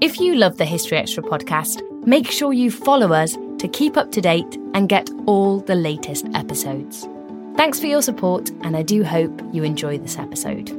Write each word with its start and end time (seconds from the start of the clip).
If 0.00 0.18
you 0.18 0.34
love 0.34 0.56
the 0.56 0.64
History 0.64 0.96
Extra 0.96 1.22
podcast, 1.22 1.82
make 2.06 2.30
sure 2.30 2.54
you 2.54 2.70
follow 2.70 3.12
us 3.12 3.36
to 3.58 3.68
keep 3.68 3.98
up 3.98 4.10
to 4.12 4.22
date 4.22 4.56
and 4.72 4.88
get 4.88 5.10
all 5.26 5.60
the 5.60 5.74
latest 5.74 6.26
episodes. 6.32 7.06
Thanks 7.54 7.78
for 7.78 7.84
your 7.84 8.00
support, 8.00 8.48
and 8.62 8.78
I 8.78 8.82
do 8.82 9.04
hope 9.04 9.42
you 9.52 9.62
enjoy 9.62 9.98
this 9.98 10.18
episode. 10.18 10.70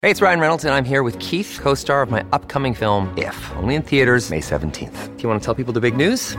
Hey, 0.00 0.10
it's 0.10 0.22
Ryan 0.22 0.40
Reynolds, 0.40 0.64
and 0.64 0.72
I'm 0.72 0.86
here 0.86 1.02
with 1.02 1.18
Keith, 1.18 1.58
co 1.60 1.74
star 1.74 2.00
of 2.00 2.10
my 2.10 2.24
upcoming 2.32 2.72
film, 2.72 3.12
If, 3.18 3.36
only 3.56 3.74
in 3.74 3.82
theaters, 3.82 4.30
May 4.30 4.40
17th. 4.40 5.16
Do 5.18 5.22
you 5.22 5.28
want 5.28 5.42
to 5.42 5.44
tell 5.44 5.54
people 5.54 5.74
the 5.74 5.80
big 5.80 5.94
news? 5.94 6.38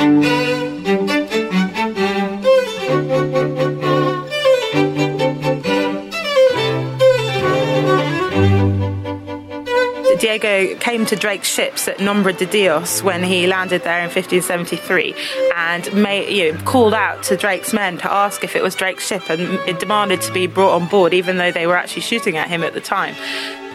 Diego 10.21 10.75
came 10.75 11.03
to 11.07 11.15
Drake's 11.15 11.51
ships 11.51 11.87
at 11.87 11.99
Nombre 11.99 12.31
de 12.31 12.45
Dios 12.45 13.01
when 13.01 13.23
he 13.23 13.47
landed 13.47 13.81
there 13.81 14.01
in 14.01 14.05
1573 14.05 15.15
and 15.55 15.91
made, 15.95 16.29
you 16.31 16.53
know, 16.53 16.61
called 16.61 16.93
out 16.93 17.23
to 17.23 17.35
Drake's 17.35 17.73
men 17.73 17.97
to 17.97 18.11
ask 18.11 18.43
if 18.43 18.55
it 18.55 18.61
was 18.61 18.75
Drake's 18.75 19.07
ship 19.07 19.27
and 19.31 19.41
it 19.67 19.79
demanded 19.79 20.21
to 20.21 20.31
be 20.31 20.45
brought 20.45 20.79
on 20.79 20.87
board 20.87 21.15
even 21.15 21.37
though 21.37 21.51
they 21.51 21.65
were 21.65 21.75
actually 21.75 22.03
shooting 22.03 22.37
at 22.37 22.49
him 22.49 22.61
at 22.61 22.75
the 22.75 22.79
time. 22.79 23.15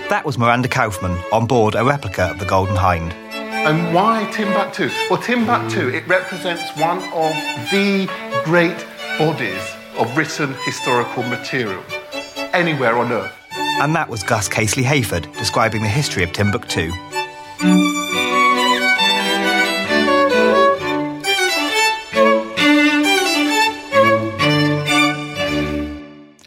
That 0.09 0.23
was 0.25 0.39
Miranda 0.39 0.69
Kaufmann 0.69 1.21
on 1.33 1.49
board 1.49 1.75
a 1.75 1.85
replica 1.85 2.31
of 2.31 2.39
the 2.39 2.47
Golden 2.47 2.77
Hind. 2.77 3.13
And 3.33 3.93
why 3.93 4.31
Timbuktu? 4.33 4.89
Well, 5.11 5.21
Timbuktu, 5.21 5.89
it 5.89 6.07
represents 6.07 6.63
one 6.79 6.99
of 7.13 7.35
the 7.73 8.09
great 8.45 8.87
bodies 9.19 9.75
of 9.99 10.17
written 10.17 10.55
historical 10.65 11.25
material 11.25 11.83
anywhere 12.53 12.97
on 12.99 13.11
earth. 13.11 13.46
And 13.79 13.95
that 13.95 14.09
was 14.09 14.23
Gus 14.23 14.49
Casely 14.49 14.83
Hayford 14.83 15.31
describing 15.37 15.83
the 15.83 15.89
history 15.89 16.23
of 16.23 16.33
Timbuktu. 16.33 16.91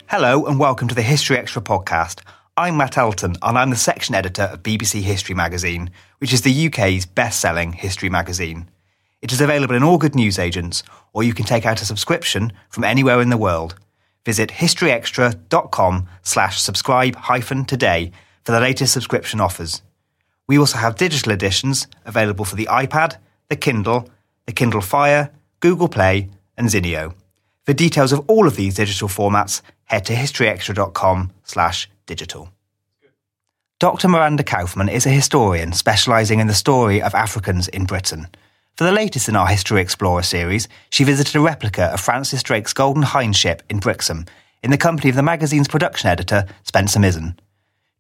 Hello 0.08 0.48
and 0.48 0.60
welcome 0.60 0.88
to 0.88 0.96
the 0.96 1.04
History 1.04 1.38
Extra 1.38 1.62
podcast. 1.62 2.22
I'm 2.58 2.78
Matt 2.78 2.98
Elton 2.98 3.36
and 3.44 3.60
I'm 3.60 3.70
the 3.70 3.76
section 3.76 4.16
editor 4.16 4.46
of 4.46 4.64
BBC 4.64 5.04
History 5.04 5.36
magazine, 5.36 5.92
which 6.18 6.34
is 6.34 6.42
the 6.42 6.66
UK's 6.66 7.06
best-selling 7.06 7.74
history 7.74 8.10
magazine. 8.10 8.72
It 9.22 9.32
is 9.32 9.40
available 9.40 9.76
in 9.76 9.84
all 9.84 10.00
good 10.00 10.16
newsagents, 10.16 10.82
or 11.14 11.22
you 11.22 11.36
can 11.36 11.46
take 11.46 11.68
out 11.68 11.84
a 11.84 11.86
subscription 11.86 12.54
from 12.72 12.86
anywhere 12.86 13.22
in 13.22 13.30
the 13.30 13.38
world. 13.38 13.76
Visit 14.26 14.50
historyextra.com 14.50 16.08
slash 16.24 16.62
subscribe 16.62 17.16
hyphen 17.16 17.66
today 17.66 18.12
for 18.44 18.52
the 18.52 18.60
latest 18.60 18.94
subscription 18.94 19.40
offers. 19.40 19.82
We 20.48 20.58
also 20.58 20.78
have 20.78 20.96
digital 20.96 21.32
editions 21.32 21.88
available 22.06 22.46
for 22.46 22.56
the 22.56 22.68
iPad, 22.72 23.18
the 23.50 23.56
Kindle, 23.56 24.10
the 24.46 24.52
Kindle 24.52 24.82
Fire, 24.82 25.32
Google 25.60 25.88
Play, 25.88 26.30
and 26.58 26.68
Zinio. 26.68 27.14
For 27.66 27.74
details 27.74 28.12
of 28.12 28.22
all 28.28 28.48
of 28.48 28.56
these 28.56 28.76
digital 28.76 29.08
formats, 29.08 29.62
head 29.84 30.06
to 30.06 30.14
historyextra.com 30.14 31.32
slash 31.44 31.90
digital. 32.06 32.50
Dr. 33.80 34.08
Miranda 34.08 34.44
Kaufmann 34.44 34.90
is 34.90 35.06
a 35.06 35.10
historian 35.10 35.72
specialising 35.72 36.40
in 36.40 36.48
the 36.48 36.54
story 36.54 37.02
of 37.02 37.16
Africans 37.16 37.68
in 37.68 37.86
Britain. 37.86 38.28
For 38.76 38.86
the 38.86 38.92
latest 38.92 39.28
in 39.28 39.36
our 39.36 39.48
History 39.48 39.82
Explorer 39.82 40.24
series, 40.24 40.68
she 40.90 41.04
visited 41.04 41.36
a 41.36 41.42
replica 41.42 41.86
of 41.86 42.00
Francis 42.00 42.42
Drake's 42.44 42.74
Golden 42.74 43.04
Hind 43.04 43.36
ship 43.36 43.62
in 43.70 43.80
Brixham 43.80 44.26
in 44.64 44.72
the 44.72 44.78
company 44.78 45.10
of 45.10 45.16
the 45.16 45.24
magazine's 45.24 45.68
production 45.68 46.10
editor, 46.10 46.46
Spencer 46.64 47.00
Mizzen. 47.00 47.38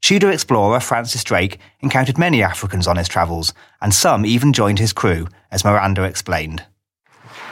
Tudor 0.01 0.31
explorer 0.31 0.79
Francis 0.79 1.23
Drake 1.23 1.59
encountered 1.81 2.17
many 2.17 2.41
Africans 2.41 2.87
on 2.87 2.95
his 2.95 3.07
travels, 3.07 3.53
and 3.81 3.93
some 3.93 4.25
even 4.25 4.53
joined 4.53 4.79
his 4.79 4.93
crew, 4.93 5.27
as 5.51 5.65
Miranda 5.65 6.03
explained. 6.03 6.63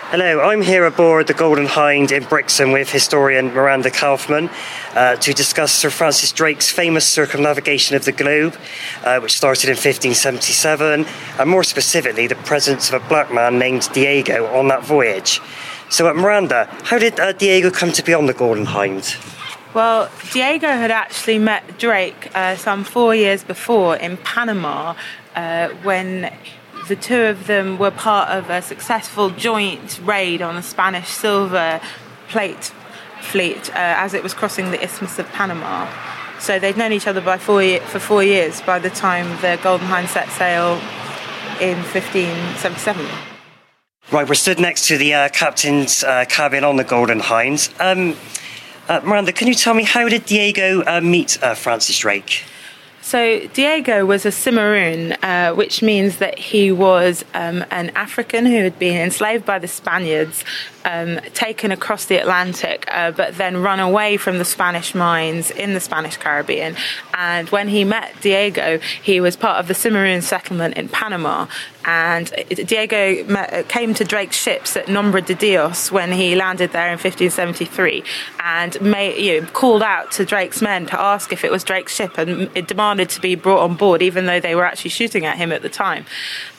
Hello, 0.10 0.40
I'm 0.40 0.62
here 0.62 0.86
aboard 0.86 1.28
the 1.28 1.34
Golden 1.34 1.66
Hind 1.66 2.14
in 2.14 2.24
Brixham 2.24 2.72
with 2.72 2.90
historian 2.90 3.48
Miranda 3.48 3.92
Kaufmann 3.92 4.50
uh, 4.96 5.18
to 5.18 5.34
discuss 5.34 5.74
Sir 5.74 5.90
Francis 5.90 6.32
Drake's 6.32 6.72
famous 6.72 7.06
circumnavigation 7.06 7.98
of 7.98 8.06
the 8.06 8.14
globe, 8.14 8.58
uh, 9.04 9.20
which 9.20 9.36
started 9.36 9.66
in 9.66 9.76
1577, 9.76 11.06
and 11.38 11.50
more 11.50 11.66
specifically, 11.66 12.26
the 12.26 12.36
presence 12.36 12.88
of 12.90 13.04
a 13.04 13.10
black 13.10 13.34
man 13.34 13.60
named 13.60 13.90
Diego 13.92 14.46
on 14.58 14.70
that 14.70 14.82
voyage. 14.82 15.42
So, 15.90 16.10
uh, 16.10 16.14
Miranda, 16.14 16.70
how 16.84 17.00
did 17.00 17.20
uh, 17.20 17.34
Diego 17.34 17.70
come 17.70 17.92
to 17.92 18.02
be 18.02 18.14
on 18.14 18.28
the 18.28 18.34
Golden 18.34 18.64
Hind? 18.64 19.18
Well, 19.74 20.10
Diego 20.32 20.70
had 20.70 20.90
actually 20.90 21.40
met 21.40 21.78
Drake 21.78 22.32
uh, 22.34 22.56
some 22.56 22.86
four 22.86 23.14
years 23.14 23.44
before 23.44 23.98
in 23.98 24.16
Panama 24.16 24.96
uh, 25.36 25.68
when 25.84 26.32
the 26.88 26.96
two 26.96 27.22
of 27.24 27.48
them 27.48 27.78
were 27.78 27.92
part 27.92 28.30
of 28.30 28.50
a 28.50 28.62
successful 28.62 29.30
joint 29.30 30.00
raid 30.04 30.42
on 30.42 30.56
the 30.56 30.62
Spanish 30.62 31.08
silver 31.08 31.82
plate 32.30 32.72
fleet 33.22 33.70
uh, 33.72 33.74
as 33.76 34.14
it 34.14 34.24
was 34.24 34.34
crossing 34.34 34.72
the 34.72 34.82
Isthmus 34.82 35.20
of 35.20 35.28
Panama. 35.30 35.92
So 36.40 36.60
they'd 36.60 36.78
known 36.78 36.94
each 36.94 37.08
other 37.08 37.22
by 37.22 37.38
four 37.38 37.64
ye- 37.64 37.80
for 37.80 38.00
four 38.00 38.24
years 38.24 38.62
by 38.62 38.80
the 38.80 38.90
time 38.90 39.30
the 39.42 39.60
Golden 39.62 39.88
Hind 39.88 40.08
set 40.10 40.30
sail 40.30 40.74
in 41.60 41.78
1577. 41.78 43.06
Right, 44.12 44.28
we're 44.28 44.36
stood 44.36 44.60
next 44.60 44.88
to 44.88 44.98
the 44.98 45.14
uh, 45.14 45.30
captain's 45.30 46.04
uh, 46.04 46.26
cabin 46.30 46.64
on 46.64 46.78
the 46.78 46.84
Golden 46.84 47.20
Hind. 47.20 47.70
Um, 47.80 48.16
uh, 48.88 49.02
Miranda, 49.04 49.34
can 49.34 49.48
you 49.48 49.54
tell 49.54 49.74
me 49.74 49.84
how 49.84 50.08
did 50.08 50.26
Diego 50.26 50.82
uh, 50.84 51.02
meet 51.02 51.42
uh, 51.44 51.56
Francis 51.56 51.98
Drake? 51.98 52.44
So 53.08 53.48
Diego 53.54 54.06
was 54.06 54.26
a 54.26 54.34
Cimarron, 54.34 55.14
uh, 55.24 55.54
which 55.54 55.82
means 55.82 56.18
that 56.18 56.38
he 56.38 56.74
was 56.74 57.24
um, 57.34 57.64
an 57.72 57.92
African 57.92 58.46
who 58.46 58.58
had 58.58 58.78
been 58.78 58.98
enslaved 59.02 59.46
by 59.46 59.60
the 59.60 59.68
Spaniards, 59.70 60.44
um, 60.84 61.22
taken 61.34 61.72
across 61.72 62.04
the 62.04 62.18
Atlantic, 62.18 62.86
uh, 62.92 63.12
but 63.12 63.38
then 63.38 63.64
run 63.64 63.80
away 63.80 64.18
from 64.18 64.40
the 64.40 64.44
Spanish 64.44 64.94
mines 64.94 65.52
in 65.52 65.74
the 65.74 65.80
Spanish 65.80 66.18
Caribbean. 66.18 66.76
And 67.14 67.50
when 67.50 67.70
he 67.70 67.86
met 67.86 68.14
Diego, 68.20 68.80
he 69.02 69.22
was 69.22 69.38
part 69.38 69.58
of 69.58 69.70
the 69.70 69.74
Cimarron 69.74 70.22
settlement 70.22 70.76
in 70.76 70.90
Panama. 70.90 71.48
And 71.88 72.32
Diego 72.50 73.26
uh, 73.34 73.64
came 73.64 73.94
to 73.94 74.04
Drake's 74.04 74.36
ships 74.36 74.76
at 74.76 74.90
Nombre 74.90 75.22
de 75.22 75.34
Dios 75.34 75.90
when 75.90 76.12
he 76.12 76.36
landed 76.36 76.74
there 76.74 76.88
in 76.88 77.00
1573 77.00 78.04
and 78.40 78.76
you 78.76 79.42
know, 79.42 79.48
called 79.48 79.82
out 79.82 80.12
to 80.12 80.26
Drake's 80.26 80.62
men 80.62 80.86
to 80.88 81.00
ask 81.00 81.32
if 81.32 81.46
it 81.46 81.52
was 81.52 81.64
Drake's 81.64 81.96
ship 81.96 82.18
and 82.18 82.50
it 82.56 82.68
demanded 82.68 83.10
to 83.12 83.22
be 83.22 83.36
brought 83.36 83.64
on 83.64 83.76
board, 83.76 84.02
even 84.02 84.26
though 84.26 84.42
they 84.42 84.54
were 84.54 84.66
actually 84.66 84.90
shooting 84.90 85.26
at 85.26 85.38
him 85.38 85.54
at 85.54 85.62
the 85.62 85.70
time 85.70 86.06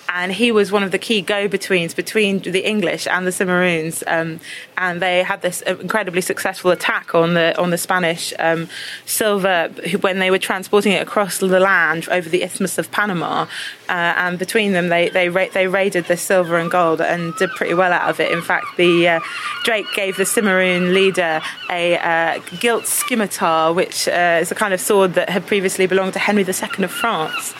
and 0.08 0.32
he 0.32 0.50
was 0.50 0.72
one 0.72 0.82
of 0.82 0.90
the 0.90 0.98
key 0.98 1.20
go-betweens 1.20 1.94
between 1.94 2.38
the 2.40 2.66
English 2.66 3.06
and 3.06 3.26
the 3.26 3.30
Cimarrones, 3.30 4.02
um, 4.06 4.40
and 4.76 5.02
they 5.02 5.22
had 5.22 5.42
this 5.42 5.60
incredibly 5.62 6.22
successful 6.22 6.70
attack 6.70 7.14
on 7.14 7.34
the 7.34 7.58
on 7.60 7.70
the 7.70 7.78
Spanish 7.78 8.32
um, 8.38 8.68
silver 9.04 9.68
when 10.00 10.18
they 10.18 10.30
were 10.30 10.38
transporting 10.38 10.92
it 10.92 11.02
across 11.02 11.38
the 11.38 11.60
land 11.60 12.08
over 12.10 12.28
the 12.28 12.42
Isthmus 12.42 12.78
of 12.78 12.90
Panama, 12.90 13.42
uh, 13.88 13.92
and 13.92 14.38
between 14.38 14.72
them 14.72 14.88
they 14.88 15.10
they 15.10 15.28
ra- 15.28 15.48
they 15.52 15.66
raided 15.66 16.06
the 16.06 16.16
silver 16.16 16.56
and 16.56 16.70
gold 16.70 17.00
and 17.00 17.34
did 17.36 17.50
pretty 17.50 17.74
well 17.74 17.92
out 17.92 18.08
of 18.08 18.18
it. 18.18 18.32
In 18.32 18.42
fact, 18.42 18.76
the 18.76 19.08
uh, 19.08 19.20
Drake 19.64 19.86
gave 19.94 20.16
the 20.16 20.24
Cimarron 20.24 20.94
leader 20.94 21.42
a 21.70 21.98
uh, 21.98 22.40
gilt 22.60 22.86
scimitar, 22.86 23.74
which 23.74 24.08
uh, 24.08 24.38
is 24.40 24.50
a 24.50 24.54
kind 24.54 24.72
of 24.72 24.80
sword 24.80 25.14
that 25.14 25.28
had 25.28 25.46
previously 25.46 25.86
belonged 25.86 26.14
to 26.14 26.18
Henry 26.18 26.44
II 26.44 26.84
of 26.84 26.90
France. 26.90 27.54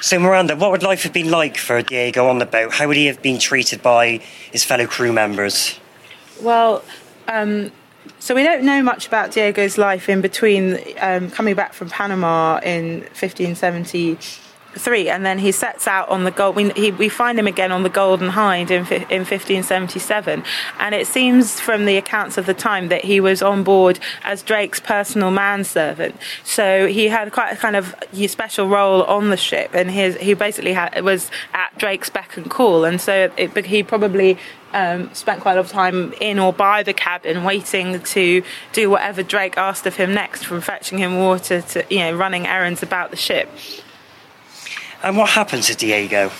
So, 0.00 0.18
Miranda, 0.18 0.54
what 0.54 0.70
would 0.70 0.82
life 0.82 1.02
have 1.02 1.12
been 1.12 1.30
like 1.30 1.56
for 1.56 1.82
Diego 1.82 2.28
on 2.28 2.38
the 2.38 2.46
boat? 2.46 2.72
How 2.72 2.86
would 2.86 2.96
he 2.96 3.06
have 3.06 3.20
been 3.20 3.38
treated 3.38 3.82
by 3.82 4.18
his 4.52 4.64
fellow 4.64 4.86
crew 4.86 5.12
members? 5.12 5.78
Well, 6.40 6.84
um, 7.26 7.72
so 8.20 8.34
we 8.34 8.44
don't 8.44 8.64
know 8.64 8.82
much 8.82 9.08
about 9.08 9.32
Diego's 9.32 9.76
life 9.76 10.08
in 10.08 10.20
between 10.20 10.78
um, 11.00 11.30
coming 11.30 11.54
back 11.54 11.72
from 11.72 11.90
Panama 11.90 12.60
in 12.62 13.00
1570 13.00 14.18
three, 14.76 15.08
and 15.08 15.24
then 15.24 15.38
he 15.38 15.52
sets 15.52 15.86
out 15.86 16.08
on 16.08 16.24
the 16.24 16.30
gold. 16.30 16.56
We, 16.56 16.70
he, 16.70 16.92
we 16.92 17.08
find 17.08 17.38
him 17.38 17.46
again 17.46 17.72
on 17.72 17.82
the 17.82 17.88
Golden 17.88 18.30
Hind 18.30 18.70
in, 18.70 18.86
in 18.86 19.24
1577, 19.24 20.44
and 20.78 20.94
it 20.94 21.06
seems 21.06 21.60
from 21.60 21.84
the 21.84 21.96
accounts 21.96 22.38
of 22.38 22.46
the 22.46 22.54
time 22.54 22.88
that 22.88 23.04
he 23.04 23.20
was 23.20 23.42
on 23.42 23.64
board 23.64 23.98
as 24.24 24.42
Drake's 24.42 24.80
personal 24.80 25.30
manservant. 25.30 26.16
So 26.44 26.86
he 26.86 27.08
had 27.08 27.32
quite 27.32 27.52
a 27.52 27.56
kind 27.56 27.76
of 27.76 27.94
special 28.28 28.68
role 28.68 29.02
on 29.04 29.30
the 29.30 29.36
ship, 29.36 29.70
and 29.74 29.90
his, 29.90 30.16
he 30.16 30.34
basically 30.34 30.72
had, 30.72 31.02
was 31.02 31.30
at 31.52 31.76
Drake's 31.78 32.10
beck 32.10 32.36
and 32.36 32.50
call, 32.50 32.84
and 32.84 33.00
so 33.00 33.30
it, 33.36 33.66
he 33.66 33.82
probably 33.82 34.38
um, 34.72 35.12
spent 35.14 35.40
quite 35.40 35.52
a 35.52 35.56
lot 35.56 35.64
of 35.64 35.70
time 35.70 36.12
in 36.20 36.38
or 36.38 36.52
by 36.52 36.82
the 36.82 36.92
cabin 36.92 37.44
waiting 37.44 38.00
to 38.00 38.42
do 38.72 38.90
whatever 38.90 39.22
Drake 39.22 39.56
asked 39.56 39.86
of 39.86 39.96
him 39.96 40.12
next, 40.14 40.44
from 40.44 40.60
fetching 40.60 40.98
him 40.98 41.18
water 41.18 41.62
to 41.62 41.84
you 41.88 42.00
know 42.00 42.12
running 42.14 42.46
errands 42.46 42.82
about 42.82 43.10
the 43.10 43.16
ship. 43.16 43.48
And 45.02 45.16
what 45.16 45.30
happened 45.30 45.62
to 45.64 45.76
Diego? 45.76 46.30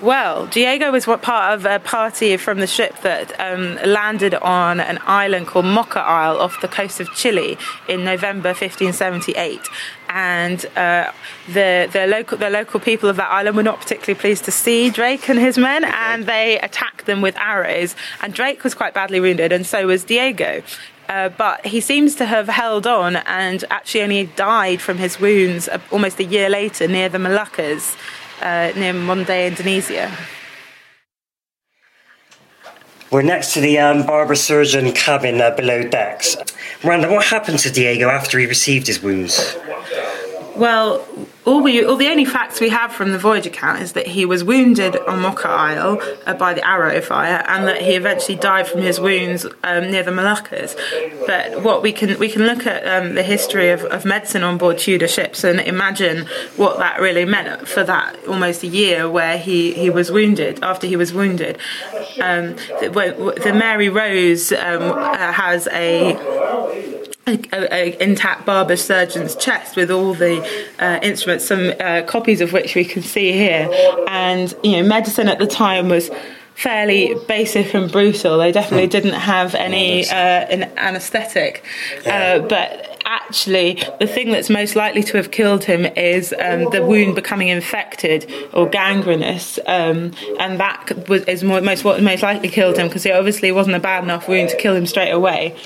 Well, 0.00 0.46
Diego 0.46 0.92
was 0.92 1.08
what 1.08 1.22
part 1.22 1.54
of 1.54 1.66
a 1.66 1.80
party 1.80 2.36
from 2.36 2.60
the 2.60 2.68
ship 2.68 3.00
that 3.02 3.38
um, 3.40 3.74
landed 3.84 4.32
on 4.32 4.78
an 4.78 5.00
island 5.02 5.48
called 5.48 5.64
Mocha 5.64 5.98
Isle 5.98 6.38
off 6.38 6.60
the 6.60 6.68
coast 6.68 7.00
of 7.00 7.12
Chile 7.14 7.58
in 7.88 8.04
November 8.04 8.50
1578. 8.50 9.60
And 10.08 10.64
uh, 10.76 11.10
the 11.48 11.90
the 11.92 12.06
local 12.06 12.38
the 12.38 12.48
local 12.48 12.78
people 12.78 13.08
of 13.08 13.16
that 13.16 13.28
island 13.28 13.56
were 13.56 13.64
not 13.64 13.80
particularly 13.80 14.18
pleased 14.18 14.44
to 14.44 14.52
see 14.52 14.88
Drake 14.88 15.28
and 15.28 15.38
his 15.38 15.58
men, 15.58 15.84
and 15.84 16.26
they 16.26 16.60
attacked 16.60 17.06
them 17.06 17.20
with 17.20 17.36
arrows. 17.36 17.96
And 18.22 18.32
Drake 18.32 18.62
was 18.62 18.74
quite 18.74 18.94
badly 18.94 19.18
wounded, 19.18 19.50
and 19.50 19.66
so 19.66 19.88
was 19.88 20.04
Diego. 20.04 20.62
Uh, 21.08 21.30
but 21.30 21.64
he 21.66 21.80
seems 21.80 22.14
to 22.16 22.26
have 22.26 22.48
held 22.48 22.86
on 22.86 23.16
and 23.16 23.64
actually 23.70 24.02
only 24.02 24.26
died 24.36 24.80
from 24.80 24.98
his 24.98 25.18
wounds 25.18 25.68
almost 25.90 26.20
a 26.20 26.24
year 26.24 26.50
later 26.50 26.86
near 26.86 27.08
the 27.08 27.18
Moluccas, 27.18 27.96
uh, 28.42 28.72
near 28.78 28.92
modern 28.92 29.24
day 29.24 29.46
Indonesia. 29.46 30.12
We're 33.10 33.22
next 33.22 33.54
to 33.54 33.60
the 33.60 33.78
um, 33.78 34.04
barber 34.04 34.34
surgeon 34.34 34.92
cabin 34.92 35.40
uh, 35.40 35.56
below 35.56 35.82
decks. 35.82 36.36
Miranda, 36.84 37.10
what 37.10 37.24
happened 37.24 37.58
to 37.60 37.70
Diego 37.70 38.10
after 38.10 38.38
he 38.38 38.44
received 38.44 38.86
his 38.86 39.02
wounds? 39.02 39.56
Well, 40.58 41.06
all 41.44 41.62
we 41.62 41.84
all 41.84 41.96
the 41.96 42.08
only 42.08 42.24
facts 42.24 42.60
we 42.60 42.68
have 42.70 42.92
from 42.92 43.12
the 43.12 43.18
voyage 43.18 43.46
account 43.46 43.80
is 43.80 43.92
that 43.92 44.08
he 44.08 44.26
was 44.26 44.42
wounded 44.42 44.96
on 44.96 45.20
Mocha 45.20 45.48
Isle 45.48 46.02
uh, 46.26 46.34
by 46.34 46.52
the 46.52 46.66
arrow 46.66 47.00
fire, 47.00 47.44
and 47.46 47.66
that 47.68 47.80
he 47.80 47.92
eventually 47.92 48.36
died 48.36 48.66
from 48.66 48.82
his 48.82 48.98
wounds 48.98 49.46
um, 49.62 49.90
near 49.90 50.02
the 50.02 50.10
Moluccas. 50.10 50.76
But 51.26 51.62
what 51.62 51.80
we 51.82 51.92
can 51.92 52.18
we 52.18 52.28
can 52.28 52.42
look 52.42 52.66
at 52.66 52.84
um, 52.86 53.14
the 53.14 53.22
history 53.22 53.70
of, 53.70 53.84
of 53.84 54.04
medicine 54.04 54.42
on 54.42 54.58
board 54.58 54.78
Tudor 54.78 55.06
ships 55.06 55.44
and 55.44 55.60
imagine 55.60 56.26
what 56.56 56.78
that 56.78 57.00
really 57.00 57.24
meant 57.24 57.68
for 57.68 57.84
that 57.84 58.16
almost 58.26 58.64
a 58.64 58.66
year 58.66 59.08
where 59.08 59.38
he, 59.38 59.72
he 59.74 59.90
was 59.90 60.10
wounded 60.10 60.62
after 60.62 60.88
he 60.88 60.96
was 60.96 61.12
wounded. 61.12 61.56
Um, 62.20 62.56
the, 62.80 63.34
the, 63.42 63.52
Mary 63.52 63.88
Rose 63.88 64.50
um, 64.50 64.82
uh, 64.82 65.32
has 65.32 65.68
a 65.68 67.07
a, 67.28 67.74
a, 67.74 68.02
intact 68.02 68.46
barber 68.46 68.76
surgeon's 68.76 69.36
chest 69.36 69.76
with 69.76 69.90
all 69.90 70.14
the 70.14 70.40
uh, 70.78 70.98
instruments, 71.02 71.46
some 71.46 71.72
uh, 71.80 72.02
copies 72.02 72.40
of 72.40 72.52
which 72.52 72.74
we 72.74 72.84
can 72.84 73.02
see 73.02 73.32
here. 73.32 73.68
And 74.08 74.54
you 74.62 74.72
know, 74.72 74.88
medicine 74.88 75.28
at 75.28 75.38
the 75.38 75.46
time 75.46 75.88
was 75.88 76.10
fairly 76.54 77.14
basic 77.28 77.72
and 77.74 77.90
brutal. 77.90 78.38
They 78.38 78.50
definitely 78.50 78.86
hmm. 78.86 78.90
didn't 78.90 79.14
have 79.14 79.54
any 79.54 80.08
uh, 80.08 80.12
an 80.12 80.64
anaesthetic, 80.76 81.64
uh, 82.04 82.40
but 82.40 82.97
actually 83.08 83.82
the 83.98 84.06
thing 84.06 84.30
that's 84.30 84.50
most 84.50 84.76
likely 84.76 85.02
to 85.02 85.16
have 85.16 85.30
killed 85.30 85.64
him 85.64 85.86
is 85.96 86.34
um, 86.38 86.68
the 86.70 86.84
wound 86.84 87.14
becoming 87.14 87.48
infected 87.48 88.30
or 88.52 88.68
gangrenous, 88.68 89.58
um, 89.66 90.12
and 90.38 90.60
that 90.60 91.08
was 91.08 91.22
is 91.24 91.42
more, 91.42 91.60
most 91.60 91.84
what 91.84 92.02
most 92.02 92.22
likely 92.22 92.48
killed 92.48 92.76
him 92.76 92.86
because 92.86 93.06
it 93.06 93.12
obviously 93.12 93.50
wasn't 93.50 93.74
a 93.74 93.80
bad 93.80 94.04
enough 94.04 94.28
wound 94.28 94.50
to 94.50 94.56
kill 94.56 94.74
him 94.74 94.86
straight 94.86 95.10
away. 95.10 95.56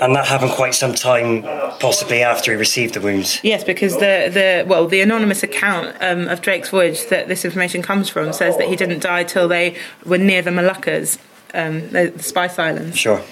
And 0.00 0.14
that 0.16 0.26
happened 0.26 0.50
quite 0.50 0.74
some 0.74 0.94
time, 0.94 1.42
possibly 1.78 2.22
after 2.22 2.50
he 2.50 2.58
received 2.58 2.94
the 2.94 3.00
wounds. 3.00 3.38
Yes, 3.42 3.62
because 3.64 3.94
the 3.94 4.28
the 4.32 4.64
well, 4.66 4.88
the 4.88 5.00
anonymous 5.00 5.42
account 5.42 5.96
um, 6.00 6.28
of 6.28 6.42
Drake's 6.42 6.70
voyage 6.70 7.06
that 7.06 7.28
this 7.28 7.44
information 7.44 7.82
comes 7.82 8.08
from 8.08 8.32
says 8.32 8.56
that 8.58 8.68
he 8.68 8.76
didn't 8.76 9.00
die 9.00 9.24
till 9.24 9.48
they 9.48 9.76
were 10.04 10.18
near 10.18 10.42
the 10.42 10.50
Moluccas, 10.50 11.18
um, 11.54 11.88
the, 11.90 12.12
the 12.16 12.22
Spice 12.22 12.58
Islands. 12.58 12.98
Sure. 12.98 13.22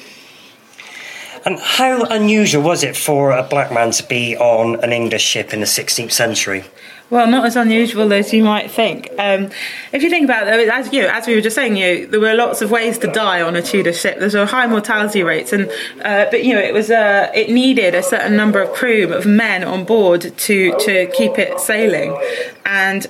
And 1.48 1.58
how 1.58 2.05
unusual 2.05 2.62
was 2.62 2.84
it 2.84 2.94
for 2.94 3.31
a 3.31 3.43
black 3.43 3.72
man 3.72 3.90
to 3.93 4.06
be 4.06 4.36
on 4.36 4.84
an 4.84 4.93
English 4.93 5.22
ship 5.22 5.55
in 5.55 5.60
the 5.60 5.67
16th 5.67 6.12
century? 6.12 6.67
Well, 7.08 7.26
not 7.26 7.46
as 7.46 7.56
unusual 7.56 8.12
as 8.12 8.34
you 8.34 8.44
might 8.44 8.70
think. 8.70 9.08
Um, 9.19 9.48
if 9.94 10.02
you 10.02 10.10
think 10.10 10.24
about 10.24 10.46
it, 10.46 10.69
as 10.69 10.93
you 10.93 11.06
as 11.06 11.26
we 11.26 11.34
were 11.34 11.40
just 11.40 11.56
saying, 11.56 11.78
you 11.78 12.06
there 12.06 12.20
were 12.20 12.34
lots 12.34 12.60
of 12.60 12.70
ways 12.70 12.98
to 12.98 13.06
die 13.06 13.40
on 13.40 13.56
a 13.56 13.62
Tudor 13.62 13.94
ship. 13.94 14.19
There's 14.19 14.34
a 14.34 14.44
high 14.44 14.67
mortality 14.67 15.22
rates, 15.22 15.55
and 15.55 15.70
uh, 16.05 16.26
but 16.31 16.44
you 16.44 16.52
know, 16.52 16.60
it 16.60 16.74
was 16.74 16.90
uh, 16.90 17.32
it 17.34 17.48
needed 17.48 17.94
a 17.94 18.02
certain 18.02 18.36
number 18.36 18.60
of 18.60 18.70
crew 18.74 19.10
of 19.14 19.24
men 19.24 19.64
on 19.64 19.86
board 19.86 20.36
to 20.36 20.78
to 20.81 21.06
keep 21.14 21.38
it 21.38 21.58
sailing, 21.60 22.14
and 22.67 23.06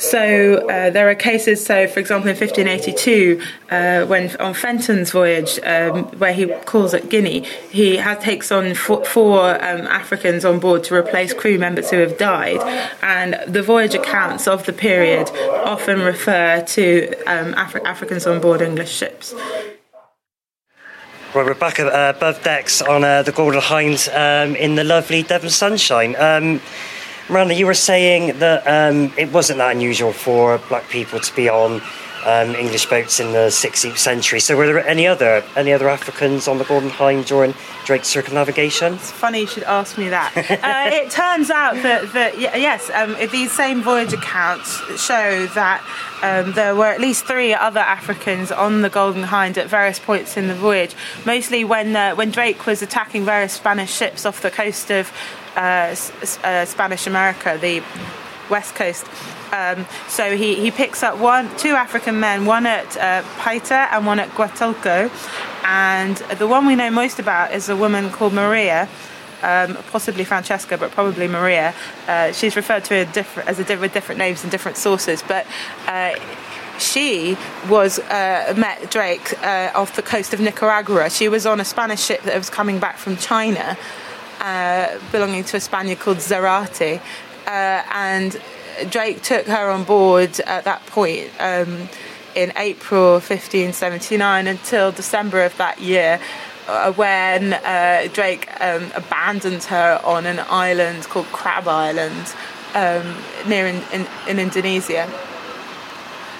so 0.00 0.66
uh, 0.68 0.88
there 0.88 1.10
are 1.10 1.14
cases. 1.14 1.64
So, 1.64 1.86
for 1.86 2.00
example, 2.00 2.30
in 2.30 2.36
1582, 2.36 3.40
uh, 3.70 4.06
when 4.06 4.34
on 4.36 4.54
Fenton's 4.54 5.10
voyage, 5.10 5.60
um, 5.62 6.04
where 6.18 6.32
he 6.32 6.46
calls 6.64 6.94
at 6.94 7.10
Guinea, 7.10 7.40
he 7.70 7.96
has, 7.96 8.18
takes 8.22 8.50
on 8.50 8.74
four, 8.74 9.04
four 9.04 9.62
um, 9.62 9.82
Africans 9.82 10.44
on 10.44 10.58
board 10.58 10.84
to 10.84 10.94
replace 10.94 11.34
crew 11.34 11.58
members 11.58 11.90
who 11.90 11.98
have 11.98 12.16
died. 12.16 12.60
And 13.02 13.38
the 13.46 13.62
voyage 13.62 13.94
accounts 13.94 14.48
of 14.48 14.64
the 14.64 14.72
period 14.72 15.28
often 15.64 16.00
refer 16.00 16.62
to 16.62 17.08
um, 17.26 17.52
Afri- 17.52 17.84
Africans 17.84 18.26
on 18.26 18.40
board 18.40 18.62
English 18.62 18.92
ships. 18.92 19.34
Well, 21.34 21.44
we're 21.44 21.54
back 21.54 21.78
uh, 21.78 22.14
above 22.16 22.42
decks 22.42 22.80
on 22.80 23.04
uh, 23.04 23.22
the 23.22 23.32
Golden 23.32 23.60
Hind 23.60 24.08
um, 24.14 24.56
in 24.56 24.76
the 24.76 24.82
lovely 24.82 25.22
Devon 25.22 25.50
sunshine. 25.50 26.16
Um, 26.16 26.60
Miranda, 27.30 27.54
you 27.54 27.66
were 27.66 27.74
saying 27.74 28.40
that 28.40 28.66
um, 28.66 29.12
it 29.16 29.32
wasn't 29.32 29.58
that 29.58 29.70
unusual 29.76 30.12
for 30.12 30.58
black 30.68 30.88
people 30.88 31.20
to 31.20 31.36
be 31.36 31.48
on 31.48 31.80
um, 32.26 32.56
English 32.56 32.86
boats 32.86 33.20
in 33.20 33.32
the 33.32 33.48
16th 33.48 33.98
century. 33.98 34.40
So, 34.40 34.56
were 34.56 34.66
there 34.66 34.84
any 34.86 35.06
other 35.06 35.44
any 35.56 35.72
other 35.72 35.88
Africans 35.88 36.48
on 36.48 36.58
the 36.58 36.64
Golden 36.64 36.90
Hind 36.90 37.26
during 37.26 37.54
Drake's 37.84 38.08
circumnavigation? 38.08 38.94
It's 38.94 39.12
funny 39.12 39.40
you 39.40 39.46
should 39.46 39.62
ask 39.62 39.96
me 39.96 40.08
that. 40.08 40.36
uh, 40.36 40.90
it 40.94 41.10
turns 41.10 41.50
out 41.50 41.74
that, 41.82 42.12
that 42.12 42.38
yes, 42.38 42.90
um, 42.92 43.16
these 43.30 43.52
same 43.52 43.80
voyage 43.80 44.12
accounts 44.12 44.76
show 45.00 45.46
that 45.54 45.82
um, 46.22 46.52
there 46.52 46.74
were 46.74 46.86
at 46.86 47.00
least 47.00 47.26
three 47.26 47.54
other 47.54 47.80
Africans 47.80 48.52
on 48.52 48.82
the 48.82 48.90
Golden 48.90 49.22
Hind 49.22 49.56
at 49.56 49.68
various 49.68 49.98
points 49.98 50.36
in 50.36 50.48
the 50.48 50.54
voyage. 50.54 50.94
Mostly 51.24 51.64
when 51.64 51.96
uh, 51.96 52.14
when 52.16 52.30
Drake 52.30 52.66
was 52.66 52.82
attacking 52.82 53.24
various 53.24 53.52
Spanish 53.52 53.92
ships 53.92 54.26
off 54.26 54.42
the 54.42 54.50
coast 54.50 54.90
of 54.90 55.12
uh, 55.56 55.94
uh, 56.44 56.64
Spanish 56.64 57.06
America, 57.06 57.58
the 57.60 57.82
west 58.50 58.74
coast. 58.74 59.06
Um, 59.52 59.86
so 60.08 60.36
he, 60.36 60.54
he 60.54 60.70
picks 60.70 61.02
up 61.02 61.18
one, 61.18 61.54
two 61.56 61.70
African 61.70 62.20
men, 62.20 62.44
one 62.46 62.66
at 62.66 62.96
uh, 62.96 63.22
Paita 63.38 63.88
and 63.92 64.06
one 64.06 64.20
at 64.20 64.28
Huatulco. 64.30 65.10
And 65.64 66.16
the 66.38 66.46
one 66.46 66.66
we 66.66 66.76
know 66.76 66.90
most 66.90 67.18
about 67.18 67.52
is 67.52 67.68
a 67.68 67.76
woman 67.76 68.10
called 68.10 68.32
Maria, 68.32 68.88
um, 69.42 69.76
possibly 69.90 70.24
Francesca, 70.24 70.78
but 70.78 70.90
probably 70.92 71.28
Maria. 71.28 71.74
Uh, 72.06 72.32
she's 72.32 72.56
referred 72.56 72.84
to 72.84 72.94
as 73.46 73.58
a, 73.58 73.76
with 73.76 73.92
different 73.92 74.18
names 74.18 74.44
in 74.44 74.50
different 74.50 74.76
sources, 74.76 75.22
but 75.26 75.46
uh, 75.86 76.14
she 76.78 77.36
was 77.68 77.98
uh, 77.98 78.54
met 78.56 78.90
Drake 78.90 79.40
uh, 79.42 79.70
off 79.74 79.96
the 79.96 80.02
coast 80.02 80.32
of 80.32 80.40
Nicaragua. 80.40 81.10
She 81.10 81.28
was 81.28 81.46
on 81.46 81.60
a 81.60 81.64
Spanish 81.64 82.02
ship 82.02 82.22
that 82.22 82.36
was 82.36 82.50
coming 82.50 82.78
back 82.78 82.96
from 82.96 83.16
China, 83.16 83.76
uh, 84.40 84.98
belonging 85.12 85.44
to 85.44 85.56
a 85.58 85.60
Spaniard 85.60 86.00
called 86.00 86.18
Zarate, 86.18 87.00
uh, 87.46 87.82
and 87.92 88.40
Drake 88.88 89.22
took 89.22 89.46
her 89.46 89.70
on 89.70 89.84
board 89.84 90.40
at 90.40 90.64
that 90.64 90.84
point. 90.86 91.30
Um, 91.38 91.88
in 92.34 92.52
April 92.56 93.14
1579 93.14 94.46
until 94.46 94.92
December 94.92 95.42
of 95.42 95.56
that 95.56 95.80
year, 95.80 96.20
uh, 96.68 96.92
when 96.92 97.52
uh, 97.52 98.08
Drake 98.12 98.48
um, 98.60 98.90
abandoned 98.94 99.64
her 99.64 100.00
on 100.04 100.26
an 100.26 100.38
island 100.48 101.04
called 101.04 101.26
Crab 101.26 101.66
Island 101.66 102.34
um, 102.74 103.16
near 103.48 103.66
in, 103.66 103.82
in, 103.92 104.06
in 104.28 104.38
Indonesia. 104.38 105.10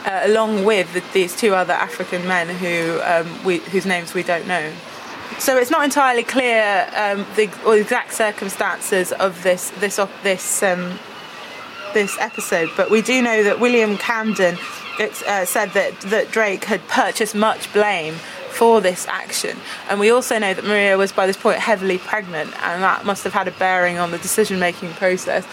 Uh, 0.04 0.22
along 0.24 0.64
with 0.64 1.12
these 1.12 1.36
two 1.36 1.54
other 1.54 1.74
African 1.74 2.26
men 2.26 2.48
who 2.48 3.00
um, 3.02 3.44
we, 3.44 3.58
whose 3.58 3.84
names 3.84 4.14
we 4.14 4.22
don't 4.22 4.46
know. 4.46 4.72
So 5.40 5.56
it's 5.56 5.70
not 5.70 5.84
entirely 5.84 6.22
clear 6.22 6.86
um, 6.94 7.26
the, 7.34 7.50
exact 7.72 8.12
circumstances 8.12 9.10
of 9.10 9.42
this 9.42 9.70
this 9.80 9.98
this 10.22 10.62
um, 10.62 10.98
this 11.94 12.18
episode, 12.18 12.68
but 12.76 12.90
we 12.90 13.00
do 13.00 13.22
know 13.22 13.42
that 13.42 13.58
William 13.58 13.96
Camden 13.96 14.58
uh, 14.98 15.46
said 15.46 15.70
that 15.70 15.98
that 16.02 16.30
Drake 16.30 16.64
had 16.64 16.86
purchased 16.88 17.34
much 17.34 17.72
blame 17.72 18.16
for 18.60 18.82
this 18.82 19.06
action. 19.08 19.56
And 19.88 19.98
we 19.98 20.10
also 20.10 20.38
know 20.38 20.52
that 20.52 20.66
Maria 20.66 20.98
was 20.98 21.12
by 21.12 21.26
this 21.26 21.38
point 21.44 21.58
heavily 21.58 21.96
pregnant, 21.96 22.50
and 22.62 22.82
that 22.82 23.06
must 23.06 23.24
have 23.24 23.32
had 23.32 23.48
a 23.48 23.52
bearing 23.52 23.96
on 23.98 24.10
the 24.10 24.18
decision 24.18 24.58
making 24.58 24.90
process. 25.04 25.46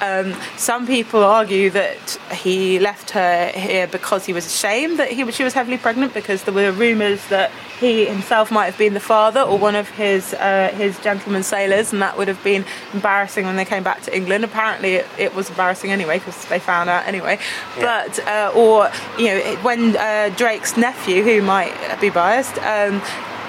Um, 0.00 0.34
some 0.56 0.86
people 0.86 1.22
argue 1.22 1.68
that 1.80 2.18
he 2.32 2.78
left 2.78 3.10
her 3.10 3.48
here 3.48 3.86
because 3.86 4.24
he 4.24 4.32
was 4.32 4.46
ashamed 4.46 4.98
that 4.98 5.10
he, 5.16 5.30
she 5.30 5.44
was 5.44 5.52
heavily 5.52 5.76
pregnant, 5.76 6.14
because 6.14 6.44
there 6.44 6.54
were 6.54 6.72
rumours 6.72 7.20
that 7.28 7.50
he 7.80 8.06
himself 8.06 8.50
might 8.50 8.66
have 8.70 8.78
been 8.78 8.94
the 8.94 9.06
father 9.14 9.42
or 9.42 9.58
one 9.58 9.76
of 9.82 9.90
his 9.90 10.32
uh, 10.32 10.70
his 10.74 10.98
gentlemen 11.00 11.42
sailors, 11.42 11.92
and 11.92 12.00
that 12.00 12.16
would 12.16 12.28
have 12.28 12.42
been 12.42 12.64
embarrassing 12.94 13.44
when 13.44 13.56
they 13.56 13.66
came 13.66 13.82
back 13.82 14.00
to 14.06 14.16
England. 14.16 14.42
Apparently, 14.42 14.94
it, 14.94 15.06
it 15.18 15.34
was 15.34 15.50
embarrassing 15.50 15.90
anyway 15.90 16.18
because 16.18 16.42
they 16.46 16.58
found 16.58 16.88
out 16.88 17.06
anyway. 17.06 17.38
Yeah. 17.76 17.84
But 17.84 18.26
uh, 18.26 18.52
or 18.56 18.90
you 19.18 19.28
know 19.28 19.56
when 19.68 19.80
uh, 19.98 20.30
Drake's 20.34 20.78
nephew, 20.78 21.22
who 21.22 21.42
might 21.42 21.74
be 22.00 22.08
biased. 22.08 22.53
Um, 22.58 23.02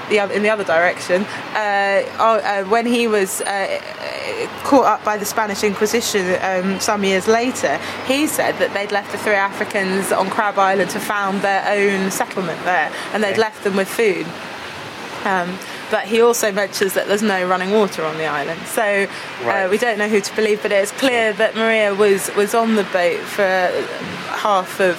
the 0.09 0.19
in 0.35 0.43
the 0.43 0.49
other 0.49 0.63
direction, 0.63 1.23
uh, 1.53 2.03
oh, 2.19 2.39
uh, 2.43 2.63
when 2.65 2.85
he 2.85 3.07
was 3.07 3.41
uh, 3.41 3.81
caught 4.63 4.85
up 4.85 5.03
by 5.03 5.17
the 5.17 5.25
Spanish 5.25 5.63
Inquisition 5.63 6.37
um, 6.41 6.79
some 6.79 7.03
years 7.03 7.27
later, 7.27 7.79
he 8.05 8.27
said 8.27 8.57
that 8.59 8.73
they'd 8.73 8.91
left 8.91 9.11
the 9.11 9.17
three 9.17 9.33
Africans 9.33 10.11
on 10.11 10.29
Crab 10.29 10.59
Island 10.59 10.91
to 10.91 10.99
found 10.99 11.41
their 11.41 11.65
own 11.67 12.11
settlement 12.11 12.63
there, 12.65 12.91
and 13.13 13.23
they'd 13.23 13.37
left 13.37 13.63
them 13.63 13.75
with 13.75 13.87
food. 13.87 14.27
Um, 15.25 15.57
but 15.89 16.05
he 16.05 16.21
also 16.21 16.51
mentions 16.51 16.93
that 16.93 17.07
there's 17.07 17.21
no 17.21 17.47
running 17.47 17.71
water 17.71 18.03
on 18.03 18.17
the 18.17 18.25
island. 18.25 18.59
So 18.67 18.83
uh, 18.83 19.45
right. 19.45 19.69
we 19.69 19.77
don't 19.77 19.97
know 19.97 20.09
who 20.09 20.21
to 20.21 20.35
believe, 20.35 20.61
but 20.61 20.71
it's 20.71 20.91
clear 20.91 21.33
that 21.33 21.55
Maria 21.55 21.93
was, 21.93 22.33
was 22.35 22.53
on 22.53 22.75
the 22.75 22.83
boat 22.85 23.19
for 23.19 23.43
half 23.43 24.79
of 24.79 24.97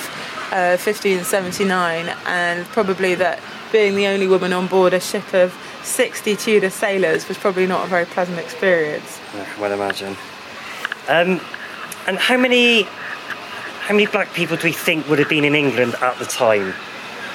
uh, 0.53 0.79
1579 0.79 2.09
and 2.27 2.65
probably 2.67 3.15
that 3.17 3.41
being 3.73 3.97
the 3.97 4.07
only 4.07 4.27
woman 4.27 4.53
on 4.53 4.67
board 4.67 4.93
a 4.93 5.01
ship 5.01 5.35
of 5.35 5.55
60 5.83 6.37
Tudor 6.37 6.71
sailors 6.71 7.29
was 7.29 7.39
probably 7.39 7.67
not 7.67 7.87
a 7.87 7.89
very 7.89 8.05
pleasant 8.07 8.39
experience. 8.39 9.21
I 9.35 9.61
well 9.61 9.73
imagine. 9.73 10.17
Um, 11.09 11.41
and 12.07 12.19
how 12.19 12.37
many 12.37 12.83
how 12.83 13.95
many 13.95 14.07
black 14.07 14.33
people 14.35 14.57
do 14.57 14.65
we 14.65 14.73
think 14.73 15.09
would 15.09 15.19
have 15.21 15.29
been 15.29 15.45
in 15.45 15.55
England 15.55 15.95
at 16.01 16.19
the 16.19 16.25
time? 16.25 16.75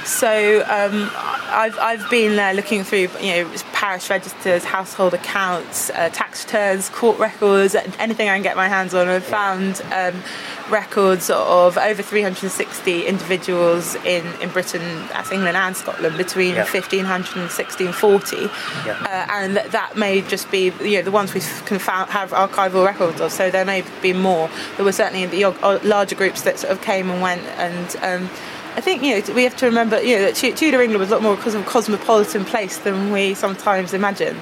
So 0.06 0.62
um, 0.62 1.10
I've, 1.14 1.78
I've 1.78 2.10
been 2.10 2.40
uh, 2.40 2.54
looking 2.54 2.84
through 2.84 3.10
you 3.22 3.44
know 3.44 3.54
parish 3.74 4.10
registers, 4.10 4.64
household 4.64 5.14
accounts, 5.14 5.90
uh, 5.92 6.10
tax 6.10 6.46
returns, 6.46 6.90
court 6.90 7.20
records, 7.20 7.76
anything 7.76 8.30
I 8.30 8.36
can 8.36 8.44
get 8.44 8.56
my 8.56 8.68
hands 8.68 8.94
on. 8.94 9.08
I've 9.08 9.24
found 9.24 9.82
um, 9.92 10.22
records 10.70 11.30
of 11.30 11.78
over 11.78 12.02
360 12.02 13.06
individuals 13.06 13.96
in, 13.96 14.26
in 14.42 14.50
Britain, 14.50 14.82
that's 15.10 15.32
England 15.32 15.58
and 15.58 15.76
Scotland, 15.76 16.18
between 16.18 16.56
yeah. 16.56 16.64
1500 16.64 17.08
and 17.36 17.50
1640. 17.50 18.38
Yeah. 18.38 18.94
Uh, 19.02 19.32
and 19.32 19.58
that 19.58 19.98
may 19.98 20.22
just 20.22 20.50
be 20.50 20.72
you 20.82 20.98
know 20.98 21.02
the 21.04 21.12
ones 21.12 21.34
we 21.34 21.42
can 21.66 21.80
found, 21.80 22.10
have 22.12 22.32
archival 22.32 22.86
records 22.86 23.22
of. 23.22 23.32
So 23.32 23.52
there 23.52 23.66
may 23.66 23.84
be 24.02 24.14
more. 24.14 24.50
There 24.78 24.86
were 24.86 24.92
certainly 24.92 25.26
the 25.26 25.46
larger 25.84 26.16
groups 26.16 26.42
that 26.44 26.60
sort 26.60 26.72
of 26.72 26.82
came 26.82 27.10
and 27.10 27.22
went 27.22 27.44
and. 27.58 27.96
Um, 28.02 28.30
I 28.76 28.82
think 28.82 29.04
you 29.04 29.20
know 29.20 29.34
we 29.34 29.44
have 29.44 29.56
to 29.58 29.66
remember 29.66 30.02
you 30.02 30.16
know 30.16 30.22
that 30.24 30.36
Tudor 30.36 30.82
England 30.82 31.00
was 31.00 31.10
a 31.10 31.16
lot 31.16 31.22
more 31.22 31.34
of 31.34 31.56
a 31.56 31.64
cosmopolitan 31.64 32.46
place 32.46 32.78
than 32.78 33.12
we 33.12 33.34
sometimes 33.34 33.94
imagine. 33.94 34.38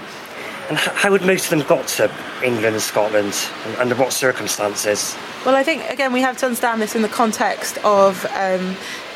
And 0.69 0.77
how 0.77 1.09
would 1.09 1.23
most 1.23 1.45
of 1.45 1.57
them 1.57 1.67
got 1.67 1.87
to 1.87 2.11
England 2.43 2.75
and 2.75 2.81
Scotland, 2.81 3.35
and 3.65 3.75
under 3.77 3.95
what 3.95 4.13
circumstances? 4.13 5.17
Well, 5.45 5.55
I 5.55 5.63
think 5.63 5.89
again 5.89 6.13
we 6.13 6.21
have 6.21 6.37
to 6.37 6.45
understand 6.45 6.79
this 6.79 6.95
in 6.95 7.01
the 7.01 7.09
context 7.09 7.79
of 7.83 8.23
um, 8.27 8.75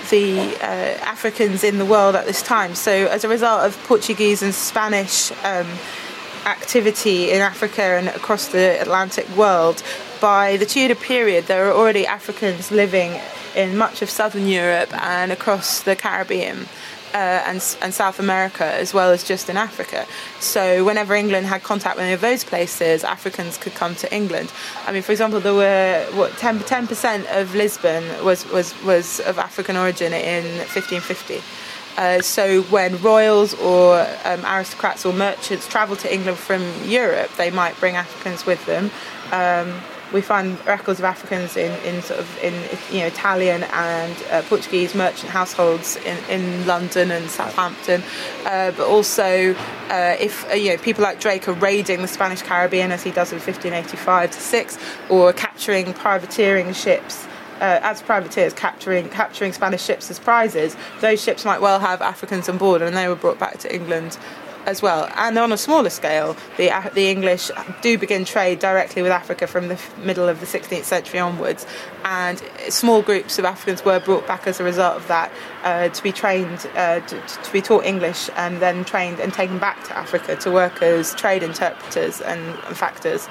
the 0.09 0.39
uh, 0.61 0.97
Africans 1.05 1.63
in 1.63 1.77
the 1.77 1.85
world 1.85 2.15
at 2.15 2.25
this 2.25 2.41
time. 2.41 2.73
So, 2.73 2.91
as 2.91 3.23
a 3.23 3.29
result 3.29 3.65
of 3.65 3.77
Portuguese 3.83 4.41
and 4.41 4.53
Spanish 4.53 5.31
um, 5.43 5.67
activity 6.45 7.31
in 7.31 7.39
Africa 7.41 7.83
and 7.83 8.07
across 8.09 8.47
the 8.47 8.81
Atlantic 8.81 9.29
world, 9.37 9.83
by 10.19 10.57
the 10.57 10.65
Tudor 10.65 10.95
period, 10.95 11.45
there 11.45 11.69
are 11.69 11.73
already 11.73 12.07
Africans 12.07 12.71
living 12.71 13.19
in 13.55 13.77
much 13.77 14.01
of 14.01 14.09
southern 14.09 14.47
Europe 14.47 14.93
and 15.01 15.31
across 15.31 15.81
the 15.81 15.95
Caribbean. 15.95 16.67
Uh, 17.13 17.43
and, 17.45 17.77
and, 17.83 17.93
South 17.93 18.19
America 18.19 18.65
as 18.65 18.91
well 18.91 19.11
as 19.11 19.23
just 19.23 19.47
in 19.47 19.55
Africa. 19.55 20.07
So 20.39 20.83
whenever 20.83 21.13
England 21.13 21.45
had 21.45 21.61
contact 21.61 21.95
with 21.95 22.05
any 22.05 22.13
of 22.13 22.21
those 22.21 22.43
places, 22.43 23.03
Africans 23.03 23.55
could 23.55 23.75
come 23.75 23.93
to 23.97 24.11
England. 24.11 24.51
I 24.87 24.91
mean, 24.91 25.03
for 25.03 25.11
example, 25.11 25.39
there 25.39 25.53
were 25.53 26.07
what 26.15 26.35
10 26.37 26.61
percent 26.87 27.27
of 27.27 27.53
Lisbon 27.53 28.03
was, 28.25 28.49
was 28.49 28.73
was 28.81 29.19
of 29.19 29.37
African 29.37 29.77
origin 29.77 30.11
in 30.11 30.43
1550. 30.73 31.43
Uh, 31.97 32.21
so 32.21 32.63
when 32.63 32.99
royals 33.01 33.53
or 33.55 33.99
um, 34.25 34.43
aristocrats 34.45 35.05
or 35.05 35.13
merchants 35.13 35.67
travelled 35.67 35.99
to 35.99 36.11
England 36.11 36.37
from 36.37 36.63
Europe, 36.83 37.29
they 37.37 37.51
might 37.51 37.79
bring 37.79 37.95
Africans 37.95 38.45
with 38.45 38.65
them. 38.65 38.89
Um, 39.31 39.79
we 40.13 40.21
find 40.21 40.63
records 40.65 40.99
of 40.99 41.05
Africans 41.05 41.57
in, 41.57 41.71
in 41.83 42.01
sort 42.03 42.19
of 42.19 42.43
in 42.43 42.53
you 42.91 43.01
know 43.01 43.07
Italian 43.07 43.63
and 43.63 44.23
uh, 44.31 44.43
Portuguese 44.43 44.93
merchant 44.95 45.31
households 45.31 45.97
in, 45.97 46.17
in 46.29 46.65
London 46.67 47.11
and 47.11 47.29
Southampton, 47.29 48.03
uh, 48.45 48.71
but 48.71 48.87
also 48.87 49.53
uh, 49.89 50.15
if 50.19 50.49
uh, 50.49 50.53
you 50.53 50.69
know 50.69 50.77
people 50.77 51.03
like 51.03 51.19
Drake 51.19 51.47
are 51.47 51.53
raiding 51.53 52.01
the 52.01 52.07
Spanish 52.07 52.41
Caribbean 52.41 52.91
as 52.91 53.03
he 53.03 53.11
does 53.11 53.31
in 53.31 53.39
1585 53.39 54.31
to 54.31 54.39
six, 54.39 54.77
or 55.09 55.33
capturing 55.33 55.93
privateering 55.93 56.71
ships. 56.73 57.27
Uh, 57.61 57.79
as 57.83 58.01
privateers 58.01 58.51
capturing 58.51 59.07
capturing 59.09 59.53
Spanish 59.53 59.81
ships 59.81 60.09
as 60.11 60.19
prizes, 60.19 60.75
those 60.99 61.23
ships 61.23 61.45
might 61.45 61.61
well 61.61 61.79
have 61.79 62.01
Africans 62.01 62.49
on 62.49 62.57
board, 62.57 62.81
and 62.81 62.97
they 62.97 63.07
were 63.07 63.15
brought 63.15 63.39
back 63.39 63.57
to 63.59 63.73
England 63.73 64.17
as 64.65 64.81
well. 64.81 65.09
And 65.15 65.37
on 65.37 65.51
a 65.51 65.57
smaller 65.57 65.89
scale, 65.89 66.35
the, 66.57 66.71
the 66.93 67.09
English 67.09 67.51
do 67.81 67.97
begin 67.97 68.25
trade 68.25 68.59
directly 68.59 69.01
with 69.01 69.11
Africa 69.11 69.47
from 69.47 69.67
the 69.67 69.79
middle 69.97 70.27
of 70.27 70.39
the 70.39 70.45
16th 70.45 70.83
century 70.83 71.19
onwards. 71.19 71.65
And 72.05 72.41
small 72.69 73.01
groups 73.01 73.39
of 73.39 73.45
Africans 73.45 73.83
were 73.85 73.99
brought 73.99 74.27
back 74.27 74.47
as 74.47 74.59
a 74.59 74.63
result 74.63 74.97
of 74.97 75.07
that 75.07 75.31
uh, 75.63 75.89
to 75.89 76.03
be 76.03 76.11
trained, 76.11 76.67
uh, 76.75 76.99
to, 77.01 77.19
to, 77.19 77.51
be 77.51 77.61
taught 77.61 77.85
English, 77.85 78.29
and 78.35 78.61
then 78.61 78.85
trained 78.85 79.19
and 79.19 79.33
taken 79.33 79.59
back 79.59 79.83
to 79.85 79.97
Africa 79.97 80.35
to 80.37 80.51
work 80.51 80.81
as 80.81 81.13
trade 81.15 81.43
interpreters 81.43 82.21
and, 82.21 82.41
and 82.41 82.77
factors. 82.77 83.27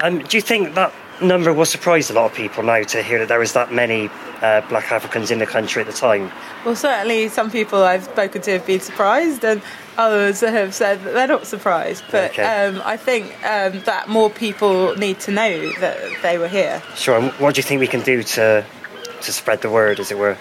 Um, 0.00 0.20
do 0.20 0.36
you 0.36 0.40
think 0.40 0.74
that 0.74 0.92
number 1.20 1.52
will 1.52 1.64
surprise 1.64 2.10
a 2.10 2.12
lot 2.12 2.26
of 2.26 2.34
people 2.36 2.62
now 2.62 2.82
to 2.82 3.02
hear 3.02 3.18
that 3.20 3.28
there 3.28 3.38
was 3.38 3.52
that 3.52 3.72
many 3.72 4.10
uh, 4.40 4.60
black 4.68 4.90
Africans 4.90 5.30
in 5.30 5.38
the 5.38 5.46
country 5.46 5.80
at 5.80 5.86
the 5.86 5.92
time? 5.92 6.30
Well, 6.64 6.76
certainly 6.76 7.28
some 7.28 7.50
people 7.50 7.82
I've 7.82 8.04
spoken 8.04 8.42
to 8.42 8.52
have 8.52 8.66
been 8.66 8.80
surprised, 8.80 9.44
and 9.44 9.62
others 9.98 10.40
have 10.40 10.74
said 10.74 11.02
that 11.04 11.14
they're 11.14 11.26
not 11.26 11.46
surprised. 11.46 12.04
But 12.10 12.32
okay. 12.32 12.66
um, 12.66 12.82
I 12.84 12.96
think 12.96 13.26
um, 13.44 13.80
that 13.84 14.08
more 14.08 14.30
people 14.30 14.94
need 14.96 15.20
to 15.20 15.30
know 15.30 15.72
that 15.80 15.98
they 16.22 16.38
were 16.38 16.48
here. 16.48 16.82
Sure. 16.94 17.18
And 17.18 17.32
what 17.32 17.54
do 17.54 17.58
you 17.58 17.62
think 17.62 17.80
we 17.80 17.86
can 17.86 18.02
do 18.02 18.22
to 18.22 18.64
to 19.22 19.32
spread 19.32 19.62
the 19.62 19.70
word, 19.70 20.00
as 20.00 20.10
it 20.10 20.18
were? 20.18 20.36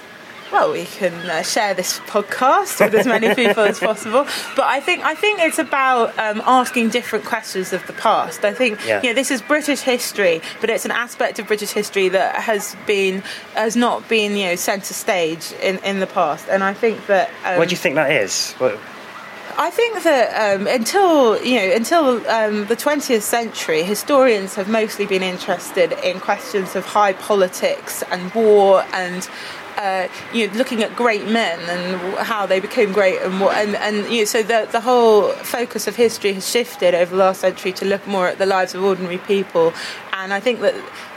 well, 0.52 0.72
we 0.72 0.86
can 0.86 1.14
uh, 1.30 1.42
share 1.42 1.74
this 1.74 2.00
podcast 2.00 2.84
with 2.84 2.94
as 2.94 3.08
many 3.08 3.34
people 3.34 3.64
as 3.64 3.80
possible. 3.80 4.28
But 4.56 4.66
I 4.66 4.80
think 4.82 5.04
I 5.04 5.16
think 5.16 5.40
it's 5.40 5.60
about 5.60 6.18
um, 6.20 6.42
asking 6.46 6.90
different 6.90 7.26
questions 7.26 7.72
of 7.74 7.86
the 7.88 7.94
past. 7.94 8.44
I 8.44 8.54
think 8.54 8.86
Yeah. 8.86 9.02
you 9.02 9.10
know, 9.10 9.14
this 9.16 9.32
is 9.32 9.42
British 9.42 9.80
history, 9.82 10.42
but 10.60 10.70
it's 10.70 10.86
an 10.86 10.92
aspect 10.92 11.40
of 11.40 11.48
British 11.48 11.72
history 11.72 12.10
that 12.10 12.36
has 12.36 12.76
been 12.86 13.24
has 13.56 13.76
not 13.76 14.08
been 14.10 14.36
you 14.36 14.48
know 14.48 14.56
centre 14.56 14.94
stage 14.94 15.54
in, 15.62 15.80
in 15.80 16.00
the 16.00 16.08
past. 16.08 16.48
And 16.50 16.64
I 16.64 16.74
think 16.74 17.08
that 17.08 17.30
um, 17.46 17.58
what 17.58 17.70
do 17.70 17.74
you 17.74 17.78
think 17.78 17.96
that 17.96 18.12
is? 18.12 18.54
What, 18.54 18.78
I 19.58 19.70
think 19.70 20.04
that 20.04 20.56
um, 20.56 20.68
until 20.68 21.42
you 21.44 21.56
know 21.56 21.76
until 21.76 22.28
um, 22.30 22.66
the 22.68 22.76
20th 22.76 23.22
century, 23.22 23.84
historians 23.84 24.56
have 24.56 24.70
mostly 24.70 25.06
been 25.06 25.24
interested 25.24 25.94
in 26.04 26.20
questions 26.20 26.76
of 26.76 26.86
high 26.86 27.14
politics 27.14 28.04
and 28.12 28.34
war 28.34 28.86
and. 28.94 29.30
Uh, 29.78 30.08
you 30.34 30.46
know, 30.46 30.54
looking 30.56 30.84
at 30.84 30.94
great 30.98 31.26
men 31.28 31.58
and 31.70 32.18
how 32.18 32.46
they 32.46 32.60
became 32.60 32.92
great, 32.92 33.20
and 33.22 33.40
what, 33.40 33.56
and, 33.56 33.74
and 33.78 34.14
you 34.14 34.20
know, 34.20 34.26
so 34.26 34.44
the 34.44 34.68
the 34.70 34.82
whole 34.82 35.32
focus 35.32 35.88
of 35.88 35.96
history 35.96 36.34
has 36.34 36.48
shifted 36.48 36.94
over 36.94 37.12
the 37.12 37.18
last 37.18 37.40
century 37.40 37.72
to 37.72 37.86
look 37.86 38.06
more 38.06 38.28
at 38.28 38.38
the 38.38 38.46
lives 38.46 38.76
of 38.76 38.84
ordinary 38.84 39.18
people, 39.20 39.74
and 40.24 40.34
I 40.34 40.40
think 40.40 40.60
that 40.62 40.76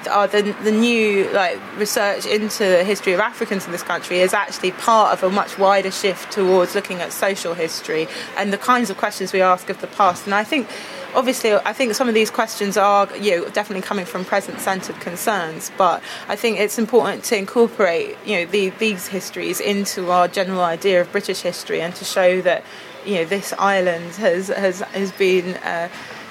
uh, 0.09 0.27
the 0.27 0.55
the 0.63 0.73
new 0.73 1.31
like 1.33 1.61
research 1.79 2.27
into 2.27 2.65
the 2.65 2.85
history 2.85 3.13
of 3.13 3.21
Africans 3.21 3.67
in 3.67 3.73
this 3.73 3.83
country 3.83 4.21
is 4.21 4.33
actually 4.33 4.73
part 4.73 5.13
of 5.13 5.23
a 5.23 5.31
much 5.31 5.59
wider 5.59 5.91
shift 5.91 6.33
towards 6.33 6.75
looking 6.75 7.01
at 7.01 7.13
social 7.13 7.55
history 7.55 8.09
and 8.37 8.53
the 8.53 8.59
kinds 8.59 8.91
of 8.91 8.97
questions 8.97 9.33
we 9.33 9.41
ask 9.41 9.69
of 9.69 9.81
the 9.81 9.87
past. 9.87 10.25
And 10.25 10.35
I 10.35 10.45
think, 10.45 10.69
obviously, 11.15 11.53
I 11.53 11.73
think 11.73 11.95
some 11.95 12.09
of 12.09 12.15
these 12.15 12.31
questions 12.31 12.77
are 12.77 13.09
you 13.17 13.41
know 13.41 13.49
definitely 13.51 13.83
coming 13.83 14.07
from 14.07 14.25
present-centered 14.25 15.01
concerns, 15.01 15.71
but 15.77 16.03
I 16.29 16.37
think 16.37 16.59
it's 16.59 16.79
important 16.79 17.25
to 17.25 17.37
incorporate 17.37 18.17
you 18.25 18.39
know 18.39 18.47
the, 18.47 18.71
these 18.71 19.09
histories 19.09 19.61
into 19.61 20.11
our 20.11 20.29
general 20.29 20.63
idea 20.63 21.01
of 21.01 21.13
British 21.13 21.43
history 21.43 21.81
and 21.81 21.95
to 21.97 22.05
show 22.05 22.41
that 22.43 22.65
you 23.05 23.17
know 23.17 23.25
this 23.25 23.53
island 23.59 24.15
has 24.15 24.49
has 24.49 24.81
has 24.81 25.13
been. 25.13 25.57
Uh, 25.57 25.89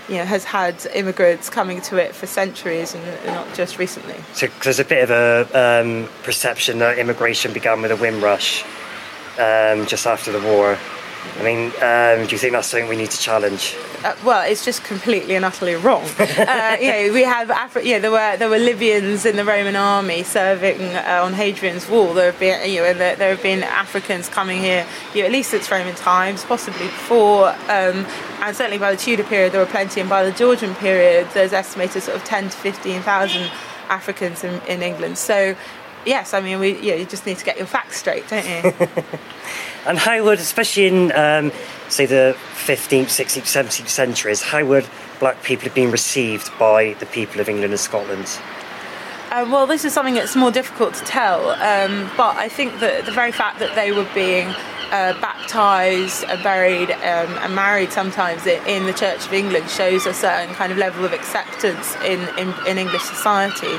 you 0.09 0.17
know, 0.17 0.25
has 0.25 0.43
had 0.43 0.85
immigrants 0.93 1.49
coming 1.49 1.81
to 1.81 1.97
it 1.97 2.13
for 2.13 2.27
centuries 2.27 2.93
and 2.93 3.25
not 3.25 3.53
just 3.53 3.77
recently. 3.77 4.15
So 4.33 4.47
there's 4.63 4.79
a 4.79 4.85
bit 4.85 5.09
of 5.09 5.11
a 5.11 5.81
um, 5.81 6.09
perception 6.23 6.79
that 6.79 6.97
immigration 6.99 7.53
began 7.53 7.81
with 7.81 7.91
a 7.91 7.95
Windrush 7.95 8.63
um, 9.39 9.85
just 9.87 10.05
after 10.05 10.31
the 10.31 10.41
war. 10.41 10.77
I 11.37 11.43
mean, 11.43 11.67
um, 11.81 12.27
do 12.27 12.31
you 12.31 12.37
think 12.37 12.53
that's 12.53 12.67
something 12.67 12.87
we 12.87 12.95
need 12.95 13.09
to 13.11 13.19
challenge? 13.19 13.75
Uh, 14.03 14.15
well, 14.23 14.49
it's 14.49 14.63
just 14.63 14.83
completely 14.83 15.35
and 15.35 15.43
utterly 15.43 15.75
wrong. 15.75 16.03
uh, 16.19 16.77
you 16.79 16.91
know, 16.91 17.13
we 17.13 17.23
have 17.23 17.47
Afri- 17.47 17.85
yeah, 17.85 17.99
there 17.99 18.11
were 18.11 18.37
there 18.37 18.49
were 18.49 18.59
Libyans 18.59 19.25
in 19.25 19.35
the 19.35 19.45
Roman 19.45 19.75
army 19.75 20.23
serving 20.23 20.81
uh, 20.81 21.21
on 21.23 21.33
Hadrian's 21.33 21.89
Wall. 21.89 22.13
There 22.13 22.31
have 22.31 22.39
been 22.39 22.69
you 22.69 22.81
know, 22.81 22.93
there, 22.93 23.15
there 23.15 23.29
have 23.31 23.41
been 23.41 23.63
Africans 23.63 24.29
coming 24.29 24.61
here, 24.61 24.85
you 25.13 25.21
know, 25.21 25.25
at 25.25 25.31
least 25.31 25.51
since 25.51 25.71
Roman 25.71 25.95
times, 25.95 26.43
possibly 26.43 26.85
before, 26.85 27.49
um, 27.49 28.05
and 28.41 28.55
certainly 28.55 28.77
by 28.77 28.91
the 28.91 28.97
Tudor 28.97 29.23
period 29.23 29.53
there 29.53 29.61
were 29.61 29.71
plenty, 29.71 30.01
and 30.01 30.09
by 30.09 30.23
the 30.23 30.31
Georgian 30.31 30.75
period 30.75 31.27
there's 31.33 31.53
estimated 31.53 32.03
sort 32.03 32.17
of 32.17 32.23
ten 32.23 32.45
to 32.45 32.57
fifteen 32.57 33.01
thousand 33.01 33.49
Africans 33.89 34.43
in, 34.43 34.61
in 34.67 34.83
England. 34.83 35.17
So. 35.17 35.55
Yes, 36.05 36.33
I 36.33 36.41
mean, 36.41 36.59
we, 36.59 36.79
yeah, 36.79 36.95
you 36.95 37.05
just 37.05 37.25
need 37.25 37.37
to 37.37 37.45
get 37.45 37.57
your 37.57 37.67
facts 37.67 37.97
straight, 37.97 38.27
don't 38.27 38.47
you? 38.47 38.87
And 39.85 39.97
how 39.97 40.23
would, 40.23 40.39
especially 40.39 40.87
in, 40.87 41.11
um, 41.11 41.51
say, 41.89 42.05
the 42.05 42.37
15th, 42.65 43.07
16th, 43.07 43.43
17th 43.43 43.89
centuries, 43.89 44.41
how 44.41 44.63
would 44.65 44.87
black 45.19 45.43
people 45.43 45.65
have 45.65 45.75
been 45.75 45.91
received 45.91 46.57
by 46.57 46.93
the 46.99 47.05
people 47.05 47.41
of 47.41 47.49
England 47.49 47.73
and 47.73 47.79
Scotland? 47.79 48.39
Um, 49.31 49.51
well, 49.51 49.67
this 49.67 49.83
is 49.83 49.93
something 49.93 50.13
that's 50.13 50.35
more 50.35 50.51
difficult 50.51 50.93
to 50.95 51.03
tell, 51.03 51.49
um, 51.49 52.09
but 52.15 52.37
I 52.37 52.47
think 52.47 52.79
that 52.79 53.05
the 53.05 53.11
very 53.11 53.31
fact 53.31 53.59
that 53.59 53.75
they 53.75 53.91
were 53.91 54.07
being 54.13 54.53
uh, 54.93 55.19
baptised, 55.19 56.23
and 56.25 56.43
buried, 56.43 56.91
um, 56.91 57.33
and 57.41 57.55
married 57.55 57.91
sometimes 57.91 58.45
in 58.45 58.85
the 58.85 58.93
Church 58.93 59.25
of 59.25 59.33
England 59.33 59.67
shows 59.67 60.05
a 60.05 60.13
certain 60.13 60.53
kind 60.53 60.71
of 60.71 60.77
level 60.77 61.03
of 61.03 61.13
acceptance 61.13 61.95
in, 62.05 62.21
in, 62.37 62.53
in 62.67 62.77
English 62.77 63.01
society. 63.01 63.75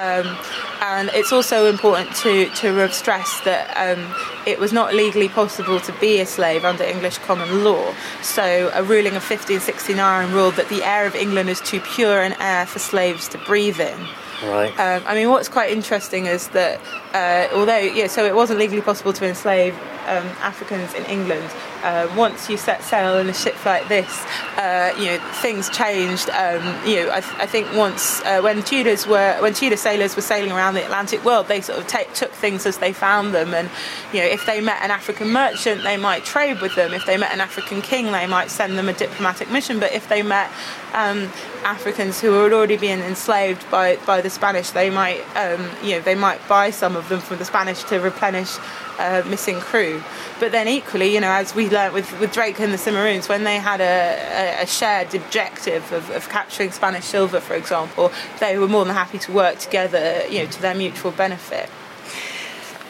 Um, 0.00 0.38
and 0.80 1.10
it's 1.12 1.30
also 1.30 1.66
important 1.66 2.14
to, 2.16 2.48
to 2.48 2.74
have 2.76 2.94
stressed 2.94 3.44
that 3.44 3.68
um, 3.76 4.14
it 4.46 4.58
was 4.58 4.72
not 4.72 4.94
legally 4.94 5.28
possible 5.28 5.78
to 5.80 5.92
be 6.00 6.20
a 6.20 6.26
slave 6.26 6.64
under 6.64 6.84
English 6.84 7.18
common 7.18 7.62
law. 7.62 7.94
So 8.22 8.70
a 8.72 8.82
ruling 8.82 9.14
of 9.14 9.28
1569 9.28 10.32
ruled 10.32 10.54
that 10.54 10.70
the 10.70 10.82
air 10.82 11.06
of 11.06 11.14
England 11.14 11.50
is 11.50 11.60
too 11.60 11.80
pure 11.80 12.22
an 12.22 12.34
air 12.40 12.64
for 12.64 12.78
slaves 12.78 13.28
to 13.28 13.38
breathe 13.38 13.78
in. 13.78 14.06
Right. 14.42 14.70
Um, 14.78 15.02
I 15.06 15.14
mean, 15.14 15.30
what's 15.30 15.48
quite 15.48 15.70
interesting 15.70 16.26
is 16.26 16.48
that 16.48 16.80
uh, 17.14 17.54
although, 17.54 17.78
yeah, 17.78 18.06
so 18.06 18.24
it 18.24 18.34
wasn't 18.34 18.58
legally 18.58 18.82
possible 18.82 19.12
to 19.14 19.26
enslave 19.26 19.74
um, 20.06 20.26
Africans 20.40 20.94
in 20.94 21.04
England. 21.06 21.48
Uh, 21.86 22.12
once 22.16 22.50
you 22.50 22.56
set 22.56 22.82
sail 22.82 23.16
in 23.18 23.28
a 23.28 23.32
ship 23.32 23.54
like 23.64 23.86
this, 23.86 24.24
uh, 24.56 24.92
you 24.98 25.04
know, 25.04 25.18
things 25.34 25.70
changed. 25.70 26.28
Um, 26.30 26.64
you 26.84 26.96
know, 26.96 27.12
I, 27.12 27.20
th- 27.20 27.38
I 27.38 27.46
think 27.46 27.72
once 27.76 28.20
uh, 28.22 28.40
when 28.40 28.64
Tudors 28.64 29.06
were 29.06 29.36
when 29.40 29.54
Tudor 29.54 29.76
sailors 29.76 30.16
were 30.16 30.22
sailing 30.22 30.50
around 30.50 30.74
the 30.74 30.84
Atlantic 30.84 31.24
world, 31.24 31.46
they 31.46 31.60
sort 31.60 31.78
of 31.78 31.86
ta 31.86 32.02
took 32.12 32.32
things 32.32 32.66
as 32.66 32.78
they 32.78 32.92
found 32.92 33.32
them, 33.32 33.54
and 33.54 33.70
you 34.12 34.18
know, 34.18 34.26
if 34.26 34.44
they 34.46 34.60
met 34.60 34.82
an 34.82 34.90
African 34.90 35.30
merchant, 35.30 35.84
they 35.84 35.96
might 35.96 36.24
trade 36.24 36.60
with 36.60 36.74
them. 36.74 36.92
If 36.92 37.06
they 37.06 37.16
met 37.16 37.32
an 37.32 37.40
African 37.40 37.82
king, 37.82 38.06
they 38.10 38.26
might 38.26 38.50
send 38.50 38.76
them 38.76 38.88
a 38.88 38.92
diplomatic 38.92 39.48
mission. 39.52 39.78
But 39.78 39.92
if 39.92 40.08
they 40.08 40.22
met 40.22 40.50
um, 40.92 41.30
Africans 41.62 42.20
who 42.20 42.32
had 42.42 42.52
already 42.52 42.76
been 42.76 43.00
enslaved 43.00 43.68
by, 43.70 43.96
by 44.06 44.20
the 44.20 44.30
Spanish, 44.30 44.70
they 44.70 44.90
might, 44.90 45.20
um, 45.36 45.70
you 45.82 45.92
know, 45.92 46.00
they 46.00 46.14
might 46.14 46.40
buy 46.48 46.70
some 46.70 46.96
of 46.96 47.08
them 47.08 47.20
from 47.20 47.38
the 47.38 47.44
Spanish 47.44 47.84
to 47.84 48.00
replenish 48.00 48.56
uh, 48.98 49.22
missing 49.26 49.60
crew. 49.60 50.02
But 50.40 50.52
then 50.52 50.68
equally, 50.68 51.12
you 51.12 51.20
know, 51.20 51.30
as 51.30 51.54
we 51.54 51.68
learnt 51.68 51.94
with, 51.94 52.18
with 52.20 52.32
Drake 52.32 52.60
and 52.60 52.72
the 52.72 52.78
Cimarroons, 52.78 53.28
when 53.28 53.44
they 53.44 53.56
had 53.56 53.80
a, 53.80 54.60
a, 54.60 54.62
a 54.62 54.66
shared 54.66 55.14
objective 55.14 55.90
of, 55.92 56.10
of 56.10 56.28
capturing 56.28 56.70
Spanish 56.72 57.04
silver, 57.04 57.40
for 57.40 57.54
example, 57.54 58.12
they 58.40 58.58
were 58.58 58.68
more 58.68 58.84
than 58.84 58.94
happy 58.94 59.18
to 59.18 59.32
work 59.32 59.58
together, 59.58 60.22
you 60.28 60.40
know, 60.40 60.50
to 60.50 60.62
their 60.62 60.74
mutual 60.74 61.10
benefit. 61.10 61.70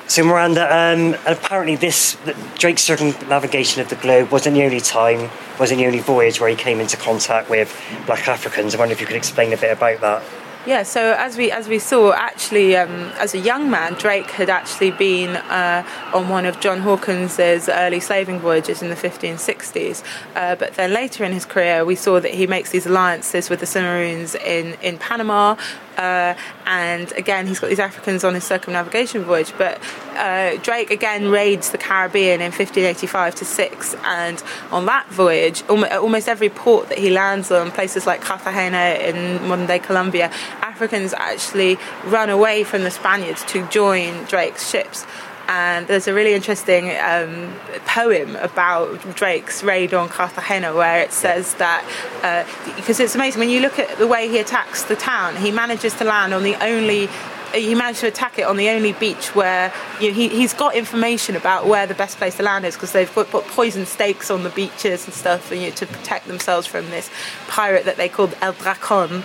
So, 0.09 0.23
Miranda, 0.23 0.63
um, 0.73 1.17
apparently 1.27 1.75
this 1.75 2.17
Drake's 2.57 2.83
circumnavigation 2.83 3.83
of 3.83 3.89
the 3.89 3.97
globe 3.97 4.31
wasn't 4.31 4.55
the 4.55 4.63
only 4.63 4.79
time, 4.79 5.31
wasn't 5.59 5.79
the 5.79 5.87
only 5.87 5.99
voyage 5.99 6.41
where 6.41 6.49
he 6.49 6.55
came 6.55 6.79
into 6.79 6.97
contact 6.97 7.51
with 7.51 7.77
black 8.07 8.29
Africans. 8.29 8.75
I 8.75 8.79
wonder 8.79 8.93
if 8.93 9.01
you 9.01 9.07
could 9.07 9.17
explain 9.17 9.53
a 9.53 9.57
bit 9.57 9.73
about 9.73 10.01
that. 10.01 10.23
Yeah, 10.67 10.83
so 10.83 11.13
as 11.13 11.37
we 11.37 11.53
as 11.53 11.69
we 11.69 11.79
saw, 11.79 12.13
actually, 12.13 12.77
um, 12.77 13.13
as 13.21 13.35
a 13.35 13.39
young 13.39 13.71
man, 13.71 13.95
Drake 13.95 14.33
had 14.33 14.51
actually 14.51 14.91
been 14.91 15.37
uh, 15.37 15.87
on 16.13 16.29
one 16.29 16.45
of 16.45 16.59
John 16.59 16.81
Hawkins's 16.81 17.69
early 17.69 18.01
slaving 18.01 18.41
voyages 18.41 18.83
in 18.83 18.89
the 18.89 18.97
1560s. 18.97 20.03
Uh, 20.35 20.57
but 20.57 20.75
then 20.75 20.93
later 20.93 21.23
in 21.23 21.31
his 21.31 21.45
career, 21.45 21.85
we 21.85 21.95
saw 21.95 22.19
that 22.19 22.35
he 22.35 22.49
makes 22.49 22.73
these 22.73 22.85
alliances 22.85 23.49
with 23.49 23.61
the 23.61 23.67
Cimarroons 23.67 24.35
in 24.45 24.77
in 24.83 24.99
Panama, 24.99 25.55
uh, 25.97 26.35
and 26.67 27.13
again 27.13 27.47
he's 27.47 27.61
got 27.61 27.69
these 27.69 27.79
Africans 27.79 28.25
on 28.25 28.35
his 28.35 28.45
circumnavigation 28.45 29.23
voyage. 29.25 29.53
But 29.57 29.81
uh, 30.15 30.57
Drake 30.63 30.91
again 30.91 31.29
raids 31.29 31.71
the 31.71 31.79
Caribbean 31.79 32.41
in 32.41 32.53
1585 32.53 33.35
to 33.37 33.45
six, 33.45 33.95
and 34.05 34.43
on 34.71 34.87
that 34.87 35.09
voyage, 35.09 35.63
almo- 35.69 35.89
almost 35.89 36.29
every 36.29 36.49
port 36.49 36.89
that 36.89 36.99
he 36.99 37.11
lands 37.11 37.51
on, 37.51 37.71
places 37.71 38.07
like 38.07 38.21
Cartagena 38.21 38.99
in 39.01 39.47
modern 39.49 39.67
day 39.67 39.79
Colombia, 39.79 40.31
Africans 40.61 41.15
actually 41.15 41.79
run 42.05 42.31
away 42.31 42.65
from 42.65 42.83
the 42.83 42.91
Spaniards 42.91 43.45
to 43.47 43.67
join 43.69 44.25
Drake's 44.25 44.69
ships. 44.69 45.07
And 45.49 45.87
there's 45.87 46.09
a 46.09 46.15
really 46.15 46.35
interesting 46.35 46.91
um, 46.99 47.55
poem 47.87 48.37
about 48.37 49.01
Drake's 49.15 49.63
raid 49.63 49.95
on 49.95 50.09
Cartagena 50.09 50.75
where 50.75 51.01
it 51.01 51.13
says 51.13 51.55
that, 51.55 51.85
uh, 52.23 52.45
because 52.77 52.99
it's 52.99 53.15
amazing, 53.15 53.39
when 53.39 53.51
you 53.51 53.61
look 53.61 53.79
at 53.79 53.97
the 53.99 54.07
way 54.07 54.29
he 54.29 54.39
attacks 54.39 54.83
the 54.85 54.97
town, 54.97 55.37
he 55.37 55.51
manages 55.51 55.95
to 55.95 56.05
land 56.05 56.35
on 56.35 56.43
the 56.43 56.57
only 56.65 57.09
he 57.55 57.75
managed 57.75 58.01
to 58.01 58.07
attack 58.07 58.39
it 58.39 58.43
on 58.43 58.57
the 58.57 58.69
only 58.69 58.93
beach 58.93 59.35
where 59.35 59.73
you 60.01 60.09
know, 60.09 60.15
he, 60.15 60.29
he's 60.29 60.53
got 60.55 60.75
information 60.75 61.37
about 61.37 61.67
where 61.67 61.87
the 61.87 61.95
best 61.95 62.19
place 62.19 62.37
to 62.37 62.43
land 62.43 62.65
is 62.65 62.75
because 62.75 62.93
they've 62.93 63.11
put, 63.11 63.29
put 63.31 63.45
poison 63.47 63.87
stakes 63.87 64.31
on 64.31 64.43
the 64.43 64.51
beaches 64.51 65.05
and 65.05 65.15
stuff 65.15 65.51
you 65.51 65.61
know, 65.63 65.71
to 65.71 65.87
protect 65.87 66.27
themselves 66.27 66.67
from 66.67 66.89
this 66.91 67.11
pirate 67.49 67.85
that 67.85 67.97
they 67.97 68.09
called 68.09 68.35
El 68.41 68.55
Dracon. 68.55 69.23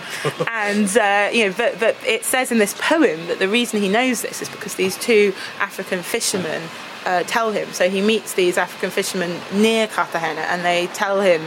and 0.50 0.98
uh, 0.98 1.30
you 1.34 1.48
know, 1.48 1.56
but, 1.58 1.80
but 1.80 1.96
it 2.06 2.24
says 2.24 2.52
in 2.52 2.58
this 2.58 2.76
poem 2.80 3.28
that 3.28 3.40
the 3.40 3.50
reason 3.50 3.82
he 3.82 3.90
knows 3.90 4.22
this 4.22 4.42
is 4.42 4.50
because 4.50 4.76
these 4.76 4.98
two 4.98 5.34
African 5.60 6.02
fishermen 6.02 6.62
uh, 7.06 7.24
tell 7.24 7.52
him. 7.52 7.72
So 7.74 7.90
he 7.90 8.02
meets 8.02 8.34
these 8.34 8.58
African 8.58 8.90
fishermen 8.90 9.40
near 9.54 9.88
Cartagena 9.88 10.42
and 10.42 10.64
they 10.64 10.88
tell 10.88 11.22
him 11.22 11.42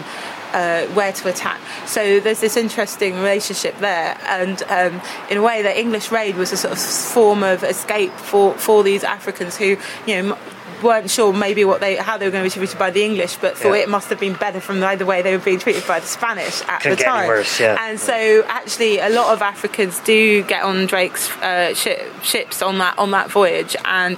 uh, 0.55 0.87
where 0.99 1.13
to 1.13 1.29
attack. 1.29 1.61
So 1.87 2.01
there's 2.21 2.41
this 2.41 2.57
interesting 2.57 3.13
relationship 3.17 3.75
there, 3.79 4.17
and 4.37 4.57
um, 4.79 4.95
in 5.31 5.37
a 5.39 5.43
way, 5.43 5.63
the 5.63 5.75
English 5.85 6.11
raid 6.11 6.35
was 6.37 6.53
a 6.53 6.57
sort 6.57 6.73
of 6.73 6.79
form 6.79 7.43
of 7.43 7.63
escape 7.65 8.13
for, 8.31 8.55
for 8.67 8.83
these 8.83 9.03
Africans 9.05 9.57
who, 9.61 9.77
you 10.07 10.15
know. 10.23 10.39
weren't 10.83 11.09
sure 11.19 11.33
maybe 11.33 11.65
what 11.65 11.81
they 11.81 11.97
how 11.97 12.19
they 12.19 12.27
were 12.27 12.35
going 12.37 12.45
to 12.45 12.51
be 12.51 12.59
treated 12.61 12.79
by 12.79 12.91
the 12.91 13.03
English, 13.11 13.35
but 13.45 13.57
thought 13.57 13.73
Yeah. 13.77 13.85
it 13.85 13.89
must 13.97 14.09
have 14.13 14.21
been 14.21 14.35
better 14.47 14.61
from 14.61 14.77
either 14.93 15.07
way 15.11 15.23
they 15.23 15.35
were 15.37 15.43
being 15.51 15.63
treated 15.67 15.87
by 15.93 15.99
the 16.05 16.07
Spanish 16.19 16.57
at 16.69 16.83
Couldn't 16.83 16.99
the 16.99 17.05
get 17.05 17.11
time. 17.11 17.29
worse, 17.29 17.55
yeah. 17.65 17.79
And 17.89 17.97
so 17.99 18.19
actually, 18.61 18.99
a 18.99 19.09
lot 19.09 19.29
of 19.35 19.41
Africans 19.41 19.95
do 20.01 20.43
get 20.55 20.63
on 20.71 20.77
Drake's 20.93 21.25
uh, 21.51 21.73
shi 21.81 21.95
ships 22.23 22.61
on 22.61 22.75
that 22.83 22.95
on 22.99 23.09
that 23.17 23.31
voyage, 23.31 23.75
and 24.03 24.17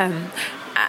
Um, 0.00 0.30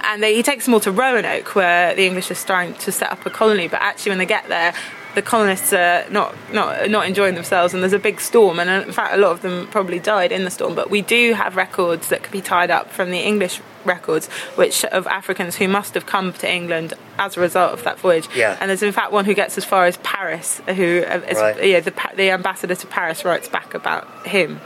and 0.03 0.21
they, 0.23 0.35
he 0.35 0.43
takes 0.43 0.65
them 0.65 0.73
all 0.73 0.79
to 0.81 0.91
Roanoke, 0.91 1.55
where 1.55 1.93
the 1.95 2.05
English 2.05 2.31
are 2.31 2.35
starting 2.35 2.73
to 2.75 2.91
set 2.91 3.11
up 3.11 3.25
a 3.25 3.29
colony. 3.29 3.67
But 3.67 3.81
actually, 3.81 4.11
when 4.11 4.19
they 4.19 4.25
get 4.25 4.47
there, 4.47 4.73
the 5.15 5.21
colonists 5.21 5.73
are 5.73 6.05
not, 6.09 6.35
not, 6.53 6.89
not 6.89 7.05
enjoying 7.07 7.35
themselves, 7.35 7.73
and 7.73 7.83
there's 7.83 7.91
a 7.93 7.99
big 7.99 8.21
storm. 8.21 8.59
And 8.59 8.69
uh, 8.69 8.87
in 8.87 8.93
fact, 8.93 9.13
a 9.13 9.17
lot 9.17 9.31
of 9.31 9.41
them 9.41 9.67
probably 9.67 9.99
died 9.99 10.31
in 10.31 10.45
the 10.45 10.51
storm. 10.51 10.73
But 10.75 10.89
we 10.89 11.01
do 11.01 11.33
have 11.33 11.55
records 11.55 12.09
that 12.09 12.23
could 12.23 12.31
be 12.31 12.41
tied 12.41 12.71
up 12.71 12.91
from 12.91 13.11
the 13.11 13.19
English 13.19 13.59
records, 13.83 14.27
which 14.55 14.85
of 14.85 15.07
Africans 15.07 15.55
who 15.55 15.67
must 15.67 15.95
have 15.95 16.05
come 16.05 16.33
to 16.33 16.49
England 16.49 16.93
as 17.17 17.35
a 17.35 17.41
result 17.41 17.73
of 17.73 17.83
that 17.83 17.99
voyage. 17.99 18.29
Yeah. 18.35 18.55
And 18.61 18.69
there's 18.69 18.83
in 18.83 18.91
fact 18.91 19.11
one 19.11 19.25
who 19.25 19.33
gets 19.33 19.57
as 19.57 19.65
far 19.65 19.85
as 19.85 19.97
Paris, 19.97 20.61
who 20.67 21.03
uh, 21.05 21.21
is, 21.27 21.37
Right. 21.37 21.65
yeah, 21.65 21.79
the, 21.79 21.93
the 22.15 22.29
ambassador 22.29 22.75
to 22.75 22.87
Paris 22.87 23.25
writes 23.25 23.49
back 23.49 23.73
about 23.73 24.27
him. 24.27 24.61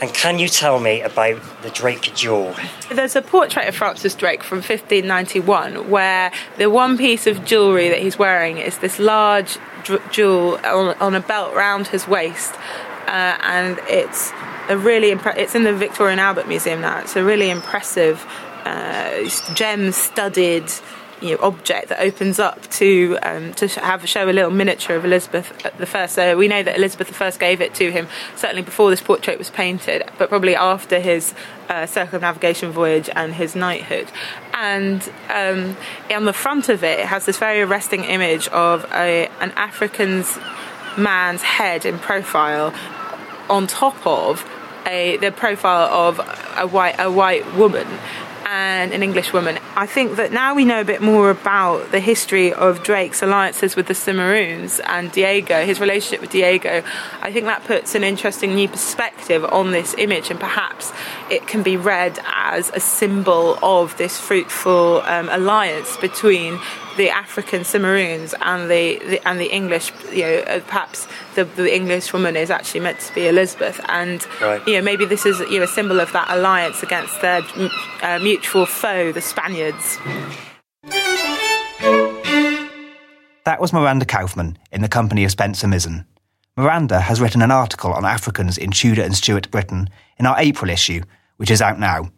And 0.00 0.12
can 0.12 0.38
you 0.38 0.48
tell 0.48 0.78
me 0.78 1.00
about 1.00 1.40
the 1.62 1.70
Drake 1.70 2.14
Jewel? 2.14 2.54
There's 2.90 3.16
a 3.16 3.22
portrait 3.22 3.66
of 3.66 3.74
Francis 3.74 4.14
Drake 4.14 4.42
from 4.42 4.58
1591 4.58 5.90
where 5.90 6.30
the 6.58 6.68
one 6.68 6.98
piece 6.98 7.26
of 7.26 7.44
jewellery 7.44 7.88
that 7.88 8.00
he's 8.00 8.18
wearing 8.18 8.58
is 8.58 8.78
this 8.78 8.98
large 8.98 9.58
jewel 10.10 10.58
on, 10.64 10.94
on 11.00 11.14
a 11.14 11.20
belt 11.20 11.54
round 11.54 11.86
his 11.86 12.06
waist, 12.06 12.54
uh, 13.06 13.38
and 13.40 13.78
it's 13.88 14.32
a 14.68 14.76
really 14.76 15.14
impre- 15.14 15.36
it's 15.36 15.54
in 15.54 15.62
the 15.62 15.72
Victoria 15.72 16.12
and 16.12 16.20
Albert 16.20 16.48
Museum 16.48 16.80
now. 16.80 16.98
It's 17.00 17.16
a 17.16 17.24
really 17.24 17.50
impressive, 17.50 18.26
uh, 18.64 19.28
gem 19.54 19.92
studded. 19.92 20.70
You 21.20 21.30
know, 21.30 21.42
object 21.42 21.88
that 21.88 22.00
opens 22.00 22.38
up 22.38 22.68
to 22.72 23.18
um, 23.22 23.54
to 23.54 23.68
have 23.68 24.06
show 24.06 24.28
a 24.28 24.32
little 24.32 24.50
miniature 24.50 24.96
of 24.96 25.04
Elizabeth 25.04 25.50
the 25.78 25.86
First. 25.86 26.14
So 26.14 26.36
we 26.36 26.46
know 26.46 26.62
that 26.62 26.76
Elizabeth 26.76 27.20
I 27.22 27.30
gave 27.30 27.62
it 27.62 27.74
to 27.76 27.90
him 27.90 28.06
certainly 28.34 28.62
before 28.62 28.90
this 28.90 29.00
portrait 29.00 29.38
was 29.38 29.48
painted, 29.48 30.02
but 30.18 30.28
probably 30.28 30.54
after 30.54 31.00
his 31.00 31.34
uh, 31.68 31.86
circumnavigation 31.86 32.70
voyage 32.70 33.08
and 33.14 33.34
his 33.34 33.56
knighthood. 33.56 34.08
And 34.52 35.02
um, 35.30 35.76
on 36.10 36.26
the 36.26 36.32
front 36.32 36.68
of 36.68 36.84
it, 36.84 37.00
it 37.00 37.06
has 37.06 37.24
this 37.24 37.38
very 37.38 37.62
arresting 37.62 38.04
image 38.04 38.48
of 38.48 38.84
a, 38.92 39.30
an 39.40 39.52
African's 39.52 40.38
man's 40.98 41.42
head 41.42 41.86
in 41.86 41.98
profile 41.98 42.74
on 43.48 43.66
top 43.66 44.06
of 44.06 44.44
a 44.86 45.16
the 45.18 45.32
profile 45.32 45.92
of 45.92 46.18
a 46.56 46.66
white 46.66 46.94
a 46.98 47.10
white 47.10 47.54
woman 47.54 47.86
and 48.48 48.92
an 48.92 49.02
English 49.02 49.32
woman. 49.32 49.58
I 49.74 49.86
think 49.86 50.16
that 50.16 50.32
now 50.32 50.54
we 50.54 50.64
know 50.64 50.80
a 50.80 50.84
bit 50.84 51.02
more 51.02 51.30
about 51.30 51.90
the 51.90 52.00
history 52.00 52.52
of 52.52 52.82
Drake's 52.82 53.22
alliances 53.22 53.74
with 53.74 53.86
the 53.86 53.94
Cimarroons 53.94 54.80
and 54.86 55.10
Diego, 55.10 55.66
his 55.66 55.80
relationship 55.80 56.20
with 56.20 56.30
Diego. 56.30 56.82
I 57.20 57.32
think 57.32 57.46
that 57.46 57.64
puts 57.64 57.94
an 57.94 58.04
interesting 58.04 58.54
new 58.54 58.68
perspective 58.68 59.44
on 59.44 59.72
this 59.72 59.94
image, 59.98 60.30
and 60.30 60.38
perhaps 60.38 60.92
it 61.28 61.46
can 61.46 61.62
be 61.62 61.76
read 61.76 62.18
as 62.26 62.70
a 62.72 62.80
symbol 62.80 63.58
of 63.62 63.96
this 63.96 64.18
fruitful 64.20 65.02
um, 65.02 65.28
alliance 65.28 65.96
between 65.96 66.60
the 66.96 67.10
African 67.10 67.62
Cimarroons 67.62 68.34
and 68.40 68.70
the, 68.70 68.98
the 69.10 69.28
and 69.28 69.38
the 69.40 69.46
English. 69.46 69.92
You 70.12 70.22
know, 70.22 70.38
uh, 70.46 70.60
perhaps 70.60 71.06
the, 71.34 71.44
the 71.44 71.74
English 71.74 72.12
woman 72.12 72.36
is 72.36 72.50
actually 72.50 72.80
meant 72.80 73.00
to 73.00 73.14
be 73.14 73.26
Elizabeth, 73.28 73.80
and 73.88 74.26
Right. 74.40 74.66
you 74.66 74.74
know 74.74 74.82
maybe 74.82 75.04
this 75.04 75.26
is 75.26 75.40
you 75.40 75.58
know 75.58 75.64
a 75.64 75.68
symbol 75.68 76.00
of 76.00 76.12
that 76.12 76.28
alliance 76.30 76.82
against 76.82 77.20
their 77.20 77.42
uh, 78.02 78.18
mutual 78.20 78.66
foe, 78.66 79.12
the 79.12 79.20
Spaniards. 79.20 79.98
That 83.44 83.60
was 83.60 83.72
Miranda 83.72 84.04
Kaufmann 84.04 84.58
in 84.72 84.82
the 84.82 84.88
company 84.88 85.24
of 85.24 85.30
Spencer 85.30 85.68
Mizzen. 85.68 86.04
Miranda 86.56 87.00
has 87.00 87.20
written 87.20 87.42
an 87.42 87.50
article 87.52 87.92
on 87.92 88.04
Africans 88.04 88.58
in 88.58 88.70
Tudor 88.72 89.02
and 89.02 89.14
Stuart 89.14 89.50
Britain 89.50 89.88
in 90.18 90.26
our 90.26 90.34
April 90.38 90.70
issue, 90.70 91.02
which 91.36 91.50
is 91.50 91.62
out 91.62 91.78
now. 91.78 92.10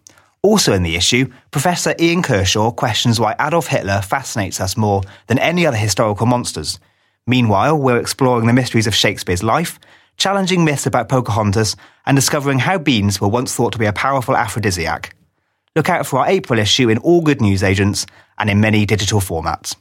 Also 0.42 0.72
in 0.72 0.84
the 0.84 0.94
issue, 0.94 1.30
Professor 1.50 1.94
Ian 1.98 2.22
Kershaw 2.22 2.70
questions 2.70 3.18
why 3.18 3.34
Adolf 3.40 3.66
Hitler 3.66 4.00
fascinates 4.00 4.60
us 4.60 4.76
more 4.76 5.02
than 5.26 5.38
any 5.38 5.66
other 5.66 5.76
historical 5.76 6.26
monsters. 6.26 6.78
Meanwhile, 7.26 7.76
we're 7.76 8.00
exploring 8.00 8.46
the 8.46 8.52
mysteries 8.52 8.86
of 8.86 8.94
Shakespeare's 8.94 9.42
life, 9.42 9.80
challenging 10.16 10.64
myths 10.64 10.86
about 10.86 11.08
Pocahontas, 11.08 11.76
and 12.06 12.16
discovering 12.16 12.60
how 12.60 12.78
beans 12.78 13.20
were 13.20 13.28
once 13.28 13.54
thought 13.54 13.72
to 13.72 13.78
be 13.78 13.86
a 13.86 13.92
powerful 13.92 14.36
aphrodisiac. 14.36 15.14
Look 15.74 15.88
out 15.88 16.06
for 16.06 16.20
our 16.20 16.28
April 16.28 16.58
issue 16.58 16.88
in 16.88 16.98
all 16.98 17.20
good 17.20 17.40
newsagents 17.40 18.06
and 18.38 18.48
in 18.48 18.60
many 18.60 18.86
digital 18.86 19.20
formats. 19.20 19.76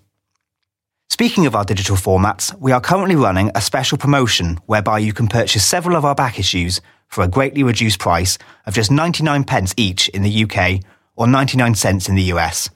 Speaking 1.09 1.45
of 1.45 1.55
our 1.55 1.63
digital 1.63 1.95
formats, 1.95 2.53
we 2.59 2.71
are 2.71 2.81
currently 2.81 3.15
running 3.15 3.51
a 3.55 3.61
special 3.61 3.97
promotion 3.97 4.59
whereby 4.65 4.99
you 4.99 5.13
can 5.13 5.27
purchase 5.27 5.65
several 5.65 5.95
of 5.95 6.05
our 6.05 6.13
back 6.15 6.37
issues 6.37 6.81
for 7.07 7.23
a 7.23 7.27
greatly 7.27 7.63
reduced 7.63 7.99
price 7.99 8.37
of 8.65 8.73
just 8.73 8.91
99 8.91 9.43
pence 9.43 9.73
each 9.77 10.09
in 10.09 10.21
the 10.21 10.43
UK 10.43 10.81
or 11.15 11.27
99 11.27 11.75
cents 11.75 12.09
in 12.09 12.15
the 12.15 12.29
US. 12.33 12.69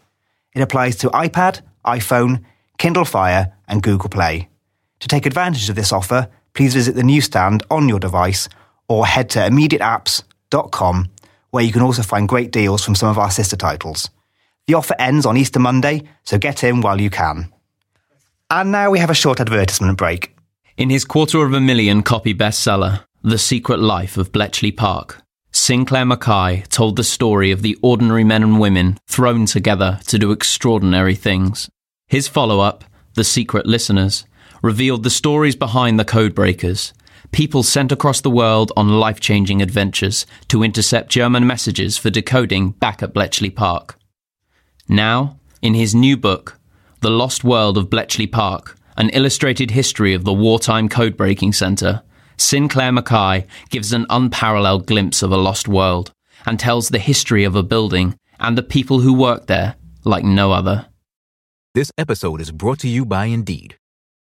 It 0.54 0.62
applies 0.62 0.96
to 0.98 1.10
iPad, 1.10 1.62
iPhone, 1.86 2.44
Kindle 2.78 3.06
Fire, 3.06 3.54
and 3.68 3.84
Google 3.84 4.10
Play. 4.10 4.50
To 5.00 5.08
take 5.08 5.26
advantage 5.26 5.70
of 5.70 5.76
this 5.76 5.92
offer, 5.92 6.30
please 6.54 6.74
visit 6.74 6.96
the 6.96 7.04
newsstand 7.04 7.64
on 7.70 7.88
your 7.88 8.00
device 8.00 8.50
or 8.88 9.06
head 9.06 9.30
to 9.32 9.40
immediateapps.com 9.40 11.10
where 11.52 11.64
you 11.64 11.72
can 11.72 11.82
also 11.82 12.02
find 12.02 12.28
great 12.28 12.52
deals 12.52 12.84
from 12.84 12.96
some 12.96 13.10
of 13.10 13.18
our 13.18 13.30
sister 13.30 13.56
titles. 13.56 14.10
The 14.68 14.74
offer 14.74 14.96
ends 14.98 15.26
on 15.26 15.38
Easter 15.38 15.60
Monday, 15.60 16.04
so 16.24 16.38
get 16.38 16.64
in 16.64 16.82
while 16.82 17.00
you 17.00 17.10
can. 17.10 17.52
And 18.50 18.72
now 18.72 18.90
we 18.90 19.00
have 19.00 19.10
a 19.10 19.16
short 19.16 19.40
advertisement 19.40 19.98
break. 19.98 20.36
In 20.78 20.90
his 20.90 21.06
quarter 21.06 21.46
of 21.46 21.54
a 21.54 21.62
million 21.62 22.04
copy 22.04 22.34
bestseller, 22.34 23.04
The 23.24 23.38
Secret 23.38 23.80
Life 23.80 24.18
of 24.18 24.32
Bletchley 24.32 24.72
Park, 24.72 25.22
Sinclair 25.52 26.06
McKay 26.06 26.68
told 26.70 26.96
the 26.96 27.04
story 27.04 27.52
of 27.52 27.62
the 27.62 27.78
ordinary 27.84 28.24
men 28.24 28.42
and 28.42 28.60
women 28.60 28.98
thrown 29.06 29.46
together 29.46 30.00
to 30.08 30.18
do 30.18 30.32
extraordinary 30.32 31.14
things. 31.14 31.70
His 32.08 32.28
follow 32.28 32.62
up, 32.62 32.84
The 33.14 33.24
Secret 33.24 33.68
Listeners, 33.68 34.26
revealed 34.64 35.04
the 35.04 35.12
stories 35.12 35.56
behind 35.56 36.00
the 36.00 36.04
codebreakers, 36.04 36.94
people 37.32 37.62
sent 37.62 37.92
across 37.92 38.22
the 38.22 38.32
world 38.32 38.72
on 38.76 39.00
life 39.00 39.20
changing 39.20 39.62
adventures 39.62 40.26
to 40.48 40.64
intercept 40.64 41.12
German 41.12 41.46
messages 41.46 42.00
for 42.00 42.10
decoding 42.10 42.72
back 42.72 43.04
at 43.04 43.14
Bletchley 43.14 43.52
Park. 43.52 44.00
Now, 44.90 45.38
in 45.62 45.76
his 45.76 45.94
new 45.94 46.18
book, 46.18 46.58
The 47.02 47.12
Lost 47.12 47.44
World 47.44 47.78
of 47.78 47.88
Bletchley 47.88 48.26
Park, 48.26 48.80
an 48.98 49.10
illustrated 49.10 49.70
history 49.70 50.16
of 50.16 50.24
the 50.24 50.34
wartime 50.34 50.90
codebreaking 50.90 51.54
centre, 51.54 52.02
Sinclair 52.42 52.92
McKay 52.92 53.46
gives 53.70 53.94
an 53.94 54.08
unparalleled 54.10 54.88
glimpse 54.88 55.22
of 55.22 55.32
a 55.32 55.38
lost 55.38 55.68
world 55.68 56.12
and 56.46 56.60
tells 56.60 56.90
the 56.90 57.00
history 57.00 57.44
of 57.44 57.56
a 57.56 57.62
building 57.64 58.18
and 58.40 58.58
the 58.58 58.64
people 58.64 59.00
who 59.00 59.14
work 59.14 59.46
there 59.46 59.76
like 60.04 60.24
no 60.24 60.52
other. 60.52 60.88
This 61.76 61.92
episode 62.00 62.42
is 62.42 62.52
brought 62.52 62.80
to 62.80 62.88
you 62.88 63.06
by 63.06 63.26
Indeed. 63.26 63.78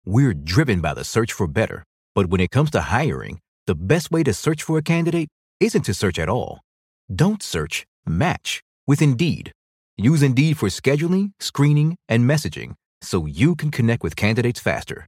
We're 0.05 0.33
driven 0.33 0.81
by 0.81 0.93
the 0.93 1.05
search 1.05 1.31
for 1.31 1.47
better, 1.47 1.85
but 2.13 2.27
when 2.27 2.41
it 2.41 2.51
comes 2.51 2.71
to 2.71 2.81
hiring, 2.81 3.39
the 3.67 3.75
best 3.75 4.11
way 4.11 4.21
to 4.23 4.33
search 4.33 4.61
for 4.61 4.77
a 4.77 4.83
candidate 4.83 5.29
isn't 5.61 5.83
to 5.83 5.93
search 5.93 6.19
at 6.19 6.27
all. 6.27 6.59
Don't 7.13 7.41
search, 7.41 7.85
match 8.05 8.61
with 8.85 9.01
Indeed. 9.01 9.53
Use 9.95 10.21
Indeed 10.21 10.57
for 10.57 10.67
scheduling, 10.67 11.31
screening, 11.39 11.95
and 12.09 12.29
messaging 12.29 12.73
so 13.01 13.25
you 13.25 13.55
can 13.55 13.71
connect 13.71 14.03
with 14.03 14.17
candidates 14.17 14.59
faster. 14.59 15.07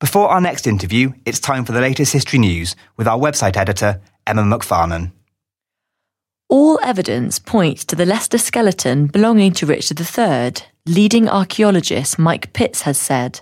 Before 0.00 0.28
our 0.28 0.40
next 0.40 0.68
interview, 0.68 1.12
it's 1.24 1.40
time 1.40 1.64
for 1.64 1.72
the 1.72 1.80
latest 1.80 2.12
history 2.12 2.38
news 2.38 2.76
with 2.96 3.08
our 3.08 3.18
website 3.18 3.56
editor, 3.56 4.00
Emma 4.28 4.42
McFarnon. 4.42 5.10
All 6.48 6.78
evidence 6.84 7.40
points 7.40 7.84
to 7.86 7.96
the 7.96 8.06
Leicester 8.06 8.38
skeleton 8.38 9.08
belonging 9.08 9.52
to 9.54 9.66
Richard 9.66 10.00
III, 10.00 10.64
leading 10.86 11.28
archaeologist 11.28 12.16
Mike 12.16 12.52
Pitts 12.52 12.82
has 12.82 12.96
said. 12.96 13.40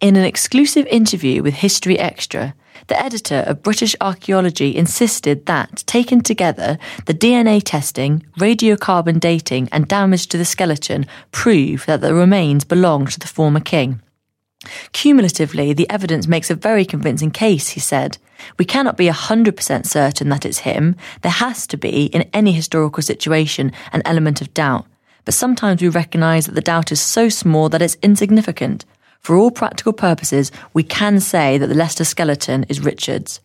In 0.00 0.14
an 0.14 0.24
exclusive 0.24 0.86
interview 0.86 1.42
with 1.42 1.54
History 1.54 1.98
Extra, 1.98 2.54
the 2.86 3.02
editor 3.02 3.42
of 3.48 3.64
British 3.64 3.96
Archaeology 4.00 4.76
insisted 4.76 5.46
that, 5.46 5.82
taken 5.86 6.20
together, 6.20 6.78
the 7.06 7.14
DNA 7.14 7.60
testing, 7.64 8.24
radiocarbon 8.38 9.18
dating, 9.18 9.68
and 9.72 9.88
damage 9.88 10.28
to 10.28 10.38
the 10.38 10.44
skeleton 10.44 11.04
prove 11.32 11.84
that 11.86 12.00
the 12.00 12.14
remains 12.14 12.62
belong 12.62 13.06
to 13.06 13.18
the 13.18 13.26
former 13.26 13.60
king. 13.60 14.00
Cumulatively, 14.92 15.72
the 15.72 15.88
evidence 15.88 16.26
makes 16.26 16.50
a 16.50 16.54
very 16.54 16.84
convincing 16.84 17.30
case, 17.30 17.68
he 17.68 17.80
said. 17.80 18.18
We 18.58 18.64
cannot 18.64 18.96
be 18.96 19.08
100% 19.08 19.86
certain 19.86 20.28
that 20.28 20.44
it's 20.44 20.60
him. 20.60 20.96
There 21.22 21.32
has 21.32 21.66
to 21.68 21.76
be, 21.76 22.06
in 22.06 22.28
any 22.34 22.52
historical 22.52 23.02
situation, 23.02 23.72
an 23.92 24.02
element 24.04 24.40
of 24.40 24.52
doubt. 24.52 24.86
But 25.24 25.34
sometimes 25.34 25.82
we 25.82 25.88
recognise 25.88 26.46
that 26.46 26.54
the 26.54 26.60
doubt 26.60 26.92
is 26.92 27.00
so 27.00 27.28
small 27.28 27.68
that 27.70 27.82
it's 27.82 27.96
insignificant. 28.02 28.84
For 29.20 29.36
all 29.36 29.50
practical 29.50 29.92
purposes, 29.92 30.50
we 30.72 30.82
can 30.82 31.20
say 31.20 31.58
that 31.58 31.66
the 31.66 31.74
Leicester 31.74 32.04
skeleton 32.04 32.64
is 32.68 32.80
Richard's. 32.80 33.40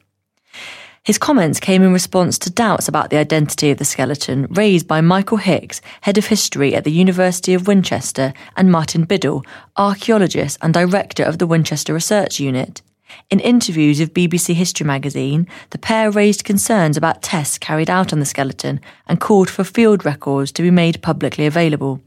His 1.05 1.19
comments 1.19 1.59
came 1.59 1.83
in 1.83 1.93
response 1.93 2.39
to 2.39 2.49
doubts 2.49 2.87
about 2.87 3.11
the 3.11 3.17
identity 3.17 3.69
of 3.69 3.77
the 3.77 3.85
skeleton 3.85 4.47
raised 4.49 4.87
by 4.87 5.01
Michael 5.01 5.37
Hicks, 5.37 5.79
head 6.01 6.17
of 6.17 6.25
history 6.25 6.73
at 6.73 6.83
the 6.83 6.91
University 6.91 7.53
of 7.53 7.67
Winchester, 7.67 8.33
and 8.57 8.71
Martin 8.71 9.03
Biddle, 9.03 9.45
archaeologist 9.77 10.57
and 10.63 10.73
director 10.73 11.21
of 11.21 11.37
the 11.37 11.45
Winchester 11.45 11.93
Research 11.93 12.39
Unit. 12.39 12.81
In 13.29 13.39
interviews 13.39 13.99
with 13.99 14.15
BBC 14.15 14.55
History 14.55 14.87
magazine, 14.87 15.47
the 15.69 15.77
pair 15.77 16.09
raised 16.09 16.43
concerns 16.43 16.97
about 16.97 17.21
tests 17.21 17.59
carried 17.59 17.89
out 17.89 18.11
on 18.11 18.19
the 18.19 18.25
skeleton 18.25 18.81
and 19.07 19.21
called 19.21 19.47
for 19.47 19.63
field 19.63 20.05
records 20.05 20.51
to 20.53 20.63
be 20.63 20.71
made 20.71 21.03
publicly 21.03 21.45
available. 21.45 22.01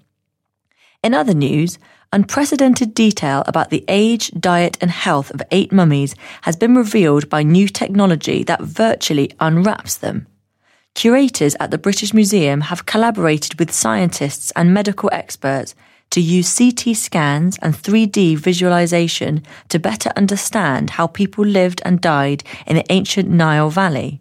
In 1.05 1.15
other 1.15 1.35
news, 1.35 1.79
unprecedented 2.13 2.95
detail 2.95 3.43
about 3.47 3.71
the 3.71 3.85
age, 3.89 4.31
diet, 4.39 4.79
and 4.81 4.91
health 4.91 5.31
of 5.31 5.43
eight 5.51 5.73
mummies 5.73 6.15
has 6.43 6.57
been 6.57 6.75
revealed 6.75 7.29
by 7.29 7.43
new 7.43 7.69
technology 7.69 8.43
that 8.45 8.63
virtually 8.63 9.31
unwraps 9.41 9.97
them. 9.97 10.27
Curators 10.95 11.55
at 11.61 11.71
the 11.71 11.79
British 11.79 12.13
Museum 12.13 12.63
have 12.63 12.87
collaborated 12.87 13.59
with 13.59 13.73
scientists 13.73 14.51
and 14.57 14.75
medical 14.75 15.11
experts 15.13 15.75
to 16.11 16.21
use 16.21 16.57
CT 16.57 16.97
scans 16.97 17.59
and 17.59 17.75
3D 17.75 18.37
visualization 18.39 19.43
to 19.69 19.79
better 19.79 20.11
understand 20.17 20.91
how 20.91 21.07
people 21.07 21.45
lived 21.45 21.83
and 21.85 22.01
died 22.01 22.43
in 22.67 22.77
the 22.77 22.93
ancient 22.93 23.29
Nile 23.29 23.71
Valley. 23.71 24.21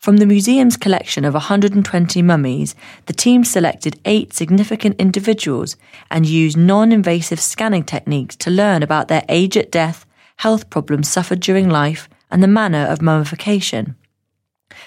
From 0.00 0.16
the 0.16 0.24
museum's 0.24 0.78
collection 0.78 1.26
of 1.26 1.34
120 1.34 2.22
mummies, 2.22 2.74
the 3.04 3.12
team 3.12 3.44
selected 3.44 4.00
eight 4.06 4.32
significant 4.32 4.98
individuals 4.98 5.76
and 6.10 6.24
used 6.24 6.56
non 6.56 6.90
invasive 6.90 7.38
scanning 7.38 7.84
techniques 7.84 8.34
to 8.36 8.50
learn 8.50 8.82
about 8.82 9.08
their 9.08 9.26
age 9.28 9.58
at 9.58 9.70
death, 9.70 10.06
health 10.36 10.70
problems 10.70 11.06
suffered 11.06 11.40
during 11.40 11.68
life, 11.68 12.08
and 12.30 12.42
the 12.42 12.48
manner 12.48 12.86
of 12.86 13.02
mummification. 13.02 13.94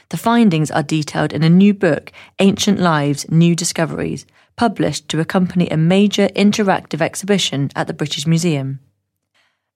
The 0.09 0.17
findings 0.17 0.71
are 0.71 0.81
detailed 0.81 1.31
in 1.31 1.43
a 1.43 1.49
new 1.49 1.75
book, 1.75 2.11
Ancient 2.39 2.79
Lives 2.79 3.29
New 3.29 3.55
Discoveries, 3.55 4.25
published 4.55 5.09
to 5.09 5.19
accompany 5.19 5.69
a 5.69 5.77
major 5.77 6.27
interactive 6.29 7.01
exhibition 7.01 7.69
at 7.75 7.85
the 7.85 7.93
British 7.93 8.25
Museum. 8.25 8.79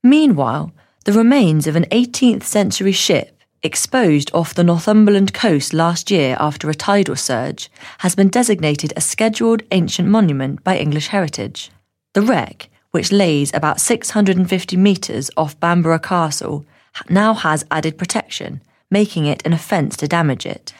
Meanwhile, 0.01 0.71
the 1.05 1.13
remains 1.13 1.67
of 1.67 1.75
an 1.75 1.85
18th 1.91 2.41
century 2.41 2.91
ship 2.91 3.36
exposed 3.63 4.31
off 4.33 4.53
the 4.53 4.63
Northumberland 4.63 5.33
coast 5.33 5.73
last 5.73 6.11
year 6.11 6.37
after 6.39 6.69
a 6.69 6.75
tidal 6.75 7.15
surge, 7.15 7.69
has 7.99 8.15
been 8.15 8.29
designated 8.29 8.93
a 8.95 9.01
scheduled 9.01 9.63
ancient 9.71 10.07
monument 10.07 10.63
by 10.63 10.77
English 10.77 11.07
Heritage. 11.07 11.71
The 12.13 12.21
wreck, 12.21 12.69
which 12.91 13.11
lays 13.11 13.53
about 13.53 13.81
650 13.81 14.77
metres 14.77 15.29
off 15.37 15.59
Bamborough 15.59 15.99
Castle, 15.99 16.65
now 17.09 17.33
has 17.33 17.65
added 17.69 17.97
protection, 17.97 18.61
making 18.89 19.25
it 19.25 19.45
an 19.45 19.53
offence 19.53 19.97
to 19.97 20.07
damage 20.07 20.45
it. 20.45 20.73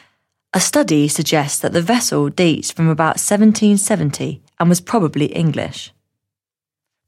A 0.54 0.60
study 0.60 1.08
suggests 1.08 1.58
that 1.60 1.72
the 1.72 1.82
vessel 1.82 2.28
dates 2.28 2.72
from 2.72 2.88
about 2.88 3.18
1770 3.20 4.40
and 4.58 4.68
was 4.68 4.80
probably 4.80 5.26
English. 5.26 5.92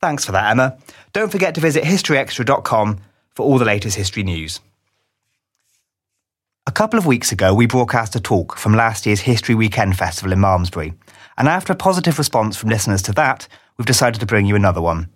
Thanks 0.01 0.25
for 0.25 0.33
that, 0.33 0.51
Emma. 0.51 0.79
Don't 1.13 1.33
forget 1.33 1.55
to 1.55 1.61
visit 1.61 1.85
historyextra.com 1.85 2.99
for 3.31 3.43
all 3.45 3.59
the 3.59 3.65
latest 3.65 3.97
history 3.97 4.23
news. 4.23 4.61
A 6.67 6.73
couple 6.73 6.99
of 6.99 7.07
weeks 7.07 7.33
ago, 7.33 7.55
we 7.55 7.65
broadcast 7.65 8.15
a 8.15 8.21
talk 8.21 8.55
from 8.59 8.75
last 8.75 9.07
year's 9.07 9.21
History 9.21 9.55
Weekend 9.55 9.97
Festival 9.97 10.31
in 10.31 10.41
Malmesbury, 10.41 10.93
and 11.39 11.49
after 11.49 11.73
a 11.73 11.77
positive 11.77 12.19
response 12.19 12.55
from 12.55 12.69
listeners 12.69 13.01
to 13.03 13.13
that, 13.13 13.49
we've 13.79 13.87
decided 13.87 14.21
to 14.21 14.27
bring 14.27 14.45
you 14.45 14.55
another 14.55 14.83
one. 14.83 15.09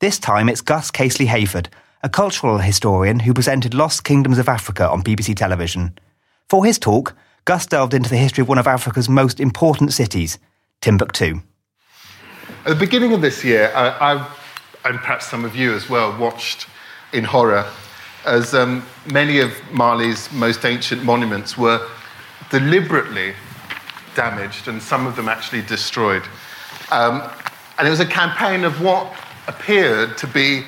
This 0.00 0.18
time 0.18 0.48
it's 0.48 0.62
Gus 0.62 0.90
Casely 0.90 1.26
Hayford, 1.26 1.66
a 2.02 2.08
cultural 2.08 2.56
historian 2.56 3.20
who 3.20 3.34
presented 3.34 3.74
Lost 3.74 4.02
Kingdoms 4.02 4.38
of 4.38 4.48
Africa 4.48 4.88
on 4.88 5.02
BBC 5.02 5.36
television. 5.36 5.98
For 6.48 6.64
his 6.64 6.78
talk, 6.78 7.14
Gus 7.44 7.66
delved 7.66 7.92
into 7.92 8.08
the 8.08 8.16
history 8.16 8.40
of 8.40 8.48
one 8.48 8.58
of 8.58 8.66
Africa's 8.66 9.10
most 9.10 9.40
important 9.40 9.92
cities, 9.92 10.38
Timbuktu. 10.80 11.42
At 12.64 12.70
the 12.70 12.74
beginning 12.74 13.12
of 13.12 13.20
this 13.20 13.44
year, 13.44 13.70
I, 13.74 14.14
I, 14.14 14.28
and 14.86 14.98
perhaps 15.00 15.26
some 15.26 15.44
of 15.44 15.54
you 15.54 15.74
as 15.74 15.90
well, 15.90 16.18
watched 16.18 16.66
in 17.12 17.24
horror 17.24 17.66
as 18.24 18.54
um, 18.54 18.84
many 19.10 19.40
of 19.40 19.52
Mali's 19.72 20.30
most 20.32 20.64
ancient 20.64 21.04
monuments 21.04 21.56
were 21.56 21.86
deliberately 22.50 23.34
damaged 24.14 24.68
and 24.68 24.82
some 24.82 25.06
of 25.06 25.16
them 25.16 25.28
actually 25.28 25.62
destroyed. 25.62 26.22
Um, 26.90 27.22
and 27.78 27.86
it 27.86 27.90
was 27.90 28.00
a 28.00 28.06
campaign 28.06 28.64
of 28.64 28.80
what 28.80 29.14
appeared 29.46 30.18
to 30.18 30.26
be 30.26 30.64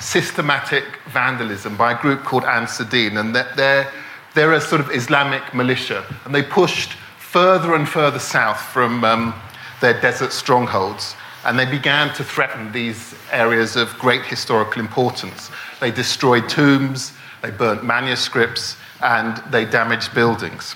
systematic 0.00 0.84
vandalism 1.08 1.76
by 1.76 1.92
a 1.92 2.02
group 2.02 2.24
called 2.24 2.44
Ansar 2.44 2.84
Dine. 2.84 3.16
And 3.16 3.34
they're, 3.34 3.90
they're 4.34 4.52
a 4.52 4.60
sort 4.60 4.80
of 4.80 4.90
Islamic 4.90 5.54
militia. 5.54 6.04
And 6.24 6.34
they 6.34 6.42
pushed 6.42 6.92
further 7.18 7.74
and 7.74 7.88
further 7.88 8.18
south 8.18 8.60
from 8.60 9.04
um, 9.04 9.34
their 9.80 10.00
desert 10.00 10.32
strongholds. 10.32 11.14
And 11.44 11.58
they 11.58 11.66
began 11.66 12.12
to 12.14 12.24
threaten 12.24 12.72
these 12.72 13.14
areas 13.30 13.76
of 13.76 13.96
great 13.98 14.24
historical 14.24 14.80
importance. 14.80 15.50
They 15.80 15.90
destroyed 15.90 16.48
tombs, 16.48 17.12
they 17.42 17.50
burnt 17.50 17.84
manuscripts, 17.84 18.76
and 19.02 19.36
they 19.50 19.64
damaged 19.64 20.14
buildings. 20.14 20.74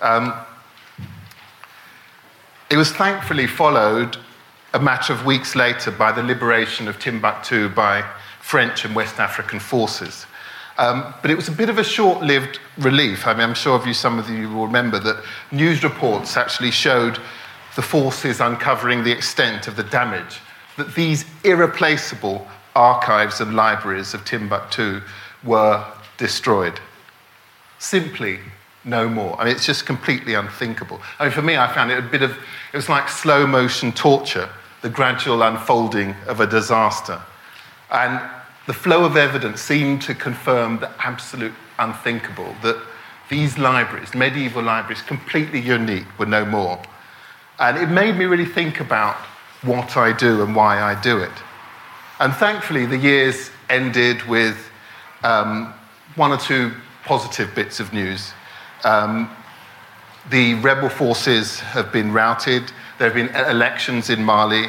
Um, 0.00 0.34
it 2.68 2.76
was 2.76 2.90
thankfully 2.90 3.46
followed 3.46 4.16
a 4.74 4.80
matter 4.80 5.12
of 5.12 5.24
weeks 5.24 5.54
later 5.54 5.90
by 5.90 6.12
the 6.12 6.22
liberation 6.22 6.88
of 6.88 6.98
Timbuktu 6.98 7.68
by 7.68 8.04
French 8.40 8.84
and 8.84 8.94
West 8.94 9.18
African 9.18 9.60
forces. 9.60 10.26
Um, 10.78 11.14
but 11.22 11.30
it 11.30 11.36
was 11.36 11.48
a 11.48 11.52
bit 11.52 11.70
of 11.70 11.78
a 11.78 11.84
short 11.84 12.22
lived 12.22 12.58
relief. 12.78 13.26
I 13.26 13.32
mean, 13.32 13.42
I'm 13.42 13.54
sure 13.54 13.74
of 13.74 13.86
you, 13.86 13.94
some 13.94 14.18
of 14.18 14.28
you 14.28 14.50
will 14.50 14.66
remember 14.66 14.98
that 14.98 15.24
news 15.50 15.82
reports 15.82 16.36
actually 16.36 16.70
showed 16.70 17.18
the 17.76 17.82
forces 17.82 18.40
uncovering 18.40 19.04
the 19.04 19.12
extent 19.12 19.68
of 19.68 19.76
the 19.76 19.84
damage 19.84 20.40
that 20.76 20.94
these 20.94 21.24
irreplaceable 21.44 22.46
archives 22.76 23.40
and 23.40 23.56
libraries 23.56 24.14
of 24.14 24.24
Timbuktu 24.24 25.00
were 25.42 25.84
destroyed. 26.18 26.78
Simply 27.78 28.38
no 28.84 29.08
more. 29.08 29.40
I 29.40 29.44
mean, 29.46 29.54
it's 29.54 29.66
just 29.66 29.86
completely 29.86 30.34
unthinkable. 30.34 31.00
I 31.18 31.24
mean, 31.24 31.32
for 31.32 31.42
me, 31.42 31.56
I 31.56 31.72
found 31.72 31.90
it 31.90 31.98
a 31.98 32.02
bit 32.02 32.22
of, 32.22 32.30
it 32.30 32.76
was 32.76 32.88
like 32.88 33.08
slow 33.08 33.46
motion 33.46 33.90
torture 33.92 34.48
the 34.82 34.90
gradual 34.90 35.42
unfolding 35.42 36.14
of 36.28 36.40
a 36.40 36.46
disaster. 36.46 37.20
And 37.90 38.20
the 38.66 38.72
flow 38.72 39.04
of 39.04 39.16
evidence 39.16 39.60
seemed 39.60 40.02
to 40.02 40.14
confirm 40.14 40.78
the 40.78 40.90
absolute 41.04 41.54
unthinkable 41.78 42.54
that 42.62 42.80
these 43.28 43.58
libraries, 43.58 44.14
medieval 44.14 44.62
libraries, 44.62 45.02
completely 45.02 45.60
unique, 45.60 46.06
were 46.18 46.26
no 46.26 46.44
more. 46.44 46.80
And 47.58 47.78
it 47.78 47.88
made 47.88 48.16
me 48.16 48.26
really 48.26 48.44
think 48.44 48.80
about 48.80 49.16
what 49.62 49.96
I 49.96 50.12
do 50.12 50.42
and 50.42 50.54
why 50.54 50.80
I 50.80 51.00
do 51.00 51.18
it. 51.18 51.32
And 52.18 52.32
thankfully, 52.34 52.86
the 52.86 52.96
years 52.96 53.50
ended 53.68 54.22
with 54.22 54.70
um, 55.22 55.74
one 56.14 56.32
or 56.32 56.38
two 56.38 56.72
positive 57.04 57.54
bits 57.54 57.78
of 57.78 57.92
news. 57.92 58.32
Um, 58.84 59.30
the 60.30 60.54
rebel 60.54 60.88
forces 60.88 61.60
have 61.60 61.92
been 61.92 62.12
routed. 62.12 62.64
There 62.98 63.10
have 63.10 63.14
been 63.14 63.34
elections 63.48 64.10
in 64.10 64.24
Mali. 64.24 64.66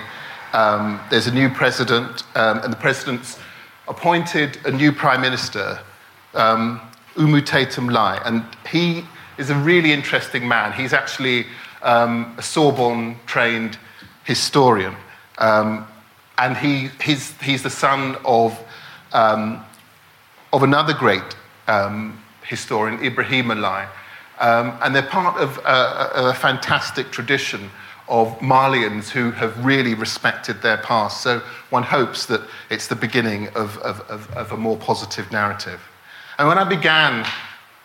Um, 0.54 1.00
there's 1.10 1.28
a 1.28 1.34
new 1.34 1.50
president, 1.50 2.24
um, 2.36 2.60
and 2.60 2.72
the 2.72 2.78
president's 2.78 3.40
appointed 3.88 4.60
a 4.66 4.72
new 4.72 4.92
prime 4.92 5.22
minister, 5.22 5.80
um, 6.34 6.82
Oumar 7.16 7.42
Tatam 7.42 7.92
Ly, 7.92 8.22
and 8.26 8.44
he 8.70 9.06
is 9.38 9.50
a 9.50 9.56
really 9.56 9.92
interesting 9.92 10.48
man. 10.48 10.74
He's 10.74 10.94
actually 10.94 11.46
um, 11.82 12.36
a 12.38 12.42
Sorbonne 12.42 13.18
trained 13.26 13.78
historian, 14.24 14.96
um, 15.38 15.88
and 16.38 16.56
he, 16.58 16.90
he's, 17.02 17.32
he's 17.42 17.64
the 17.64 17.70
son 17.70 18.16
of, 18.26 18.60
um, 19.14 19.64
of 20.54 20.64
another 20.64 20.94
great 20.94 21.36
um, 21.68 22.22
historian, 22.44 23.04
Ibrahim 23.04 23.48
Ly. 23.48 23.88
Um, 24.40 24.78
and 24.82 24.96
they're 24.96 25.02
part 25.02 25.38
of 25.38 25.58
a, 25.60 26.30
a, 26.30 26.34
fantastic 26.34 27.10
tradition 27.12 27.72
of 28.08 28.38
Malians 28.40 29.10
who 29.10 29.32
have 29.32 29.66
really 29.66 29.96
respected 29.96 30.62
their 30.62 30.78
past. 30.78 31.22
So 31.22 31.42
one 31.72 31.82
hopes 31.82 32.28
that 32.28 32.42
it's 32.70 32.88
the 32.88 32.96
beginning 32.96 33.48
of, 33.50 33.78
of, 33.80 34.02
of, 34.02 34.30
of 34.38 34.52
a 34.52 34.58
more 34.58 34.78
positive 34.78 35.32
narrative. 35.32 35.82
And 36.38 36.48
when 36.48 36.60
I 36.60 36.64
began 36.64 37.26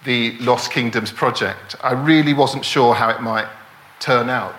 the 0.04 0.36
Lost 0.38 0.70
Kingdoms 0.70 1.10
project, 1.10 1.74
I 1.82 1.92
really 1.92 2.34
wasn't 2.34 2.66
sure 2.66 2.94
how 2.94 3.08
it 3.08 3.22
might 3.22 3.48
turn 3.98 4.28
out. 4.28 4.54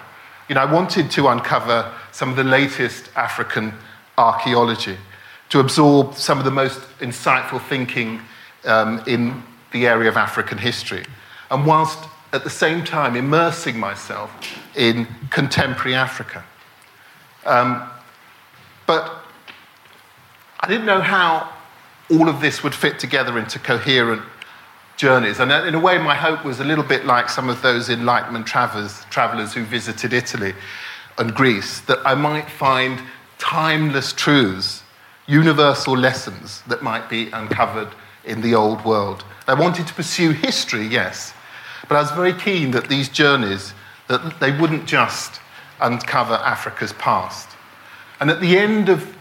You 0.54 0.60
know, 0.60 0.68
I 0.68 0.72
wanted 0.72 1.10
to 1.10 1.30
uncover 1.30 1.92
some 2.12 2.30
of 2.30 2.36
the 2.36 2.44
latest 2.44 3.10
African 3.16 3.74
archaeology, 4.20 4.98
to 5.50 5.60
absorb 5.60 6.14
some 6.14 6.38
of 6.38 6.46
the 6.46 6.52
most 6.52 6.80
insightful 7.00 7.60
thinking 7.70 8.22
um, 8.64 9.02
in 9.08 9.42
the 9.72 9.88
area 9.88 10.08
of 10.10 10.16
African 10.16 10.60
history. 10.60 11.06
And 11.50 11.66
whilst 11.66 11.98
at 12.34 12.44
the 12.44 12.52
same 12.52 12.84
time 12.84 13.16
immersing 13.16 13.80
myself 13.80 14.30
in 14.76 15.08
contemporary 15.32 15.96
Africa. 15.96 16.44
Um, 17.48 17.90
but 18.86 19.12
I 20.60 20.68
didn't 20.68 20.86
know 20.86 21.02
how 21.02 21.52
all 22.12 22.30
of 22.30 22.42
this 22.42 22.62
would 22.62 22.76
fit 22.76 23.00
together 23.00 23.40
into 23.40 23.58
coherent 23.58 24.22
journeys. 24.98 25.40
And 25.40 25.52
in 25.52 25.76
a 25.76 25.80
way, 25.80 25.98
my 25.98 26.16
hope 26.16 26.46
was 26.46 26.60
a 26.60 26.64
little 26.64 26.84
bit 26.84 27.06
like 27.06 27.30
some 27.30 27.50
of 27.50 27.62
those 27.62 27.90
Enlightenment 27.90 28.46
travelers, 28.46 29.04
travelers 29.10 29.54
who 29.54 29.64
visited 29.64 30.14
Italy 30.14 30.54
and 31.18 31.34
Greece, 31.34 31.82
that 31.82 32.00
I 32.06 32.16
might 32.16 32.50
find 32.50 33.02
timeless 33.38 34.14
truths, 34.14 34.84
universal 35.28 35.98
lessons 35.98 36.62
that 36.68 36.82
might 36.82 37.10
be 37.10 37.30
uncovered 37.32 37.90
in 38.26 38.42
the 38.42 38.56
old 38.56 38.84
world. 38.86 39.24
I 39.48 39.54
wanted 39.54 39.88
to 39.88 39.94
pursue 39.94 40.32
history, 40.32 40.86
yes, 40.86 41.34
but 41.90 41.96
I 41.96 42.02
was 42.02 42.12
very 42.12 42.34
keen 42.34 42.72
that 42.72 42.88
these 42.88 43.10
journeys, 43.10 43.74
that 44.08 44.40
they 44.40 44.58
wouldn't 44.58 44.86
just 44.86 45.42
uncover 45.82 46.36
Africa's 46.36 46.94
past. 46.94 47.50
And 48.20 48.32
at 48.32 48.40
the 48.40 48.58
end 48.58 48.88
of 48.90 49.16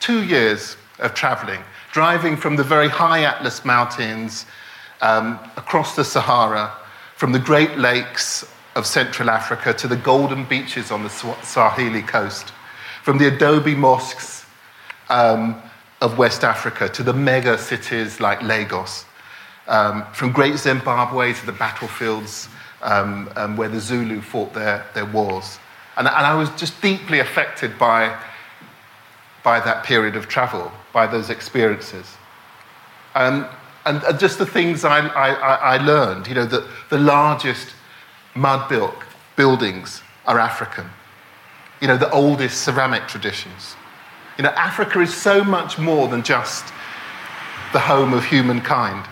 two 0.00 0.22
years 0.22 0.76
of 0.98 1.14
traveling, 1.14 1.62
driving 1.92 2.36
from 2.36 2.56
the 2.56 2.64
very 2.64 2.88
high 2.88 3.24
Atlas 3.24 3.64
Mountains 3.64 4.44
um, 5.02 5.38
across 5.56 5.94
the 5.94 6.04
Sahara, 6.04 6.72
from 7.16 7.32
the 7.32 7.38
Great 7.38 7.76
Lakes 7.76 8.44
of 8.74 8.86
Central 8.86 9.28
Africa 9.28 9.74
to 9.74 9.86
the 9.86 9.96
golden 9.96 10.44
beaches 10.44 10.90
on 10.90 11.02
the 11.02 11.10
Swahili 11.10 12.02
coast, 12.02 12.52
from 13.02 13.18
the 13.18 13.26
adobe 13.26 13.74
mosques 13.74 14.46
um, 15.10 15.60
of 16.00 16.16
West 16.16 16.42
Africa 16.42 16.88
to 16.88 17.02
the 17.02 17.12
mega 17.12 17.58
cities 17.58 18.20
like 18.20 18.42
Lagos, 18.42 19.04
um, 19.68 20.04
from 20.12 20.32
Great 20.32 20.56
Zimbabwe 20.56 21.32
to 21.32 21.46
the 21.46 21.52
battlefields 21.52 22.48
um, 22.82 23.30
um, 23.36 23.56
where 23.56 23.68
the 23.68 23.80
Zulu 23.80 24.20
fought 24.20 24.54
their, 24.54 24.84
their 24.94 25.06
wars. 25.06 25.58
And, 25.96 26.06
and 26.08 26.26
I 26.26 26.34
was 26.34 26.48
just 26.56 26.80
deeply 26.80 27.18
affected 27.18 27.78
by, 27.78 28.18
by 29.44 29.60
that 29.60 29.84
period 29.84 30.16
of 30.16 30.28
travel, 30.28 30.72
by 30.92 31.06
those 31.06 31.30
experiences. 31.30 32.16
Um, 33.14 33.46
and 33.84 34.18
just 34.18 34.38
the 34.38 34.46
things 34.46 34.84
I, 34.84 35.06
I, 35.08 35.30
I 35.30 35.76
learned, 35.78 36.28
you 36.28 36.34
know, 36.34 36.46
that 36.46 36.64
the 36.88 36.98
largest 36.98 37.74
mud 38.34 38.68
built 38.68 38.94
buildings 39.36 40.02
are 40.26 40.38
African. 40.38 40.86
You 41.80 41.88
know, 41.88 41.96
the 41.96 42.10
oldest 42.10 42.62
ceramic 42.62 43.08
traditions. 43.08 43.74
You 44.38 44.44
know, 44.44 44.50
Africa 44.50 45.00
is 45.00 45.14
so 45.14 45.42
much 45.42 45.78
more 45.78 46.08
than 46.08 46.22
just 46.22 46.66
the 47.72 47.80
home 47.80 48.12
of 48.12 48.24
humankind. 48.24 49.06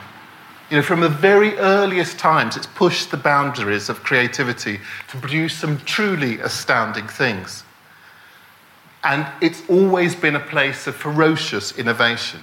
You 0.70 0.76
know, 0.76 0.82
from 0.82 1.00
the 1.00 1.08
very 1.08 1.58
earliest 1.58 2.18
times, 2.18 2.56
it's 2.56 2.66
pushed 2.66 3.10
the 3.10 3.16
boundaries 3.16 3.88
of 3.88 4.04
creativity 4.04 4.78
to 5.08 5.16
produce 5.18 5.54
some 5.54 5.78
truly 5.80 6.38
astounding 6.38 7.08
things. 7.08 7.64
And 9.02 9.26
it's 9.40 9.62
always 9.68 10.14
been 10.14 10.36
a 10.36 10.40
place 10.40 10.86
of 10.86 10.94
ferocious 10.94 11.76
innovation. 11.76 12.40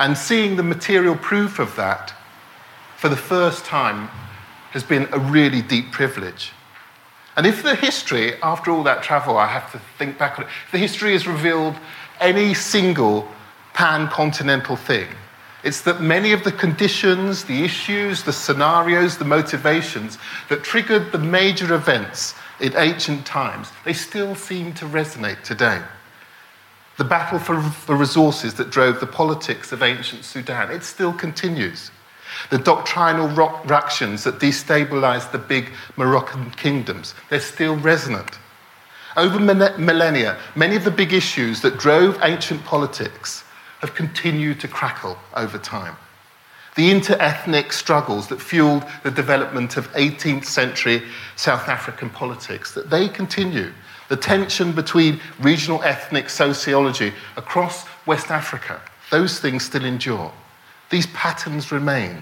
And 0.00 0.16
seeing 0.16 0.56
the 0.56 0.62
material 0.62 1.14
proof 1.14 1.58
of 1.58 1.76
that 1.76 2.14
for 2.96 3.10
the 3.10 3.16
first 3.16 3.66
time 3.66 4.08
has 4.70 4.82
been 4.82 5.06
a 5.12 5.18
really 5.18 5.60
deep 5.60 5.92
privilege. 5.92 6.52
And 7.36 7.46
if 7.46 7.62
the 7.62 7.74
history, 7.74 8.34
after 8.42 8.70
all 8.70 8.82
that 8.84 9.02
travel, 9.02 9.36
I 9.36 9.46
have 9.46 9.70
to 9.72 9.80
think 9.98 10.16
back 10.16 10.38
on 10.38 10.46
it, 10.46 10.50
if 10.66 10.72
the 10.72 10.78
history 10.78 11.12
has 11.12 11.26
revealed 11.26 11.76
any 12.18 12.54
single 12.54 13.28
pan 13.74 14.08
continental 14.08 14.74
thing, 14.74 15.08
it's 15.64 15.82
that 15.82 16.00
many 16.00 16.32
of 16.32 16.44
the 16.44 16.52
conditions, 16.52 17.44
the 17.44 17.62
issues, 17.62 18.22
the 18.22 18.32
scenarios, 18.32 19.18
the 19.18 19.26
motivations 19.26 20.16
that 20.48 20.64
triggered 20.64 21.12
the 21.12 21.18
major 21.18 21.74
events 21.74 22.34
in 22.58 22.74
ancient 22.74 23.26
times, 23.26 23.68
they 23.84 23.92
still 23.92 24.34
seem 24.34 24.72
to 24.74 24.86
resonate 24.86 25.42
today. 25.42 25.82
The 27.00 27.04
battle 27.04 27.38
for 27.38 27.96
resources 27.96 28.52
that 28.54 28.68
drove 28.68 29.00
the 29.00 29.06
politics 29.06 29.72
of 29.72 29.82
ancient 29.82 30.22
Sudan, 30.22 30.70
it 30.70 30.84
still 30.84 31.14
continues. 31.14 31.90
The 32.50 32.58
doctrinal 32.58 33.26
ructions 33.28 34.22
that 34.24 34.38
destabilized 34.38 35.32
the 35.32 35.38
big 35.38 35.72
Moroccan 35.96 36.50
kingdoms, 36.50 37.14
they're 37.30 37.40
still 37.40 37.74
resonant. 37.76 38.38
Over 39.16 39.40
millennia, 39.40 40.38
many 40.54 40.76
of 40.76 40.84
the 40.84 40.90
big 40.90 41.14
issues 41.14 41.62
that 41.62 41.78
drove 41.78 42.18
ancient 42.22 42.62
politics 42.66 43.44
have 43.80 43.94
continued 43.94 44.60
to 44.60 44.68
crackle 44.68 45.16
over 45.34 45.56
time. 45.56 45.96
The 46.76 46.90
inter-ethnic 46.90 47.72
struggles 47.72 48.28
that 48.28 48.42
fueled 48.42 48.84
the 49.04 49.10
development 49.10 49.78
of 49.78 49.90
18th 49.94 50.44
century 50.44 51.02
South 51.36 51.66
African 51.66 52.10
politics, 52.10 52.74
that 52.74 52.90
they 52.90 53.08
continue 53.08 53.72
the 54.10 54.16
tension 54.16 54.72
between 54.72 55.20
regional 55.38 55.80
ethnic 55.84 56.28
sociology 56.28 57.12
across 57.36 57.86
West 58.06 58.30
Africa, 58.30 58.82
those 59.10 59.38
things 59.38 59.64
still 59.64 59.84
endure. 59.84 60.32
These 60.90 61.06
patterns 61.06 61.70
remain. 61.70 62.20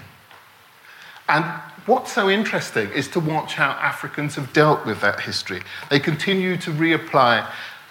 And 1.27 1.43
what's 1.87 2.11
so 2.11 2.29
interesting 2.29 2.89
is 2.91 3.07
to 3.09 3.19
watch 3.19 3.55
how 3.55 3.71
Africans 3.71 4.35
have 4.35 4.53
dealt 4.53 4.85
with 4.85 5.01
that 5.01 5.19
history. 5.19 5.61
They 5.89 5.99
continue 5.99 6.57
to 6.57 6.69
reapply 6.69 7.49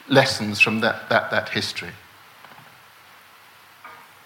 lessons 0.09 0.61
from 0.61 0.79
that, 0.81 1.09
that, 1.09 1.33
that 1.33 1.49
history. 1.49 1.91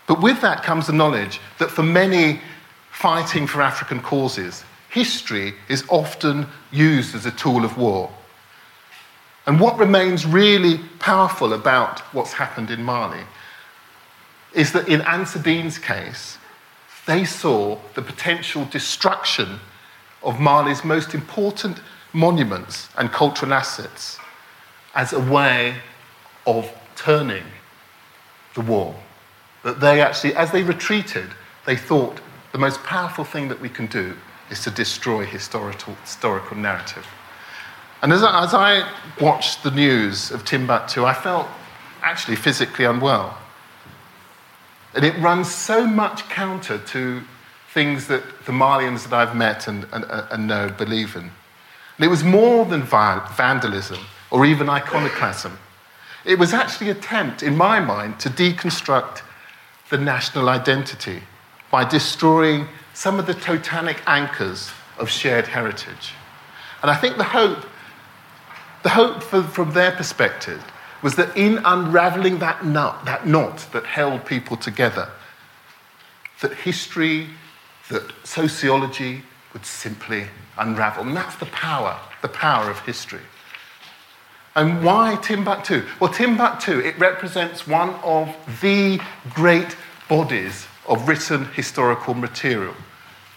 But 0.06 0.20
with 0.20 0.42
that 0.42 0.62
comes 0.62 0.86
the 0.86 0.92
knowledge 0.92 1.40
that 1.58 1.70
for 1.70 1.82
many 1.82 2.42
fighting 2.90 3.46
for 3.46 3.62
African 3.62 4.00
causes, 4.00 4.64
history 4.90 5.54
is 5.70 5.82
often 5.88 6.46
used 6.70 7.14
as 7.14 7.24
a 7.24 7.30
tool 7.30 7.64
of 7.64 7.78
war. 7.78 8.10
And 9.46 9.58
what 9.58 9.78
remains 9.78 10.24
really 10.24 10.78
powerful 10.98 11.52
about 11.52 12.00
what's 12.14 12.32
happened 12.32 12.70
in 12.70 12.82
Mali 12.82 13.24
is 14.52 14.72
that 14.72 14.88
in 14.88 15.00
Ansar 15.02 15.40
Din's 15.40 15.78
case, 15.78 16.38
they 17.06 17.24
saw 17.24 17.78
the 17.94 18.02
potential 18.02 18.64
destruction 18.66 19.58
of 20.22 20.38
Mali's 20.38 20.84
most 20.84 21.14
important 21.14 21.80
monuments 22.12 22.88
and 22.96 23.10
cultural 23.10 23.52
assets 23.52 24.18
as 24.94 25.12
a 25.12 25.20
way 25.20 25.74
of 26.46 26.70
turning 26.94 27.44
the 28.54 28.60
war. 28.60 28.94
That 29.64 29.80
they 29.80 30.00
actually, 30.00 30.34
as 30.34 30.52
they 30.52 30.62
retreated, 30.62 31.30
they 31.66 31.76
thought 31.76 32.20
the 32.52 32.58
most 32.58 32.82
powerful 32.84 33.24
thing 33.24 33.48
that 33.48 33.60
we 33.60 33.68
can 33.68 33.86
do 33.86 34.14
is 34.50 34.62
to 34.64 34.70
destroy 34.70 35.24
historical, 35.24 35.94
historical 35.94 36.56
narrative. 36.56 37.06
And 38.02 38.12
as 38.12 38.22
I, 38.22 38.44
as 38.44 38.52
I 38.52 38.88
watched 39.20 39.62
the 39.62 39.70
news 39.70 40.30
of 40.30 40.44
Timbuktu, 40.44 41.04
I 41.04 41.14
felt 41.14 41.48
actually 42.02 42.36
physically 42.36 42.84
unwell. 42.84 43.38
And 44.94 45.04
it 45.04 45.16
runs 45.18 45.52
so 45.52 45.86
much 45.86 46.28
counter 46.28 46.78
to 46.78 47.22
things 47.72 48.08
that 48.08 48.22
the 48.44 48.52
Malians 48.52 49.08
that 49.08 49.14
I've 49.14 49.36
met 49.36 49.68
and, 49.68 49.86
and, 49.92 50.04
and 50.04 50.46
know 50.46 50.68
believe 50.68 51.16
in. 51.16 51.30
And 51.96 52.04
it 52.04 52.08
was 52.08 52.24
more 52.24 52.66
than 52.66 52.82
vandalism 52.82 54.00
or 54.30 54.44
even 54.44 54.68
iconoclasm. 54.68 55.56
It 56.24 56.38
was 56.38 56.52
actually 56.52 56.90
an 56.90 56.98
attempt, 56.98 57.42
in 57.42 57.56
my 57.56 57.80
mind, 57.80 58.20
to 58.20 58.28
deconstruct 58.28 59.22
the 59.90 59.98
national 59.98 60.48
identity 60.48 61.22
by 61.70 61.84
destroying 61.84 62.66
some 62.94 63.18
of 63.18 63.26
the 63.26 63.34
totemic 63.34 64.02
anchors 64.06 64.70
of 64.98 65.08
shared 65.08 65.46
heritage. 65.46 66.12
And 66.82 66.90
I 66.90 66.96
think 66.96 67.16
the 67.16 67.24
hope, 67.24 67.64
the 68.82 68.90
hope 68.90 69.22
for, 69.22 69.42
from 69.42 69.72
their 69.72 69.92
perspective 69.92 70.62
was 71.02 71.16
that 71.16 71.36
in 71.36 71.60
unraveling 71.64 72.38
that 72.38 72.64
knot, 72.64 73.04
that 73.04 73.26
knot 73.26 73.66
that 73.72 73.84
held 73.84 74.24
people 74.24 74.56
together, 74.56 75.08
that 76.40 76.52
history, 76.54 77.28
that 77.88 78.12
sociology 78.24 79.22
would 79.52 79.66
simply 79.66 80.26
unravel. 80.58 81.04
And 81.04 81.16
that's 81.16 81.36
the 81.36 81.46
power, 81.46 81.98
the 82.22 82.28
power 82.28 82.70
of 82.70 82.78
history. 82.80 83.20
And 84.54 84.84
why 84.84 85.16
Timbuktu? 85.22 85.82
Well, 85.98 86.12
Timbuktu, 86.12 86.78
it 86.80 86.98
represents 86.98 87.66
one 87.66 87.90
of 88.02 88.34
the 88.60 89.00
great 89.30 89.76
bodies 90.08 90.66
of 90.86 91.08
written 91.08 91.46
historical 91.46 92.12
material 92.14 92.74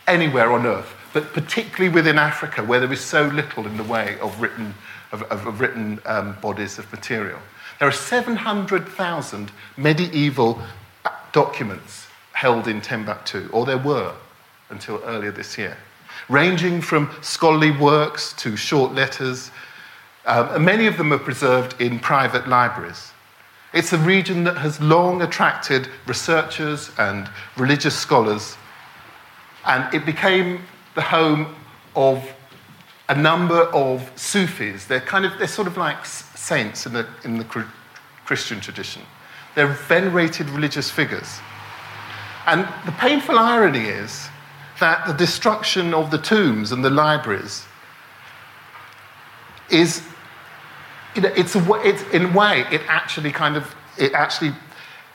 anywhere 0.08 0.52
on 0.52 0.66
earth, 0.66 0.94
but 1.14 1.34
particularly 1.34 1.94
within 1.94 2.18
Africa, 2.18 2.64
where 2.64 2.80
there 2.80 2.92
is 2.92 3.02
so 3.02 3.28
little 3.28 3.66
in 3.66 3.78
the 3.78 3.84
way 3.84 4.20
of 4.20 4.42
written, 4.42 4.74
of, 5.22 5.48
of, 5.48 5.60
written 5.60 6.00
um, 6.06 6.38
bodies 6.42 6.80
of 6.80 6.92
material. 6.92 7.40
There 7.80 7.88
are 7.88 7.92
700,000 7.92 9.52
medieval 9.78 10.60
documents 11.32 12.08
held 12.34 12.68
in 12.68 12.82
Timbuktu, 12.82 13.50
or 13.52 13.66
there 13.66 13.78
were 13.78 14.14
until 14.70 15.02
earlier 15.06 15.32
this 15.32 15.58
year, 15.58 15.78
ranging 16.30 16.82
from 16.82 17.10
scholarly 17.22 17.72
works 17.72 18.34
to 18.34 18.56
short 18.56 18.94
letters. 18.94 19.52
Um, 20.26 20.50
and 20.50 20.66
many 20.66 20.88
of 20.88 20.98
them 20.98 21.14
are 21.14 21.20
preserved 21.20 21.80
in 21.80 22.00
private 22.00 22.48
libraries. 22.48 23.12
It's 23.74 23.94
a 23.94 23.98
region 23.98 24.46
that 24.46 24.58
has 24.58 24.80
long 24.80 25.22
attracted 25.22 25.90
researchers 26.08 26.92
and 26.98 27.30
religious 27.58 27.96
scholars, 27.96 28.56
and 29.66 29.94
it 29.94 30.06
became 30.06 30.62
the 30.96 31.02
home 31.02 31.54
of 31.96 32.26
a 33.08 33.16
number 33.16 33.62
of 33.74 34.12
Sufis. 34.16 34.86
They're 34.86 35.00
kind 35.00 35.26
of, 35.26 35.38
they're 35.38 35.48
sort 35.48 35.68
of 35.68 35.78
like 35.78 36.06
saints 36.06 36.86
in 36.86 36.94
the, 36.94 37.08
in 37.24 37.38
the 37.38 37.66
Christian 38.26 38.60
tradition. 38.60 39.02
They're 39.56 39.68
venerated 39.68 40.50
religious 40.50 40.90
figures. 40.90 41.40
And 42.46 42.68
the 42.86 42.92
painful 42.94 43.38
irony 43.40 43.86
is 43.86 44.28
that 44.80 45.08
the 45.08 45.14
destruction 45.14 45.94
of 45.94 46.12
the 46.12 46.18
tombs 46.18 46.72
and 46.72 46.84
the 46.84 46.90
libraries 46.90 47.66
is, 49.70 50.04
you 51.16 51.22
know, 51.22 51.32
it's, 51.36 51.56
a, 51.56 51.74
it's 51.84 52.04
in 52.14 52.26
a 52.26 52.38
way, 52.38 52.66
it 52.72 52.82
actually 52.88 53.32
kind 53.32 53.56
of, 53.56 53.74
it 53.98 54.14
actually, 54.14 54.52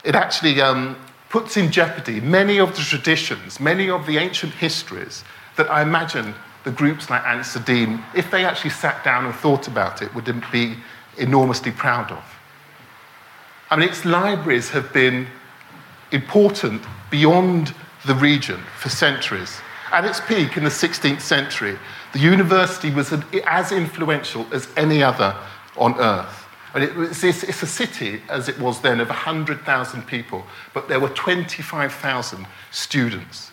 it 0.04 0.14
actually 0.14 0.60
um, 0.60 0.96
puts 1.28 1.56
in 1.56 1.70
jeopardy 1.70 2.20
many 2.20 2.58
of 2.58 2.74
the 2.74 2.82
traditions, 2.82 3.60
many 3.60 3.90
of 3.90 4.06
the 4.06 4.16
ancient 4.16 4.52
histories 4.54 5.22
that 5.56 5.70
I 5.70 5.82
imagine 5.82 6.34
the 6.64 6.70
groups 6.70 7.08
like 7.10 7.24
Ansar 7.24 7.60
Dine, 7.60 8.02
if 8.14 8.30
they 8.30 8.44
actually 8.44 8.70
sat 8.70 9.02
down 9.04 9.24
and 9.24 9.34
thought 9.34 9.68
about 9.68 10.02
it, 10.02 10.14
would 10.14 10.26
be 10.52 10.76
enormously 11.18 11.72
proud 11.72 12.10
of. 12.10 12.24
I 13.70 13.76
mean, 13.76 13.88
its 13.88 14.04
libraries 14.04 14.70
have 14.70 14.92
been 14.92 15.26
important 16.12 16.82
beyond 17.10 17.74
the 18.06 18.14
region 18.14 18.60
for 18.78 18.88
centuries. 18.88 19.60
At 19.92 20.04
its 20.04 20.20
peak 20.20 20.56
in 20.56 20.64
the 20.64 20.70
16th 20.70 21.20
century, 21.20 21.78
the 22.12 22.18
university 22.18 22.90
was 22.90 23.12
as 23.46 23.72
influential 23.72 24.46
as 24.52 24.68
any 24.76 25.02
other 25.02 25.36
on 25.76 25.98
earth. 25.98 26.46
And 26.74 26.84
it 26.84 26.94
was, 26.94 27.24
it's, 27.24 27.62
a 27.62 27.66
city, 27.66 28.22
as 28.28 28.48
it 28.48 28.58
was 28.58 28.80
then, 28.80 29.00
of 29.00 29.08
100,000 29.08 30.06
people, 30.06 30.44
but 30.72 30.88
there 30.88 31.00
were 31.00 31.08
25,000 31.08 32.46
students. 32.70 33.50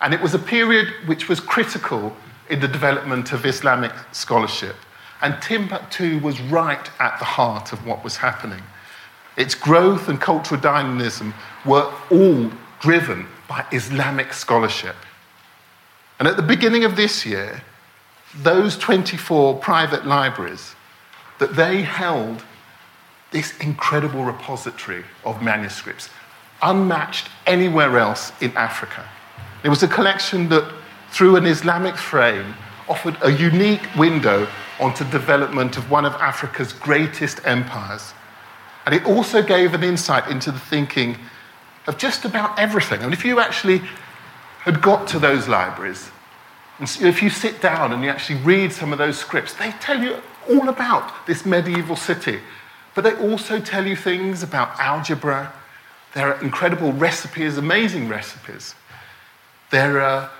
And 0.00 0.14
it 0.14 0.20
was 0.20 0.34
a 0.34 0.38
period 0.38 0.88
which 1.06 1.28
was 1.28 1.40
critical 1.40 2.16
in 2.48 2.60
the 2.60 2.68
development 2.68 3.32
of 3.32 3.44
Islamic 3.44 3.92
scholarship. 4.12 4.76
And 5.22 5.40
Timbuktu 5.42 6.18
was 6.20 6.40
right 6.40 6.90
at 6.98 7.18
the 7.18 7.24
heart 7.24 7.72
of 7.72 7.86
what 7.86 8.02
was 8.02 8.16
happening. 8.16 8.62
Its 9.36 9.54
growth 9.54 10.08
and 10.08 10.20
cultural 10.20 10.60
dynamism 10.60 11.34
were 11.64 11.92
all 12.10 12.50
driven 12.80 13.26
by 13.48 13.64
Islamic 13.72 14.32
scholarship. 14.32 14.96
And 16.18 16.26
at 16.26 16.36
the 16.36 16.42
beginning 16.42 16.84
of 16.84 16.96
this 16.96 17.24
year, 17.26 17.62
those 18.36 18.76
24 18.78 19.58
private 19.58 20.06
libraries, 20.06 20.74
that 21.38 21.56
they 21.56 21.82
held 21.82 22.44
this 23.30 23.56
incredible 23.58 24.24
repository 24.24 25.04
of 25.24 25.42
manuscripts, 25.42 26.10
unmatched 26.62 27.28
anywhere 27.46 27.98
else 27.98 28.32
in 28.40 28.54
Africa. 28.56 29.04
It 29.62 29.68
was 29.68 29.82
a 29.82 29.88
collection 29.88 30.48
that, 30.48 30.72
through 31.10 31.36
an 31.36 31.46
Islamic 31.46 31.96
frame, 31.96 32.54
offered 32.88 33.16
a 33.22 33.30
unique 33.30 33.94
window 33.96 34.48
onto 34.80 35.04
development 35.10 35.76
of 35.76 35.90
one 35.90 36.04
of 36.04 36.14
Africa's 36.14 36.72
greatest 36.72 37.40
empires. 37.44 38.14
And 38.86 38.94
it 38.94 39.04
also 39.04 39.42
gave 39.42 39.74
an 39.74 39.84
insight 39.84 40.28
into 40.30 40.50
the 40.50 40.58
thinking 40.58 41.16
of 41.86 41.98
just 41.98 42.24
about 42.24 42.58
everything. 42.58 43.02
And 43.02 43.12
if 43.12 43.24
you 43.24 43.38
actually 43.38 43.82
had 44.60 44.80
got 44.80 45.06
to 45.08 45.18
those 45.18 45.46
libraries, 45.46 46.10
and 46.78 46.88
if 47.02 47.22
you 47.22 47.28
sit 47.28 47.60
down 47.60 47.92
and 47.92 48.02
you 48.02 48.08
actually 48.08 48.38
read 48.38 48.72
some 48.72 48.92
of 48.92 48.98
those 48.98 49.18
scripts, 49.18 49.52
they 49.52 49.70
tell 49.72 50.02
you 50.02 50.16
all 50.48 50.70
about 50.70 51.26
this 51.26 51.44
medieval 51.44 51.96
city. 51.96 52.40
But 52.94 53.04
they 53.04 53.14
also 53.16 53.60
tell 53.60 53.86
you 53.86 53.94
things 53.94 54.42
about 54.42 54.80
algebra. 54.80 55.52
There 56.14 56.32
are 56.32 56.42
incredible 56.42 56.92
recipes, 56.92 57.58
amazing 57.58 58.08
recipes. 58.08 58.74
There 59.70 60.00
are 60.00 60.30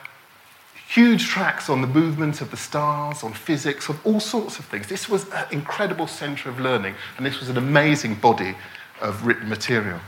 huge 0.88 1.28
tracks 1.28 1.70
on 1.70 1.80
the 1.82 1.86
movement 1.86 2.40
of 2.40 2.50
the 2.50 2.56
stars, 2.56 3.22
on 3.22 3.32
physics, 3.32 3.88
on 3.88 3.98
all 4.04 4.18
sorts 4.18 4.58
of 4.58 4.64
things. 4.64 4.88
This 4.88 5.08
was 5.08 5.28
an 5.30 5.46
incredible 5.52 6.08
centre 6.08 6.48
of 6.48 6.58
learning, 6.58 6.96
and 7.16 7.24
this 7.24 7.38
was 7.38 7.48
an 7.48 7.56
amazing 7.56 8.16
body 8.16 8.56
of 9.00 9.24
written 9.24 9.48
material. 9.48 10.00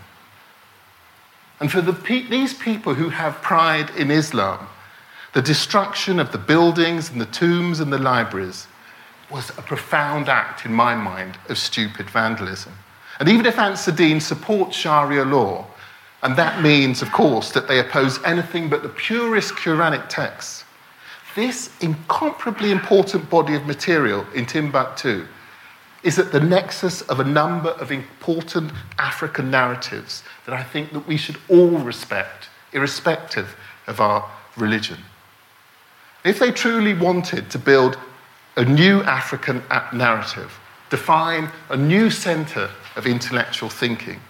And 1.61 1.71
for 1.71 1.81
the 1.81 1.93
these 2.29 2.53
people 2.53 2.95
who 2.95 3.11
have 3.11 3.41
pride 3.43 3.91
in 3.97 4.11
Islam, 4.11 4.67
the 5.33 5.43
destruction 5.43 6.19
of 6.19 6.33
the 6.33 6.39
buildings 6.39 7.11
and 7.11 7.21
the 7.21 7.27
tombs 7.27 7.79
and 7.79 7.93
the 7.93 7.99
libraries 7.99 8.67
was 9.31 9.51
a 9.51 9.63
profound 9.63 10.29
act, 10.29 10.67
in 10.67 10.73
my 10.75 10.95
mind, 10.97 11.39
of 11.49 11.57
stupid 11.57 12.11
vandalism. 12.11 12.73
And 13.21 13.29
even 13.29 13.47
if 13.47 13.59
Ansar 13.59 13.93
Dine 13.93 14.21
supports 14.21 14.77
Sharia 14.77 15.25
law, 15.25 15.67
and 16.23 16.37
that 16.37 16.63
means, 16.63 17.03
of 17.03 17.11
course, 17.11 17.51
that 17.53 17.67
they 17.67 17.81
oppose 17.81 18.23
anything 18.25 18.69
but 18.69 18.83
the 18.83 18.89
purest 18.89 19.55
Quranic 19.55 20.09
texts, 20.09 20.65
this 21.35 21.71
incomparably 21.81 22.71
important 22.71 23.29
body 23.29 23.55
of 23.55 23.67
material 23.67 24.27
in 24.35 24.47
Timbuktu 24.47 25.27
is 26.03 26.19
at 26.19 26.33
the 26.33 26.41
nexus 26.41 27.01
of 27.03 27.21
a 27.21 27.25
number 27.25 27.71
of 27.71 27.91
important 27.91 28.73
African 28.99 29.51
narratives 29.51 30.23
that 30.47 30.55
I 30.55 30.63
think 30.63 30.93
that 30.93 31.07
we 31.07 31.17
should 31.17 31.39
all 31.49 31.79
respect, 31.79 32.49
irrespective 32.73 33.57
of 33.87 34.01
our 34.01 34.29
religion. 34.57 34.99
If 36.25 36.39
they 36.39 36.53
truly 36.53 36.95
wanted 36.95 37.51
to 37.51 37.59
build 37.59 37.99
a 38.57 38.65
new 38.65 39.01
African 39.03 39.63
narrative, 39.93 40.59
define 40.91 41.51
a 41.71 41.77
new 41.77 42.11
center 42.11 42.69
of 42.97 43.07
intellectual 43.07 43.71
thinking, 43.71 44.21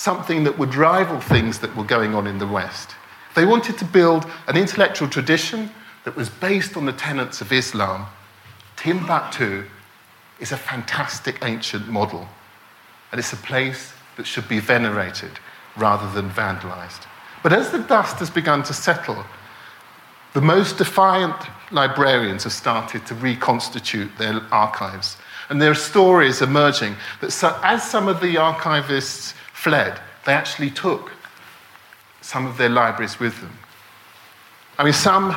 something 0.00 0.44
that 0.44 0.58
would 0.58 0.74
rival 0.74 1.20
things 1.20 1.58
that 1.58 1.76
were 1.76 1.84
going 1.84 2.14
on 2.14 2.26
in 2.26 2.38
the 2.38 2.46
West, 2.46 2.92
they 3.34 3.44
wanted 3.44 3.76
to 3.76 3.84
build 3.84 4.24
an 4.48 4.56
intellectual 4.56 5.06
tradition 5.06 5.70
that 6.04 6.16
was 6.16 6.30
based 6.30 6.74
on 6.74 6.86
the 6.86 6.92
tenets 6.92 7.42
of 7.42 7.52
Islam, 7.52 8.06
Timbuktu 8.76 9.64
is 10.40 10.52
a 10.52 10.56
fantastic 10.56 11.44
ancient 11.44 11.86
model. 11.86 12.26
And 13.12 13.18
it's 13.18 13.34
a 13.34 13.36
place 13.36 13.92
that 14.16 14.26
should 14.26 14.48
be 14.48 14.58
venerated 14.58 15.32
rather 15.76 16.10
than 16.12 16.30
vandalized. 16.30 17.06
But 17.42 17.52
as 17.52 17.70
the 17.70 17.80
dust 17.80 18.20
has 18.20 18.30
begun 18.30 18.62
to 18.62 18.72
settle, 18.72 19.22
the 20.32 20.40
most 20.40 20.78
defiant 20.78 21.36
librarians 21.72 22.44
have 22.44 22.54
started 22.54 23.04
to 23.04 23.14
reconstitute 23.16 24.16
their 24.16 24.40
archives. 24.50 25.18
And 25.50 25.60
there 25.60 25.70
are 25.70 25.74
stories 25.92 26.40
emerging 26.40 26.96
that 27.20 27.32
so, 27.32 27.58
as 27.62 27.82
some 27.82 28.08
of 28.08 28.20
the 28.20 28.36
archivists 28.36 29.34
fled, 29.60 30.00
they 30.24 30.32
actually 30.32 30.70
took 30.70 31.12
some 32.22 32.46
of 32.46 32.56
their 32.56 32.70
libraries 32.70 33.20
with 33.20 33.38
them. 33.40 33.58
I 34.78 34.84
mean, 34.84 34.94
some 34.94 35.34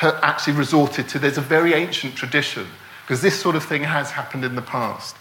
actually 0.00 0.54
resorted 0.54 1.06
to, 1.10 1.18
there's 1.18 1.36
a 1.36 1.42
very 1.42 1.74
ancient 1.74 2.14
tradition, 2.14 2.66
because 3.02 3.20
this 3.20 3.38
sort 3.38 3.56
of 3.56 3.64
thing 3.64 3.82
has 3.82 4.10
happened 4.10 4.44
in 4.44 4.54
the 4.54 4.62
past. 4.62 5.16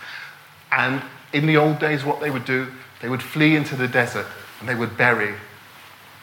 And 0.72 1.02
in 1.34 1.46
the 1.46 1.58
old 1.58 1.80
days, 1.80 2.06
what 2.06 2.22
they 2.22 2.30
would 2.30 2.46
do, 2.46 2.68
they 3.02 3.10
would 3.10 3.22
flee 3.22 3.58
into 3.58 3.76
the 3.76 3.88
desert 3.88 4.28
and 4.60 4.70
they 4.70 4.76
would 4.76 4.96
bury 4.98 5.34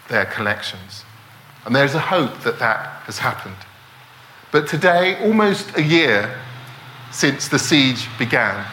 their 0.09 0.25
collections. 0.25 1.05
And 1.67 1.77
there's 1.77 1.95
a 1.95 2.01
hope 2.01 2.41
that 2.41 2.59
that 2.59 3.03
has 3.05 3.19
happened. 3.19 3.57
But 4.51 4.67
today, 4.67 5.23
almost 5.23 5.77
a 5.77 5.83
year 5.83 6.41
since 7.11 7.49
the 7.49 7.59
siege 7.59 8.09
began, 8.19 8.65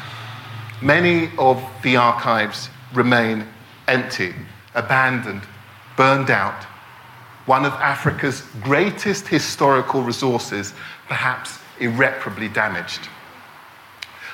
many 0.82 1.32
of 1.38 1.62
the 1.84 1.98
archives 1.98 2.70
remain 2.94 3.48
empty, 3.88 4.34
abandoned, 4.76 5.42
burned 5.98 6.30
out. 6.30 6.64
One 7.46 7.66
of 7.66 7.74
Africa's 7.74 8.44
greatest 8.62 9.28
historical 9.28 10.04
resources, 10.04 10.74
perhaps 11.08 11.60
irreparably 11.80 12.48
damaged. 12.48 13.02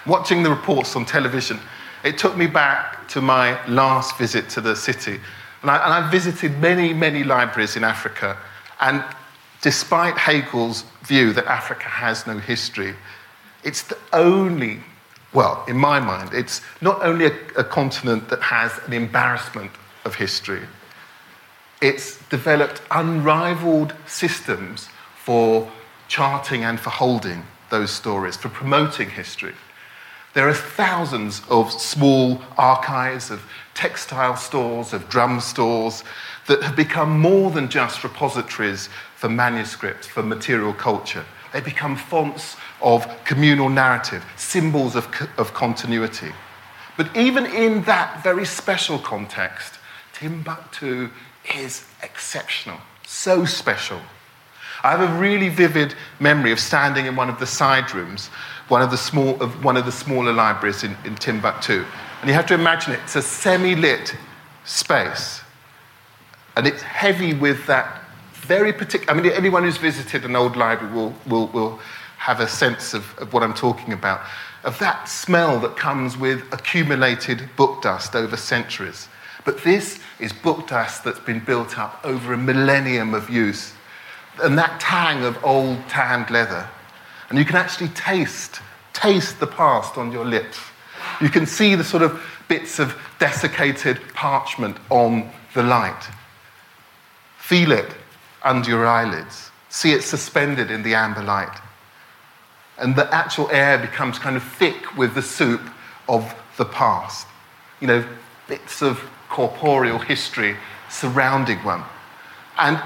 Watching 0.05 0.43
the 0.43 0.49
reports 0.49 0.95
on 0.95 1.05
television, 1.05 1.59
it 2.03 2.17
took 2.17 2.37
me 2.37 2.47
back 2.47 3.07
to 3.09 3.21
my 3.21 3.65
last 3.67 4.17
visit 4.17 4.49
to 4.49 4.61
the 4.61 4.75
city. 4.75 5.19
And 5.61 5.71
I, 5.71 5.75
and 5.83 6.05
I 6.05 6.11
visited 6.11 6.59
many, 6.59 6.93
many 6.93 7.23
libraries 7.23 7.75
in 7.75 7.83
Africa. 7.83 8.37
And 8.79 9.03
despite 9.61 10.17
Hegel's 10.17 10.83
view 11.03 11.33
that 11.33 11.45
Africa 11.45 11.85
has 11.85 12.27
no 12.27 12.37
history, 12.37 12.95
it's 13.63 13.81
the 13.83 13.97
only, 14.13 14.79
well, 15.33 15.63
in 15.67 15.77
my 15.77 15.99
mind, 15.99 16.33
it's 16.33 16.61
not 16.81 17.01
only 17.03 17.25
a, 17.25 17.33
a 17.57 17.63
continent 17.63 18.29
that 18.29 18.41
has 18.41 18.71
an 18.85 18.93
embarrassment 18.93 19.71
of 20.05 20.15
history, 20.15 20.61
it's 21.81 22.17
developed 22.29 22.81
unrivaled 22.91 23.93
systems 24.07 24.89
for 25.15 25.69
charting 26.07 26.63
and 26.63 26.79
for 26.79 26.89
holding 26.89 27.43
those 27.69 27.91
stories, 27.91 28.37
for 28.37 28.49
promoting 28.49 29.09
history. 29.09 29.53
There 30.33 30.47
are 30.47 30.53
thousands 30.53 31.41
of 31.49 31.71
small 31.71 32.41
archives, 32.57 33.31
of 33.31 33.41
textile 33.73 34.37
stores, 34.37 34.93
of 34.93 35.09
drum 35.09 35.39
stores 35.39 36.03
that 36.47 36.63
have 36.63 36.75
become 36.75 37.19
more 37.19 37.51
than 37.51 37.69
just 37.69 38.03
repositories 38.03 38.89
for 39.15 39.29
manuscripts, 39.29 40.07
for 40.07 40.23
material 40.23 40.73
culture. 40.73 41.25
They 41.53 41.61
become 41.61 41.95
fonts 41.95 42.55
of 42.81 43.07
communal 43.25 43.69
narrative, 43.69 44.23
symbols 44.35 44.95
of, 44.95 45.07
of 45.37 45.53
continuity. 45.53 46.31
But 46.95 47.15
even 47.15 47.45
in 47.45 47.83
that 47.83 48.23
very 48.23 48.45
special 48.45 48.99
context, 48.99 49.79
Timbuktu 50.13 51.09
is 51.55 51.85
exceptional, 52.03 52.79
so 53.05 53.45
special. 53.45 53.99
I 54.83 54.91
have 54.91 55.01
a 55.01 55.19
really 55.19 55.49
vivid 55.49 55.95
memory 56.19 56.51
of 56.51 56.59
standing 56.59 57.05
in 57.05 57.15
one 57.15 57.29
of 57.29 57.39
the 57.39 57.47
side 57.47 57.93
rooms 57.93 58.29
one 58.67 58.81
of 58.81 58.91
the, 58.91 58.97
small, 58.97 59.41
of 59.41 59.63
one 59.63 59.77
of 59.77 59.85
the 59.85 59.91
smaller 59.91 60.33
libraries 60.33 60.83
in, 60.83 60.95
in 61.05 61.15
Timbuktu. 61.15 61.85
And 62.21 62.29
you 62.29 62.33
have 62.33 62.45
to 62.47 62.53
imagine 62.53 62.93
it, 62.93 62.99
it's 63.03 63.15
a 63.15 63.21
semi 63.21 63.75
lit 63.75 64.15
space. 64.65 65.41
And 66.55 66.67
it's 66.67 66.81
heavy 66.81 67.33
with 67.33 67.65
that 67.67 68.01
very 68.33 68.73
particular. 68.73 69.13
I 69.13 69.21
mean, 69.21 69.31
anyone 69.31 69.63
who's 69.63 69.77
visited 69.77 70.25
an 70.25 70.35
old 70.35 70.55
library 70.55 70.93
will, 70.93 71.13
will, 71.27 71.47
will 71.47 71.79
have 72.17 72.39
a 72.39 72.47
sense 72.47 72.93
of, 72.93 73.17
of 73.19 73.33
what 73.33 73.43
I'm 73.43 73.53
talking 73.53 73.93
about 73.93 74.21
of 74.63 74.77
that 74.79 75.07
smell 75.07 75.59
that 75.61 75.77
comes 75.77 76.17
with 76.17 76.43
accumulated 76.51 77.49
book 77.55 77.81
dust 77.81 78.15
over 78.15 78.35
centuries. 78.35 79.07
But 79.45 79.63
this 79.63 79.99
is 80.19 80.33
book 80.33 80.67
dust 80.67 81.05
that's 81.05 81.21
been 81.21 81.39
built 81.39 81.79
up 81.79 82.01
over 82.03 82.33
a 82.33 82.37
millennium 82.37 83.13
of 83.13 83.29
use. 83.29 83.73
And 84.43 84.57
that 84.57 84.81
tang 84.81 85.23
of 85.23 85.41
old 85.45 85.87
tanned 85.87 86.29
leather 86.29 86.67
and 87.29 87.37
you 87.37 87.45
can 87.45 87.55
actually 87.55 87.89
taste, 87.89 88.61
taste 88.93 89.39
the 89.39 89.47
past 89.47 89.97
on 89.97 90.11
your 90.11 90.25
lips. 90.25 90.59
You 91.21 91.29
can 91.29 91.45
see 91.45 91.75
the 91.75 91.83
sort 91.83 92.03
of 92.03 92.21
bits 92.47 92.79
of 92.79 92.97
desiccated 93.19 93.99
parchment 94.13 94.77
on 94.89 95.29
the 95.53 95.63
light. 95.63 96.07
Feel 97.37 97.71
it 97.71 97.93
under 98.43 98.69
your 98.69 98.85
eyelids. 98.85 99.51
See 99.69 99.91
it 99.91 100.03
suspended 100.03 100.71
in 100.71 100.83
the 100.83 100.95
amber 100.95 101.23
light. 101.23 101.59
And 102.79 102.95
the 102.95 103.13
actual 103.13 103.49
air 103.49 103.77
becomes 103.77 104.19
kind 104.19 104.35
of 104.35 104.43
thick 104.43 104.95
with 104.95 105.15
the 105.15 105.21
soup 105.21 105.61
of 106.07 106.33
the 106.57 106.65
past. 106.65 107.27
You 107.79 107.87
know, 107.87 108.05
bits 108.47 108.81
of 108.81 109.01
corporeal 109.29 109.99
history 109.99 110.55
surrounding 110.89 111.57
one. 111.59 111.83
And 112.57 112.81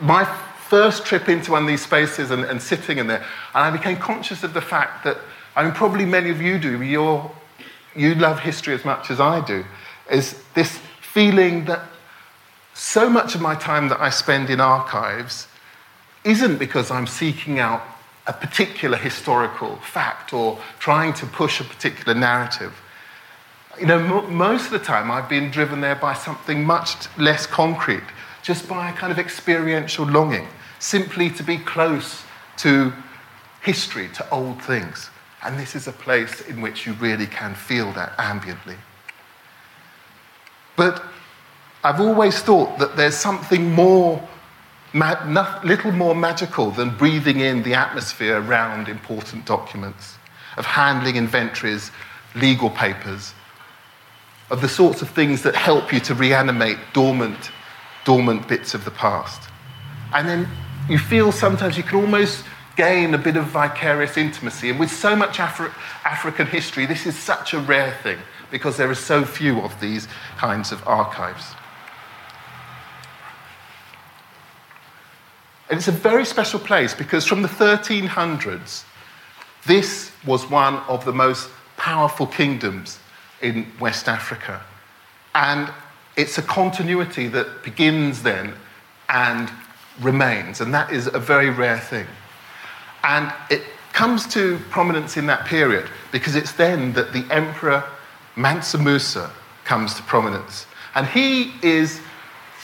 my 0.00 0.24
first 0.68 1.04
trip 1.04 1.28
into 1.28 1.52
one 1.52 1.62
of 1.62 1.68
these 1.68 1.82
spaces 1.82 2.30
and, 2.30 2.44
and 2.44 2.60
sitting 2.62 2.98
in 2.98 3.06
there, 3.06 3.24
and 3.54 3.64
I 3.64 3.70
became 3.70 3.96
conscious 3.96 4.42
of 4.42 4.54
the 4.54 4.60
fact 4.60 5.04
that, 5.04 5.18
I 5.56 5.64
mean, 5.64 5.72
probably 5.72 6.04
many 6.04 6.30
of 6.30 6.40
you 6.40 6.58
do, 6.58 6.82
you 6.82 7.30
you 7.96 8.14
love 8.14 8.40
history 8.40 8.74
as 8.74 8.84
much 8.84 9.10
as 9.10 9.20
I 9.20 9.44
do, 9.44 9.64
is 10.10 10.40
this 10.54 10.78
feeling 11.00 11.64
that 11.64 11.82
so 12.72 13.10
much 13.10 13.34
of 13.34 13.40
my 13.40 13.54
time 13.56 13.88
that 13.88 14.00
I 14.00 14.10
spend 14.10 14.48
in 14.48 14.60
archives 14.60 15.48
isn't 16.24 16.58
because 16.58 16.90
I'm 16.90 17.06
seeking 17.06 17.58
out 17.58 17.82
a 18.30 18.32
particular 18.32 18.96
historical 18.96 19.74
fact 19.76 20.32
or 20.32 20.56
trying 20.78 21.12
to 21.12 21.26
push 21.26 21.60
a 21.60 21.64
particular 21.64 22.14
narrative. 22.14 22.72
You 23.80 23.86
know, 23.86 23.98
m- 23.98 24.34
most 24.34 24.66
of 24.66 24.70
the 24.70 24.78
time 24.78 25.10
I've 25.10 25.28
been 25.28 25.50
driven 25.50 25.80
there 25.80 25.96
by 25.96 26.14
something 26.14 26.64
much 26.64 26.94
less 27.18 27.44
concrete, 27.44 28.04
just 28.42 28.68
by 28.68 28.90
a 28.90 28.92
kind 28.92 29.10
of 29.10 29.18
experiential 29.18 30.06
longing 30.06 30.46
simply 30.78 31.28
to 31.30 31.42
be 31.42 31.58
close 31.58 32.22
to 32.58 32.92
history, 33.62 34.08
to 34.14 34.30
old 34.30 34.62
things. 34.62 35.10
And 35.42 35.58
this 35.58 35.74
is 35.74 35.88
a 35.88 35.92
place 35.92 36.40
in 36.42 36.60
which 36.60 36.86
you 36.86 36.92
really 36.94 37.26
can 37.26 37.54
feel 37.54 37.92
that 37.94 38.16
ambiently. 38.16 38.76
But 40.76 41.02
I've 41.82 42.00
always 42.00 42.40
thought 42.40 42.78
that 42.78 42.96
there's 42.96 43.16
something 43.16 43.72
more, 43.72 44.22
little 44.94 45.92
more 45.92 46.14
magical 46.14 46.70
than 46.70 46.96
breathing 46.96 47.40
in 47.40 47.62
the 47.62 47.74
atmosphere 47.74 48.40
around 48.40 48.88
important 48.88 49.46
documents, 49.46 50.16
of 50.56 50.66
handling 50.66 51.16
inventories, 51.16 51.90
legal 52.34 52.70
papers, 52.70 53.34
of 54.50 54.60
the 54.60 54.68
sorts 54.68 55.00
of 55.00 55.08
things 55.10 55.42
that 55.42 55.54
help 55.54 55.92
you 55.92 56.00
to 56.00 56.14
reanimate 56.14 56.78
dormant, 56.92 57.50
dormant 58.04 58.48
bits 58.48 58.74
of 58.74 58.84
the 58.84 58.90
past. 58.90 59.48
And 60.12 60.28
then 60.28 60.48
you 60.88 60.98
feel 60.98 61.30
sometimes 61.30 61.76
you 61.76 61.84
can 61.84 62.00
almost 62.00 62.44
gain 62.76 63.14
a 63.14 63.18
bit 63.18 63.36
of 63.36 63.44
vicarious 63.46 64.16
intimacy. 64.16 64.70
And 64.70 64.80
with 64.80 64.90
so 64.90 65.14
much 65.14 65.38
Afri- 65.38 65.72
African 66.04 66.46
history, 66.46 66.86
this 66.86 67.06
is 67.06 67.16
such 67.16 67.52
a 67.54 67.60
rare 67.60 67.96
thing 68.02 68.18
because 68.50 68.76
there 68.76 68.90
are 68.90 68.94
so 68.94 69.24
few 69.24 69.60
of 69.60 69.78
these 69.80 70.08
kinds 70.36 70.72
of 70.72 70.86
archives. 70.86 71.54
And 75.70 75.78
it's 75.78 75.88
a 75.88 75.92
very 75.92 76.24
special 76.24 76.58
place 76.60 76.92
because 76.92 77.24
from 77.24 77.42
the 77.42 77.48
1300s, 77.48 78.84
this 79.66 80.10
was 80.26 80.50
one 80.50 80.74
of 80.88 81.04
the 81.04 81.12
most 81.12 81.48
powerful 81.76 82.26
kingdoms 82.26 82.98
in 83.40 83.66
West 83.80 84.08
Africa. 84.08 84.62
And 85.34 85.72
it's 86.16 86.38
a 86.38 86.42
continuity 86.42 87.28
that 87.28 87.62
begins 87.62 88.22
then 88.22 88.52
and 89.08 89.50
remains, 90.00 90.60
and 90.60 90.74
that 90.74 90.92
is 90.92 91.06
a 91.06 91.18
very 91.18 91.50
rare 91.50 91.78
thing. 91.78 92.06
And 93.02 93.32
it 93.48 93.62
comes 93.92 94.26
to 94.34 94.58
prominence 94.70 95.16
in 95.16 95.26
that 95.26 95.46
period 95.46 95.88
because 96.12 96.36
it's 96.36 96.52
then 96.52 96.92
that 96.94 97.12
the 97.12 97.24
Emperor 97.30 97.84
Mansa 98.36 98.78
Musa 98.78 99.30
comes 99.64 99.94
to 99.94 100.02
prominence. 100.02 100.66
And 100.94 101.06
he 101.06 101.52
is 101.62 102.00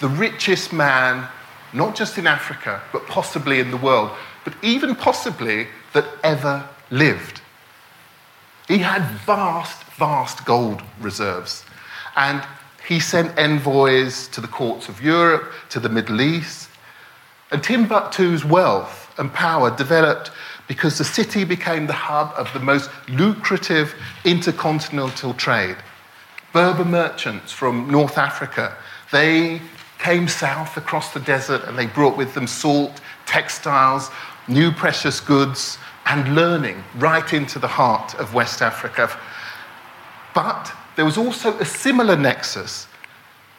the 0.00 0.08
richest 0.08 0.72
man, 0.72 1.28
not 1.72 1.96
just 1.96 2.18
in 2.18 2.26
Africa, 2.26 2.82
but 2.92 3.06
possibly 3.06 3.60
in 3.60 3.70
the 3.70 3.76
world, 3.76 4.10
but 4.44 4.54
even 4.62 4.94
possibly 4.94 5.66
that 5.92 6.06
ever 6.22 6.68
lived. 6.90 7.40
He 8.68 8.78
had 8.78 9.02
vast, 9.26 9.84
vast 9.94 10.44
gold 10.44 10.82
reserves. 11.00 11.64
And 12.16 12.42
he 12.86 13.00
sent 13.00 13.36
envoys 13.38 14.28
to 14.28 14.40
the 14.40 14.48
courts 14.48 14.88
of 14.88 15.02
Europe, 15.02 15.52
to 15.70 15.80
the 15.80 15.88
Middle 15.88 16.20
East, 16.20 16.68
and 17.50 17.62
Timbuktu's 17.62 18.44
wealth 18.44 19.12
and 19.18 19.32
power 19.32 19.74
developed 19.76 20.30
because 20.68 20.98
the 20.98 21.04
city 21.04 21.44
became 21.44 21.86
the 21.86 21.92
hub 21.92 22.32
of 22.36 22.52
the 22.52 22.60
most 22.60 22.90
lucrative 23.08 23.94
intercontinental 24.24 25.32
trade. 25.34 25.76
Berber 26.52 26.84
merchants 26.84 27.52
from 27.52 27.88
North 27.88 28.18
Africa, 28.18 28.76
they 29.12 29.60
came 29.98 30.28
south 30.28 30.76
across 30.76 31.12
the 31.12 31.20
desert 31.20 31.62
and 31.64 31.78
they 31.78 31.86
brought 31.86 32.16
with 32.16 32.34
them 32.34 32.46
salt, 32.46 33.00
textiles, 33.24 34.10
new 34.48 34.70
precious 34.70 35.20
goods, 35.20 35.78
and 36.06 36.34
learning 36.34 36.82
right 36.96 37.32
into 37.32 37.58
the 37.58 37.68
heart 37.68 38.14
of 38.14 38.34
West 38.34 38.62
Africa. 38.62 39.10
But 40.34 40.72
there 40.94 41.04
was 41.04 41.18
also 41.18 41.58
a 41.58 41.64
similar 41.64 42.16
nexus 42.16 42.86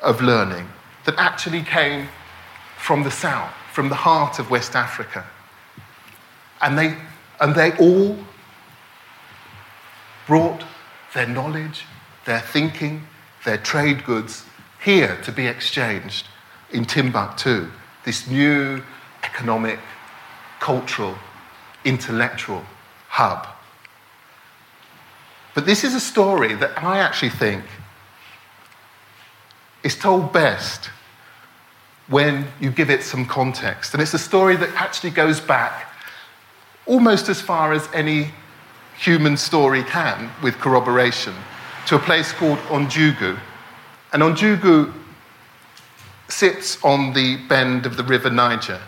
of 0.02 0.22
learning 0.22 0.68
that 1.06 1.16
actually 1.18 1.64
came 1.64 2.08
from 2.78 3.04
the 3.04 3.12
south 3.12 3.54
from 3.74 3.90
the 3.90 3.96
heart 3.96 4.40
of 4.40 4.50
West 4.50 4.76
Africa. 4.76 5.24
And 6.62 6.78
they, 6.78 6.98
and 7.40 7.54
they 7.54 7.78
all 7.78 8.18
brought 10.26 10.64
their 11.14 11.28
knowledge, 11.28 11.86
their 12.26 12.40
thinking, 12.40 13.04
their 13.46 13.58
trade 13.58 14.04
goods 14.04 14.46
here 14.84 15.18
to 15.24 15.32
be 15.32 15.48
exchanged 15.48 16.28
in 16.72 16.86
Timbuktu, 16.86 17.70
this 18.06 18.28
new 18.28 18.82
economic, 19.24 19.80
cultural, 20.60 21.16
intellectual 21.86 22.64
hub. 23.10 23.48
But 25.56 25.66
this 25.66 25.84
is 25.84 25.96
a 25.96 26.00
story 26.00 26.54
that 26.56 26.84
I 26.84 27.00
actually 27.00 27.32
think 27.32 27.64
is 29.84 29.96
told 29.96 30.32
best 30.34 30.90
when 32.08 32.48
you 32.60 32.70
give 32.72 32.90
it 32.90 33.04
some 33.04 33.26
context. 33.26 33.94
And 33.94 34.02
it's 34.02 34.14
a 34.14 34.20
story 34.20 34.56
that 34.56 34.70
actually 34.76 35.12
goes 35.12 35.40
back 35.40 35.92
almost 36.86 37.30
as 37.30 37.42
far 37.42 37.74
as 37.74 37.88
any 37.94 38.32
human 38.98 39.38
story 39.38 39.84
can 39.84 40.32
with 40.42 40.56
corroboration 40.58 41.34
to 41.88 41.96
a 41.96 42.00
place 42.00 42.32
called 42.32 42.58
Ounjougou. 42.70 43.40
And 44.18 44.36
Ounjougou 44.36 44.92
sits 46.28 46.84
on 46.84 47.14
the 47.14 47.38
bend 47.48 47.86
of 47.86 47.98
the 47.98 48.04
River 48.04 48.32
Niger. 48.32 48.82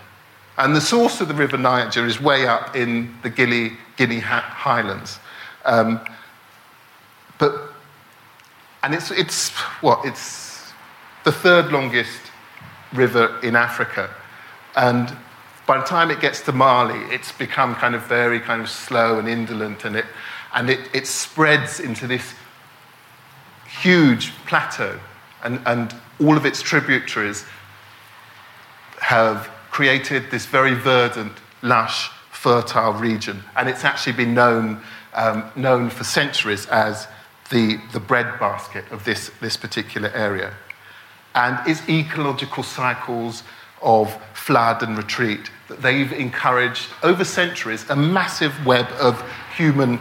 And 0.58 0.76
the 0.76 0.82
source 0.82 1.22
of 1.22 1.28
the 1.28 1.36
River 1.36 1.56
Niger 1.56 2.04
is 2.08 2.20
way 2.20 2.48
up 2.48 2.76
in 2.76 3.14
the 3.22 3.30
Guinea, 3.30 3.74
Guinea 3.96 4.22
Highlands. 4.22 5.20
Um, 5.66 6.02
but, 7.38 7.74
and 8.82 8.96
it's, 8.96 9.12
it's 9.12 9.52
what? 9.82 10.04
It's 10.04 10.72
the 11.26 11.32
third 11.32 11.72
longest 11.72 12.22
river 12.92 13.40
in 13.44 13.56
Africa. 13.56 14.10
And 14.76 15.16
by 15.68 15.78
the 15.78 15.86
time 15.86 16.10
it 16.10 16.22
gets 16.22 16.42
to 16.42 16.52
Mali, 16.52 16.98
it's 17.14 17.32
become 17.34 17.76
kind 17.76 17.94
of 17.94 18.02
very 18.08 18.40
kind 18.40 18.64
of 18.64 18.70
slow 18.72 19.20
and 19.20 19.30
indolent, 19.30 19.86
and 19.86 19.96
it, 19.96 20.06
and 20.56 20.72
it, 20.72 20.80
it 20.92 21.06
spreads 21.06 21.80
into 21.80 22.08
this 22.08 22.34
huge 23.84 24.32
plateau, 24.48 25.00
and, 25.44 25.62
and 25.66 25.96
all 26.20 26.38
of 26.38 26.46
its 26.46 26.62
tributaries 26.62 27.46
have 29.02 29.50
created 29.72 30.30
this 30.32 30.46
very 30.46 30.74
verdant, 30.74 31.34
lush, 31.62 32.10
fertile 32.32 32.94
region. 32.94 33.44
And 33.56 33.70
it's 33.70 33.84
actually 33.84 34.14
been 34.14 34.34
known, 34.34 34.82
um, 35.14 35.50
known 35.56 35.90
for 35.90 36.04
centuries 36.04 36.66
as 36.68 37.08
the, 37.50 37.80
the 37.94 38.00
breadbasket 38.00 38.86
of 38.92 39.06
this, 39.06 39.32
this 39.42 39.58
particular 39.58 40.10
area 40.14 40.54
and 41.36 41.60
its 41.68 41.88
ecological 41.88 42.64
cycles 42.64 43.44
of 43.82 44.14
flood 44.34 44.84
and 44.84 44.98
retreat 44.98 45.52
that 45.68 45.82
they've 45.82 46.12
encouraged 46.12 46.88
over 47.04 47.24
centuries 47.24 47.90
a 47.90 47.96
massive 47.96 48.54
web 48.66 48.88
of 49.00 49.24
human 49.56 50.00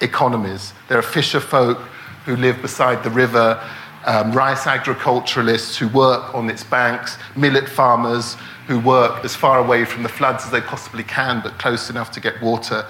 economies. 0.00 0.72
There 0.88 0.98
are 0.98 1.02
fisher 1.02 1.40
folk 1.40 1.78
who 2.24 2.36
live 2.36 2.60
beside 2.62 3.02
the 3.02 3.10
river, 3.10 3.62
um, 4.06 4.32
rice 4.32 4.66
agriculturalists 4.66 5.76
who 5.76 5.88
work 5.88 6.34
on 6.34 6.50
its 6.50 6.62
banks, 6.62 7.16
millet 7.36 7.68
farmers 7.68 8.36
who 8.66 8.78
work 8.78 9.24
as 9.24 9.34
far 9.36 9.58
away 9.58 9.84
from 9.84 10.02
the 10.02 10.08
floods 10.08 10.44
as 10.44 10.50
they 10.50 10.60
possibly 10.60 11.02
can 11.02 11.40
but 11.42 11.58
close 11.58 11.90
enough 11.90 12.10
to 12.12 12.20
get 12.20 12.40
water. 12.42 12.86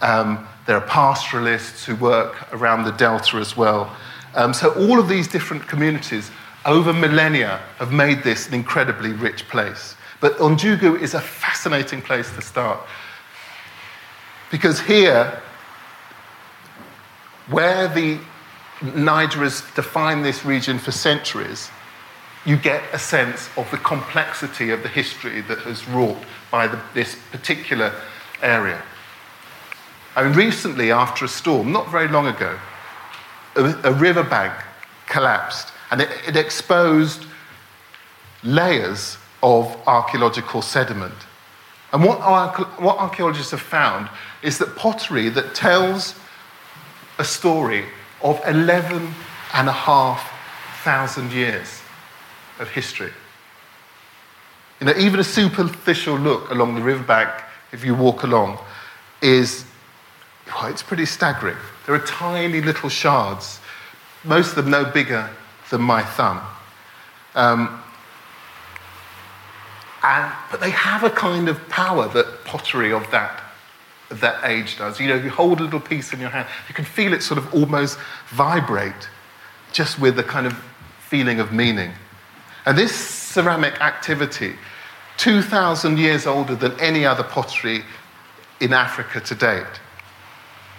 Um, 0.00 0.46
there 0.66 0.76
are 0.76 0.86
pastoralists 0.86 1.84
who 1.84 1.96
work 1.96 2.52
around 2.52 2.84
the 2.84 2.92
delta 2.92 3.36
as 3.36 3.56
well. 3.56 3.94
Um, 4.34 4.52
so, 4.52 4.70
all 4.74 5.00
of 5.00 5.08
these 5.08 5.26
different 5.26 5.66
communities 5.66 6.30
over 6.66 6.92
millennia 6.92 7.60
have 7.78 7.92
made 7.92 8.22
this 8.22 8.46
an 8.46 8.54
incredibly 8.54 9.12
rich 9.12 9.48
place. 9.48 9.96
But 10.20 10.36
Ounjougou 10.38 11.00
is 11.00 11.14
a 11.14 11.20
fascinating 11.20 12.02
place 12.02 12.30
to 12.34 12.42
start. 12.42 12.80
Because 14.50 14.80
here, 14.80 15.40
where 17.48 17.88
the 17.88 18.18
Niger 18.82 19.40
has 19.40 19.62
defined 19.74 20.24
this 20.24 20.44
region 20.44 20.78
for 20.78 20.92
centuries, 20.92 21.70
you 22.44 22.56
get 22.56 22.82
a 22.92 22.98
sense 22.98 23.48
of 23.56 23.70
the 23.70 23.76
complexity 23.78 24.70
of 24.70 24.82
the 24.82 24.88
history 24.88 25.40
that 25.42 25.58
has 25.58 25.86
wrought 25.88 26.18
by 26.50 26.66
the, 26.66 26.80
this 26.94 27.16
particular 27.30 27.92
area. 28.42 28.82
I 30.16 30.24
mean, 30.24 30.32
recently, 30.32 30.90
after 30.90 31.24
a 31.24 31.28
storm, 31.28 31.72
not 31.72 31.90
very 31.90 32.08
long 32.08 32.26
ago, 32.26 32.58
a, 33.56 33.64
a 33.84 33.92
riverbank 33.92 34.52
collapsed 35.06 35.72
and 35.90 36.00
it, 36.00 36.08
it 36.26 36.36
exposed 36.36 37.24
layers 38.42 39.16
of 39.42 39.76
archaeological 39.86 40.62
sediment. 40.62 41.14
And 41.92 42.04
what, 42.04 42.18
what 42.80 42.98
archaeologists 42.98 43.50
have 43.52 43.60
found 43.60 44.08
is 44.42 44.58
that 44.58 44.76
pottery 44.76 45.28
that 45.30 45.54
tells 45.54 46.14
a 47.18 47.24
story 47.24 47.84
of 48.22 48.40
11 48.46 49.14
and 49.54 49.68
a 49.68 49.72
half 49.72 50.32
thousand 50.82 51.32
years 51.32 51.80
of 52.58 52.68
history. 52.68 53.12
You 54.80 54.86
know, 54.86 54.94
even 54.96 55.20
a 55.20 55.24
superficial 55.24 56.16
look 56.16 56.50
along 56.50 56.76
the 56.76 56.80
riverbank, 56.80 57.30
if 57.72 57.84
you 57.84 57.94
walk 57.94 58.22
along, 58.22 58.58
is 59.20 59.64
well, 60.46 60.66
it's 60.66 60.82
pretty 60.82 61.04
staggering. 61.04 61.56
There 61.84 61.94
are 61.94 62.06
tiny 62.06 62.60
little 62.60 62.88
shards, 62.88 63.60
most 64.24 64.50
of 64.50 64.56
them 64.56 64.70
no 64.70 64.84
bigger 64.84 65.28
than 65.70 65.82
my 65.82 66.02
thumb. 66.02 66.40
Um, 67.34 67.82
and, 70.02 70.32
but 70.50 70.60
they 70.60 70.70
have 70.70 71.04
a 71.04 71.10
kind 71.10 71.48
of 71.48 71.68
power 71.68 72.08
that 72.08 72.44
pottery 72.44 72.92
of 72.92 73.10
that, 73.10 73.42
that 74.10 74.44
age 74.44 74.78
does. 74.78 74.98
You 74.98 75.08
know, 75.08 75.16
you 75.16 75.30
hold 75.30 75.60
a 75.60 75.64
little 75.64 75.80
piece 75.80 76.12
in 76.12 76.20
your 76.20 76.30
hand, 76.30 76.48
you 76.68 76.74
can 76.74 76.84
feel 76.84 77.12
it 77.12 77.22
sort 77.22 77.38
of 77.38 77.52
almost 77.54 77.98
vibrate 78.28 79.08
just 79.72 79.98
with 79.98 80.16
the 80.16 80.22
kind 80.22 80.46
of 80.46 80.54
feeling 81.00 81.40
of 81.40 81.52
meaning. 81.52 81.92
And 82.64 82.76
this 82.76 82.94
ceramic 82.94 83.80
activity, 83.80 84.54
2,000 85.18 85.98
years 85.98 86.26
older 86.26 86.54
than 86.54 86.78
any 86.80 87.04
other 87.04 87.22
pottery 87.22 87.82
in 88.60 88.72
Africa 88.72 89.20
to 89.20 89.34
date, 89.34 89.80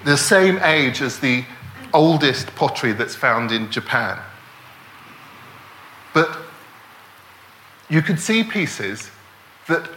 the 0.05 0.17
same 0.17 0.57
age 0.59 1.01
as 1.01 1.19
the 1.19 1.43
oldest 1.93 2.47
pottery 2.55 2.93
that's 2.93 3.15
found 3.15 3.51
in 3.51 3.71
Japan. 3.71 4.19
But 6.13 6.37
you 7.89 8.01
could 8.01 8.19
see 8.19 8.43
pieces 8.43 9.09
that 9.67 9.89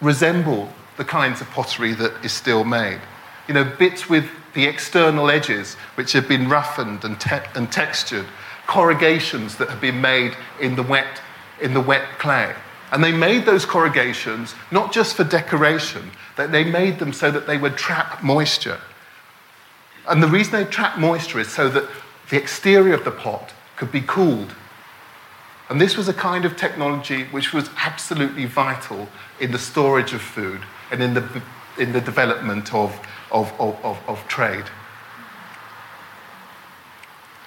resemble 0.00 0.72
the 1.00 1.04
kinds 1.06 1.40
of 1.40 1.48
pottery 1.52 1.94
that 1.94 2.12
is 2.22 2.30
still 2.30 2.62
made. 2.62 3.00
You 3.48 3.54
know, 3.54 3.64
bits 3.64 4.10
with 4.10 4.28
the 4.52 4.66
external 4.66 5.30
edges 5.30 5.76
which 5.94 6.12
have 6.12 6.28
been 6.28 6.46
roughened 6.46 7.04
and, 7.04 7.18
te- 7.18 7.48
and 7.54 7.72
textured, 7.72 8.26
corrugations 8.66 9.56
that 9.56 9.70
have 9.70 9.80
been 9.80 9.98
made 9.98 10.36
in 10.60 10.76
the, 10.76 10.82
wet, 10.82 11.22
in 11.62 11.72
the 11.72 11.80
wet 11.80 12.06
clay. 12.18 12.54
And 12.92 13.02
they 13.02 13.12
made 13.12 13.46
those 13.46 13.64
corrugations 13.64 14.54
not 14.70 14.92
just 14.92 15.16
for 15.16 15.24
decoration, 15.24 16.10
that 16.36 16.52
they 16.52 16.64
made 16.64 16.98
them 16.98 17.14
so 17.14 17.30
that 17.30 17.46
they 17.46 17.56
would 17.56 17.78
trap 17.78 18.22
moisture. 18.22 18.78
And 20.06 20.22
the 20.22 20.28
reason 20.28 20.52
they 20.52 20.64
trap 20.66 20.98
moisture 20.98 21.40
is 21.40 21.48
so 21.48 21.70
that 21.70 21.88
the 22.28 22.36
exterior 22.36 22.92
of 22.92 23.04
the 23.04 23.10
pot 23.10 23.54
could 23.78 23.90
be 23.90 24.02
cooled 24.02 24.54
and 25.70 25.80
this 25.80 25.96
was 25.96 26.08
a 26.08 26.12
kind 26.12 26.44
of 26.44 26.56
technology 26.56 27.24
which 27.30 27.52
was 27.52 27.70
absolutely 27.76 28.44
vital 28.44 29.08
in 29.38 29.52
the 29.52 29.58
storage 29.58 30.12
of 30.12 30.20
food 30.20 30.60
and 30.90 31.02
in 31.02 31.14
the, 31.14 31.42
in 31.78 31.92
the 31.92 32.00
development 32.00 32.74
of, 32.74 32.98
of, 33.30 33.52
of, 33.60 33.98
of 34.08 34.26
trade. 34.28 34.64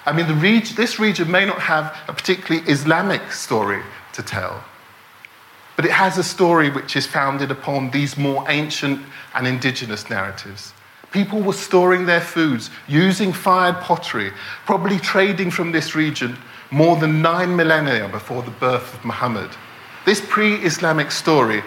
I 0.06 0.12
mean, 0.12 0.26
the 0.26 0.34
reg- 0.34 0.76
this 0.76 0.98
region 0.98 1.30
may 1.30 1.46
not 1.46 1.60
have 1.60 1.96
a 2.08 2.12
particularly 2.12 2.66
Islamic 2.68 3.32
story 3.32 3.82
to 4.12 4.22
tell, 4.22 4.62
but 5.76 5.84
it 5.84 5.90
has 5.92 6.18
a 6.18 6.22
story 6.24 6.70
which 6.70 6.94
is 6.94 7.06
founded 7.06 7.50
upon 7.50 7.90
these 7.90 8.16
more 8.18 8.44
ancient 8.48 9.00
and 9.34 9.46
indigenous 9.46 10.10
narratives. 10.10 10.74
People 11.10 11.40
were 11.40 11.54
storing 11.54 12.06
their 12.06 12.20
foods 12.20 12.70
using 12.86 13.32
fired 13.32 13.76
pottery, 13.76 14.32
probably 14.66 14.98
trading 14.98 15.50
from 15.50 15.72
this 15.72 15.94
region 15.94 16.36
more 16.70 16.96
than 16.96 17.22
nine 17.22 17.54
millennia 17.54 18.08
before 18.08 18.42
the 18.42 18.50
birth 18.50 18.94
of 18.94 19.04
Muhammad. 19.04 19.50
This 20.04 20.20
pre 20.20 20.56
Islamic 20.56 21.10
story 21.10 21.62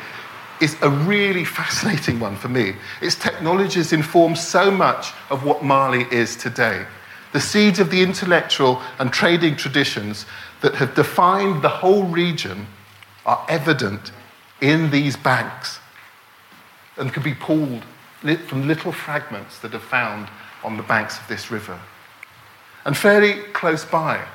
is 0.62 0.76
a 0.82 0.90
really 0.90 1.46
fascinating 1.46 2.20
one 2.20 2.36
for 2.36 2.50
me. 2.50 2.74
Its 3.02 3.16
technologies 3.16 3.94
inform 3.94 4.36
so 4.36 4.72
much 4.72 5.14
of 5.30 5.44
what 5.44 5.64
Mali 5.64 6.06
is 6.12 6.36
today. 6.36 6.86
The 7.34 7.42
seeds 7.42 7.80
of 7.80 7.92
the 7.92 8.02
intellectual 8.02 8.82
and 9.00 9.12
trading 9.12 9.56
traditions 9.56 10.26
that 10.62 10.76
have 10.76 10.96
defined 10.96 11.62
the 11.62 11.70
whole 11.70 12.04
region 12.04 12.68
are 13.26 13.46
evident 13.50 14.12
in 14.62 14.90
these 14.90 15.16
banks 15.16 15.80
and 16.98 17.14
can 17.14 17.22
be 17.22 17.34
pulled 17.34 17.84
from 18.48 18.68
little 18.68 18.92
fragments 18.92 19.60
that 19.60 19.76
are 19.76 19.80
found 19.80 20.28
on 20.64 20.78
the 20.78 20.84
banks 20.84 21.20
of 21.20 21.28
this 21.28 21.52
river. 21.52 21.80
And 22.86 22.98
fairly 22.98 23.44
close 23.54 23.86
by, 23.86 24.26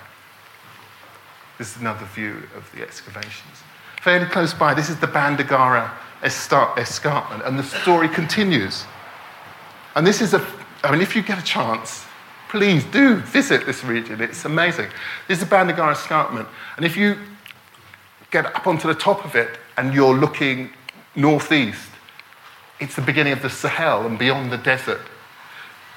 this 1.58 1.74
is 1.74 1.80
another 1.80 2.04
view 2.06 2.42
of 2.56 2.70
the 2.74 2.82
excavations. 2.82 3.62
Fairly 4.00 4.26
close 4.26 4.54
by, 4.54 4.74
this 4.74 4.90
is 4.90 4.98
the 5.00 5.06
Bandiagara 5.06 5.90
escarpment, 6.22 7.42
and 7.44 7.58
the 7.58 7.62
story 7.62 8.08
continues. 8.08 8.84
And 9.94 10.06
this 10.06 10.20
is 10.20 10.34
a, 10.34 10.46
I 10.84 10.92
mean, 10.92 11.00
if 11.00 11.14
you 11.16 11.22
get 11.22 11.38
a 11.38 11.44
chance, 11.44 12.04
please 12.48 12.84
do 12.84 13.16
visit 13.16 13.66
this 13.66 13.84
region. 13.84 14.20
It's 14.20 14.44
amazing. 14.44 14.88
This 15.26 15.40
is 15.40 15.48
the 15.48 15.54
Bandiagara 15.54 15.92
Escarpment. 15.92 16.48
And 16.76 16.84
if 16.84 16.96
you 16.96 17.16
get 18.30 18.46
up 18.46 18.66
onto 18.66 18.88
the 18.88 18.94
top 18.94 19.24
of 19.24 19.34
it 19.34 19.58
and 19.76 19.92
you're 19.94 20.14
looking 20.14 20.70
northeast, 21.14 21.88
it's 22.80 22.96
the 22.96 23.02
beginning 23.02 23.32
of 23.32 23.42
the 23.42 23.50
Sahel 23.50 24.06
and 24.06 24.18
beyond 24.18 24.50
the 24.52 24.58
desert. 24.58 25.00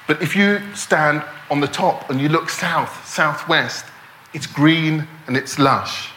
But 0.06 0.22
if 0.22 0.36
you 0.36 0.60
stand 0.74 1.22
on 1.50 1.60
the 1.60 1.66
top 1.66 2.10
and 2.10 2.20
you 2.20 2.28
look 2.28 2.48
south, 2.48 3.06
southwest, 3.06 3.84
it's 4.32 4.46
green 4.46 5.06
and 5.26 5.36
it's 5.36 5.58
lush. 5.58 6.10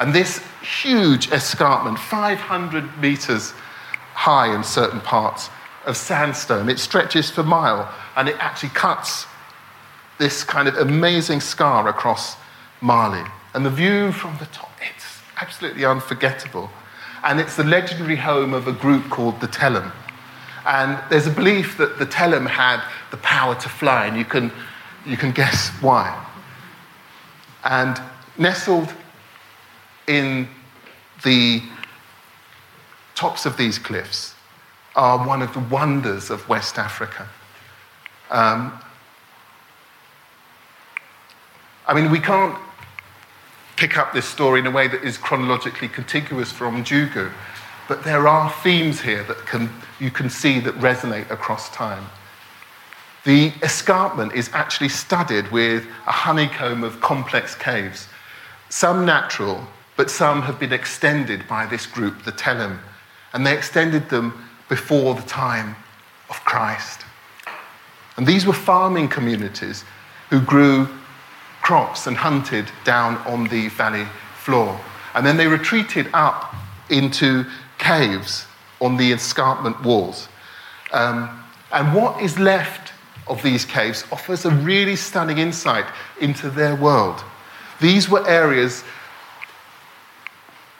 And 0.00 0.14
this 0.14 0.38
huge 0.62 1.30
escarpment, 1.30 1.98
500 1.98 3.00
meters 3.00 3.52
high 4.14 4.54
in 4.54 4.64
certain 4.64 5.00
parts 5.00 5.50
of 5.84 5.96
sandstone, 5.96 6.70
it 6.70 6.78
stretches 6.78 7.30
for 7.30 7.42
mile 7.42 7.92
and 8.16 8.28
it 8.28 8.36
actually 8.38 8.70
cuts 8.70 9.26
this 10.18 10.42
kind 10.42 10.68
of 10.68 10.76
amazing 10.76 11.40
scar 11.40 11.86
across 11.88 12.36
Mali. 12.80 13.24
And 13.54 13.64
the 13.64 13.70
view 13.70 14.12
from 14.12 14.36
the 14.38 14.46
top, 14.46 14.70
it's 14.94 15.20
absolutely 15.40 15.84
unforgettable. 15.84 16.70
And 17.22 17.38
it's 17.38 17.56
the 17.56 17.64
legendary 17.64 18.16
home 18.16 18.54
of 18.54 18.68
a 18.68 18.72
group 18.72 19.10
called 19.10 19.40
the 19.40 19.46
Tellem. 19.46 19.92
And 20.66 20.98
there's 21.10 21.26
a 21.26 21.30
belief 21.30 21.76
that 21.78 21.98
the 21.98 22.06
Tellem 22.06 22.46
had 22.46 22.82
the 23.10 23.16
power 23.18 23.54
to 23.54 23.68
fly, 23.68 24.06
and 24.06 24.16
you 24.16 24.24
can, 24.24 24.52
you 25.06 25.16
can 25.16 25.32
guess 25.32 25.70
why. 25.80 26.26
And 27.64 28.00
nestled 28.38 28.94
in 30.10 30.48
the 31.22 31.62
tops 33.14 33.46
of 33.46 33.56
these 33.56 33.78
cliffs 33.78 34.34
are 34.96 35.24
one 35.24 35.40
of 35.40 35.52
the 35.54 35.60
wonders 35.60 36.30
of 36.30 36.46
West 36.48 36.78
Africa. 36.78 37.28
Um, 38.30 38.72
I 41.86 41.94
mean, 41.94 42.10
we 42.10 42.18
can't 42.18 42.58
pick 43.76 43.96
up 43.96 44.12
this 44.12 44.26
story 44.26 44.60
in 44.60 44.66
a 44.66 44.70
way 44.70 44.88
that 44.88 45.04
is 45.04 45.16
chronologically 45.16 45.88
contiguous 45.88 46.50
from 46.50 46.82
Ounjougou, 46.82 47.30
but 47.88 48.02
there 48.02 48.26
are 48.26 48.50
themes 48.62 49.00
here 49.00 49.22
that 49.24 49.38
can, 49.46 49.70
you 50.00 50.10
can 50.10 50.28
see 50.28 50.58
that 50.60 50.74
resonate 50.76 51.30
across 51.30 51.70
time. 51.70 52.04
The 53.24 53.52
escarpment 53.62 54.32
is 54.34 54.50
actually 54.52 54.88
studded 54.88 55.52
with 55.52 55.86
a 56.06 56.12
honeycomb 56.12 56.82
of 56.82 57.00
complex 57.00 57.54
caves, 57.54 58.08
some 58.70 59.04
natural, 59.04 59.66
but 60.00 60.10
some 60.10 60.40
have 60.40 60.58
been 60.58 60.72
extended 60.72 61.46
by 61.46 61.66
this 61.66 61.84
group, 61.84 62.22
the 62.24 62.32
Tellem, 62.32 62.80
and 63.34 63.46
they 63.46 63.54
extended 63.54 64.08
them 64.08 64.48
before 64.70 65.14
the 65.14 65.28
time 65.28 65.76
of 66.30 66.42
Christ. 66.46 67.02
And 68.16 68.26
these 68.26 68.46
were 68.46 68.54
farming 68.54 69.08
communities 69.08 69.84
who 70.30 70.40
grew 70.40 70.88
crops 71.60 72.06
and 72.06 72.16
hunted 72.16 72.64
down 72.82 73.18
on 73.26 73.48
the 73.48 73.68
valley 73.68 74.06
floor. 74.36 74.80
And 75.14 75.26
then 75.26 75.36
they 75.36 75.46
retreated 75.46 76.08
up 76.14 76.54
into 76.88 77.44
caves 77.76 78.46
on 78.80 78.96
the 78.96 79.12
escarpment 79.12 79.82
walls. 79.84 80.28
Um, 80.94 81.44
and 81.72 81.94
what 81.94 82.22
is 82.22 82.38
left 82.38 82.94
of 83.26 83.42
these 83.42 83.66
caves 83.66 84.06
offers 84.10 84.46
a 84.46 84.50
really 84.50 84.96
stunning 84.96 85.36
insight 85.36 85.84
into 86.22 86.48
their 86.48 86.74
world. 86.74 87.22
These 87.82 88.08
were 88.08 88.26
areas 88.26 88.82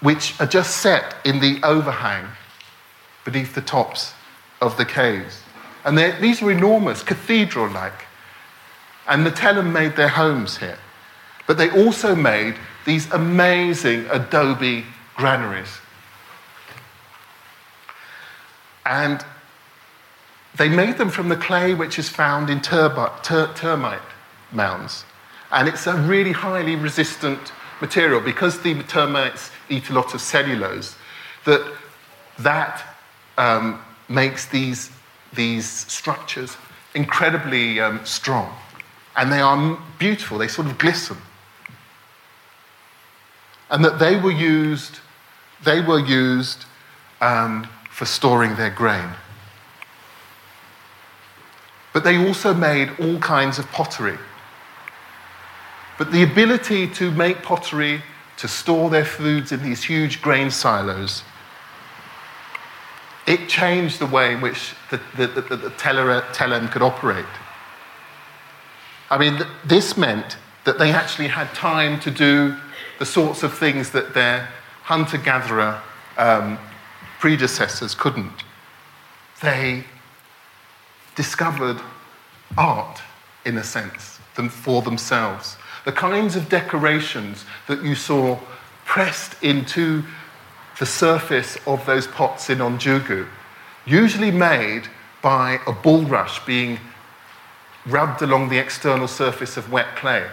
which 0.01 0.39
are 0.41 0.47
just 0.47 0.79
set 0.79 1.17
in 1.25 1.41
the 1.41 1.61
overhang 1.63 2.27
beneath 3.25 3.55
the 3.55 3.61
tops 3.61 4.13
of 4.61 4.77
the 4.77 4.85
caves. 4.85 5.43
And 5.85 5.97
these 6.23 6.43
were 6.43 6.53
enormous, 6.53 7.03
cathedral 7.03 7.69
like. 7.69 8.07
And 9.07 9.27
the 9.27 9.31
Tellem 9.31 9.73
made 9.73 9.97
their 9.97 10.09
homes 10.09 10.59
here. 10.59 10.79
But 11.47 11.59
they 11.59 11.71
also 11.71 12.15
made 12.15 12.55
these 12.85 13.11
amazing 13.11 14.07
adobe 14.11 14.85
granaries. 15.17 15.79
And 18.87 19.25
they 20.57 20.69
made 20.69 20.99
them 20.99 21.11
from 21.11 21.29
the 21.29 21.37
clay 21.37 21.75
which 21.75 21.99
is 21.99 22.09
found 22.09 22.51
in 22.51 22.61
termite, 22.61 23.23
ter- 23.25 23.53
termite 23.55 24.03
mounds. 24.53 25.05
And 25.51 25.69
it's 25.69 25.87
a 25.87 25.95
really 25.95 26.33
highly 26.33 26.77
resistant 26.77 27.53
material 27.81 28.21
because 28.21 28.61
the 28.61 28.83
termites 28.83 29.51
eat 29.71 29.89
a 29.89 29.93
lot 29.93 30.15
of 30.15 30.21
cellulose, 30.21 30.97
that 31.45 31.63
that 32.39 32.83
um, 33.39 33.81
makes 34.09 34.47
these, 34.47 34.91
these 35.33 35.67
structures 35.69 36.57
incredibly 36.95 37.81
um, 37.81 38.05
strong. 38.05 38.53
And 39.17 39.33
they 39.33 39.41
are 39.41 39.79
beautiful, 39.99 40.39
they 40.39 40.49
sort 40.49 40.67
of 40.67 40.79
glisten. 40.79 41.17
And 43.71 43.85
that 43.85 43.99
they 43.99 44.17
were 44.17 44.33
used, 44.33 44.99
they 45.65 45.81
were 45.81 46.01
used 46.01 46.65
um, 47.21 47.69
for 47.91 48.05
storing 48.05 48.57
their 48.57 48.71
grain. 48.71 49.11
But 51.93 52.05
they 52.05 52.17
also 52.17 52.55
made 52.55 52.91
all 52.99 53.19
kinds 53.19 53.59
of 53.59 53.71
pottery. 53.71 54.19
But 55.99 56.13
the 56.13 56.23
ability 56.23 56.89
to 56.95 57.11
make 57.11 57.43
pottery, 57.43 58.03
to 58.41 58.49
store 58.49 58.89
their 58.89 59.05
foods 59.05 59.53
in 59.53 59.63
these 59.63 59.85
huge 59.85 60.23
grain 60.23 60.51
silos, 60.51 61.23
it 63.27 63.51
changed 63.51 63.99
the 63.99 64.07
way 64.07 64.33
in 64.33 64.41
which 64.41 64.73
the, 64.91 64.99
the, 65.15 65.27
the, 65.27 65.57
the 65.57 65.71
Tellem 65.71 66.69
could 66.69 66.81
operate. 66.81 67.27
I 69.11 69.19
mean, 69.19 69.41
this 69.65 69.99
meant 69.99 70.39
that 70.65 70.79
they 70.79 70.91
actually 70.91 71.29
had 71.29 71.53
time 71.55 72.01
to 72.01 72.11
do 72.11 72.57
the 72.99 73.05
sorts 73.05 73.43
of 73.43 73.53
things 73.53 73.91
that 73.91 74.15
their 74.15 74.49
hunter 74.85 75.19
gatherer 75.19 75.83
um, 76.17 76.59
predecessors 77.19 77.95
couldn't. 77.95 78.45
They 79.43 79.85
discovered 81.15 81.79
art, 82.57 83.03
in 83.45 83.59
a 83.59 83.65
sense, 83.65 84.19
for 84.49 84.81
themselves. 84.81 85.57
The 85.85 85.93
kinds 85.93 86.37
of 86.37 86.49
decorations 86.49 87.45
that 87.67 87.83
you 87.83 87.95
saw 87.95 88.39
pressed 88.85 89.43
into 89.43 90.05
the 90.79 90.87
surface 90.87 91.59
of 91.67 91.85
those 91.87 92.07
pots 92.07 92.51
in 92.51 92.59
Ounjougou, 92.59 93.27
usually 93.87 94.31
made 94.31 94.89
by 95.23 95.61
a 95.67 95.73
bulrush 95.73 96.45
being 96.47 96.79
rubbed 97.87 98.23
along 98.23 98.49
the 98.49 98.59
external 98.59 99.09
surface 99.09 99.57
of 99.57 99.71
wet 99.71 99.97
clay. 99.97 100.27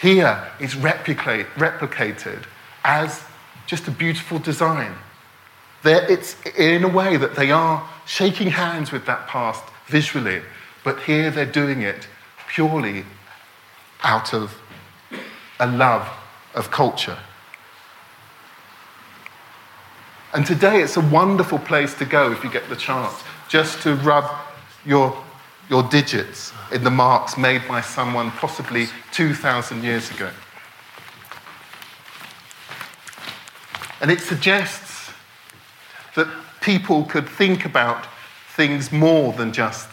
Here, 0.00 0.50
it's 0.58 0.74
replicate, 0.74 1.46
replicated 1.54 2.44
as 2.84 3.22
just 3.66 3.88
a 3.88 3.90
beautiful 3.90 4.38
design. 4.38 4.94
They're, 5.82 6.10
it's 6.10 6.36
in 6.58 6.84
a 6.84 6.88
way 6.88 7.16
that 7.16 7.34
they 7.34 7.50
are 7.50 7.88
shaking 8.06 8.50
hands 8.50 8.92
with 8.92 9.06
that 9.06 9.26
past 9.28 9.64
visually, 9.86 10.42
but 10.84 11.00
here 11.02 11.30
they're 11.30 11.46
doing 11.46 11.82
it 11.82 12.08
purely 12.48 13.04
out 14.02 14.34
of 14.34 14.60
a 15.62 15.66
love 15.66 16.08
of 16.54 16.70
culture. 16.72 17.16
And 20.34 20.44
today 20.44 20.82
it's 20.82 20.96
a 20.96 21.00
wonderful 21.00 21.60
place 21.60 21.94
to 21.94 22.04
go 22.04 22.32
if 22.32 22.42
you 22.42 22.50
get 22.50 22.68
the 22.68 22.74
chance, 22.74 23.14
just 23.48 23.80
to 23.82 23.94
rub 23.96 24.24
your, 24.84 25.16
your 25.70 25.84
digits 25.84 26.52
in 26.72 26.82
the 26.82 26.90
marks 26.90 27.38
made 27.38 27.62
by 27.68 27.80
someone 27.80 28.32
possibly 28.32 28.86
2,000 29.12 29.84
years 29.84 30.10
ago. 30.10 30.30
And 34.00 34.10
it 34.10 34.20
suggests 34.20 35.10
that 36.16 36.26
people 36.60 37.04
could 37.04 37.28
think 37.28 37.64
about 37.64 38.08
things 38.56 38.90
more 38.90 39.32
than 39.34 39.52
just 39.52 39.88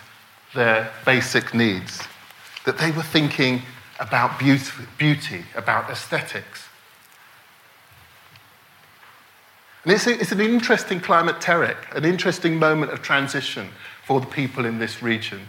their 0.56 0.92
basic 1.06 1.54
needs, 1.54 2.02
that 2.66 2.80
they 2.80 2.90
were 2.90 3.04
thinking 3.04 3.62
about 4.00 4.40
beauty, 4.40 5.44
about 5.56 5.90
aesthetics. 5.90 6.66
And 9.84 9.94
it's, 9.94 10.08
a, 10.08 10.20
it's 10.20 10.32
an 10.32 10.42
interesting 10.42 11.00
climacteric, 11.00 11.78
an 11.96 12.06
interesting 12.06 12.58
moment 12.58 12.92
of 12.92 13.02
transition 13.02 13.70
for 14.06 14.20
the 14.20 14.28
people 14.28 14.66
in 14.66 14.80
this 14.80 15.02
region. 15.02 15.42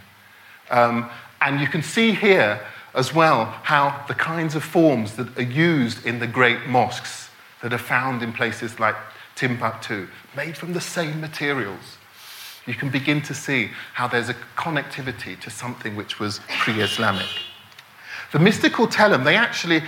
Um, 0.69 1.09
and 1.41 1.59
you 1.59 1.67
can 1.67 1.81
see 1.81 2.13
here 2.13 2.61
as 2.93 3.13
well 3.13 3.45
how 3.63 4.05
the 4.07 4.13
kinds 4.13 4.55
of 4.55 4.63
forms 4.63 5.15
that 5.15 5.37
are 5.37 5.41
used 5.41 6.05
in 6.05 6.19
the 6.19 6.27
great 6.27 6.67
mosques 6.67 7.29
that 7.61 7.73
are 7.73 7.77
found 7.77 8.21
in 8.23 8.33
places 8.33 8.79
like 8.79 8.95
Timbuktu, 9.35 10.07
made 10.35 10.57
from 10.57 10.73
the 10.73 10.81
same 10.81 11.19
materials. 11.19 11.97
You 12.67 12.75
can 12.75 12.89
begin 12.89 13.21
to 13.23 13.33
see 13.33 13.71
how 13.93 14.07
there's 14.07 14.29
a 14.29 14.35
connectivity 14.55 15.39
to 15.39 15.49
something 15.49 15.95
which 15.95 16.19
was 16.19 16.41
pre 16.59 16.79
Islamic. 16.81 17.27
The 18.31 18.39
mystical 18.39 18.87
Tellem, 18.87 19.23
they 19.23 19.35
actually 19.35 19.83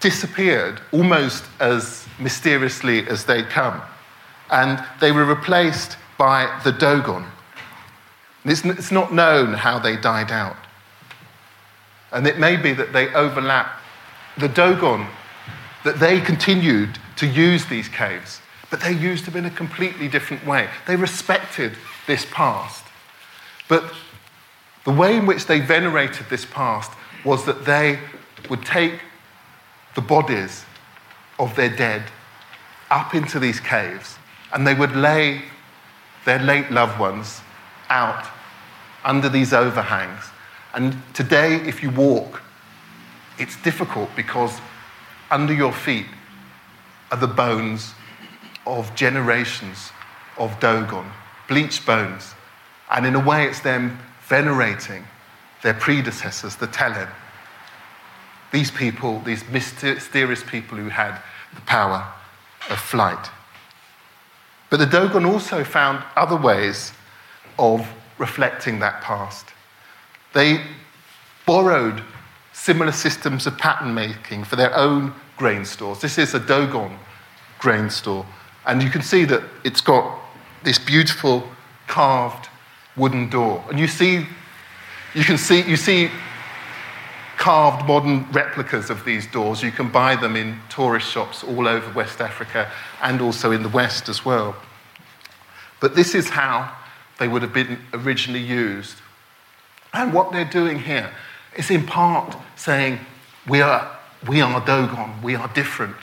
disappeared 0.00 0.80
almost 0.92 1.44
as 1.60 2.06
mysteriously 2.18 3.06
as 3.08 3.24
they'd 3.24 3.48
come. 3.48 3.82
and 4.50 4.82
they 5.00 5.12
were 5.12 5.24
replaced 5.24 5.96
by 6.18 6.60
the 6.64 6.72
Dogon. 6.72 7.26
It's, 8.44 8.64
it's 8.64 8.92
not 8.92 9.12
known 9.12 9.54
how 9.54 9.78
they 9.78 9.96
died 9.96 10.30
out. 10.30 10.56
And 12.12 12.26
it 12.26 12.38
may 12.38 12.56
be 12.56 12.72
that 12.72 12.92
they 12.92 13.12
overlap. 13.12 13.80
The 14.38 14.48
Dogon, 14.48 15.08
that 15.84 15.98
they 15.98 16.20
continued 16.20 16.98
to 17.16 17.26
use 17.26 17.66
these 17.66 17.88
caves, 17.88 18.40
but 18.70 18.80
they 18.80 18.92
used 18.92 19.24
them 19.24 19.36
in 19.36 19.46
a 19.46 19.50
completely 19.50 20.08
different 20.08 20.46
way. 20.46 20.68
They 20.86 20.96
respected 20.96 21.72
this 22.06 22.26
past. 22.30 22.84
But 23.68 23.92
the 24.84 24.92
way 24.92 25.16
in 25.16 25.26
which 25.26 25.46
they 25.46 25.60
venerated 25.60 26.26
this 26.30 26.44
past 26.44 26.92
was 27.26 27.44
that 27.44 27.64
they 27.64 27.98
would 28.48 28.64
take 28.64 29.00
the 29.96 30.00
bodies 30.00 30.64
of 31.40 31.54
their 31.56 31.68
dead 31.68 32.04
up 32.88 33.14
into 33.14 33.40
these 33.40 33.58
caves 33.58 34.16
and 34.52 34.64
they 34.64 34.74
would 34.74 34.94
lay 34.94 35.42
their 36.24 36.38
late 36.38 36.70
loved 36.70 36.98
ones 37.00 37.40
out 37.88 38.24
under 39.04 39.28
these 39.28 39.52
overhangs. 39.52 40.22
And 40.72 40.96
today, 41.14 41.56
if 41.56 41.82
you 41.82 41.90
walk, 41.90 42.42
it's 43.38 43.60
difficult 43.62 44.08
because 44.14 44.60
under 45.30 45.52
your 45.52 45.72
feet 45.72 46.06
are 47.10 47.18
the 47.18 47.26
bones 47.26 47.92
of 48.66 48.94
generations 48.94 49.90
of 50.38 50.58
Dogon, 50.60 51.10
bleached 51.48 51.84
bones. 51.84 52.34
And 52.90 53.04
in 53.04 53.16
a 53.16 53.20
way, 53.20 53.46
it's 53.46 53.60
them 53.60 53.98
venerating 54.28 55.04
their 55.66 55.74
predecessors, 55.74 56.54
the 56.54 56.68
Tellem. 56.68 57.08
These 58.52 58.70
people, 58.70 59.18
these 59.22 59.42
mysterious 59.48 60.44
people 60.44 60.78
who 60.78 60.88
had 60.88 61.20
the 61.56 61.60
power 61.62 62.06
of 62.70 62.78
flight. 62.78 63.30
But 64.70 64.76
the 64.76 64.86
Dogon 64.86 65.24
also 65.26 65.64
found 65.64 66.04
other 66.14 66.36
ways 66.36 66.92
of 67.58 67.84
reflecting 68.16 68.78
that 68.78 69.02
past. 69.02 69.46
They 70.34 70.60
borrowed 71.46 72.00
similar 72.52 72.92
systems 72.92 73.48
of 73.48 73.58
pattern 73.58 73.92
making 73.92 74.44
for 74.44 74.54
their 74.54 74.72
own 74.72 75.12
grain 75.36 75.64
stores. 75.64 76.00
This 76.00 76.16
is 76.16 76.32
a 76.32 76.38
Dogon 76.38 76.96
grain 77.58 77.90
store, 77.90 78.24
and 78.66 78.80
you 78.80 78.88
can 78.88 79.02
see 79.02 79.24
that 79.24 79.42
it's 79.64 79.80
got 79.80 80.16
this 80.62 80.78
beautiful 80.78 81.42
carved 81.88 82.50
wooden 82.96 83.28
door. 83.28 83.64
And 83.68 83.80
you 83.80 83.88
see, 83.88 84.26
you 85.16 85.24
can 85.24 85.38
see, 85.38 85.62
you 85.62 85.76
see 85.76 86.10
carved 87.38 87.86
modern 87.86 88.30
replicas 88.32 88.90
of 88.90 89.02
these 89.06 89.26
doors. 89.26 89.62
You 89.62 89.70
can 89.70 89.88
buy 89.88 90.14
them 90.14 90.36
in 90.36 90.58
tourist 90.68 91.10
shops 91.10 91.42
all 91.42 91.66
over 91.66 91.90
West 91.94 92.20
Africa 92.20 92.70
and 93.02 93.22
also 93.22 93.50
in 93.50 93.62
the 93.62 93.68
West 93.70 94.10
as 94.10 94.26
well. 94.26 94.54
But 95.80 95.96
this 95.96 96.14
is 96.14 96.28
how 96.28 96.70
they 97.18 97.28
would 97.28 97.40
have 97.40 97.54
been 97.54 97.78
originally 97.94 98.42
used. 98.42 98.98
And 99.94 100.12
what 100.12 100.32
they're 100.32 100.44
doing 100.44 100.80
here 100.80 101.10
is 101.56 101.70
in 101.70 101.86
part 101.86 102.36
saying, 102.56 103.00
we 103.48 103.62
are, 103.62 103.90
we 104.28 104.42
are 104.42 104.60
Dogon, 104.66 105.22
we 105.22 105.34
are 105.34 105.48
different. 105.54 105.96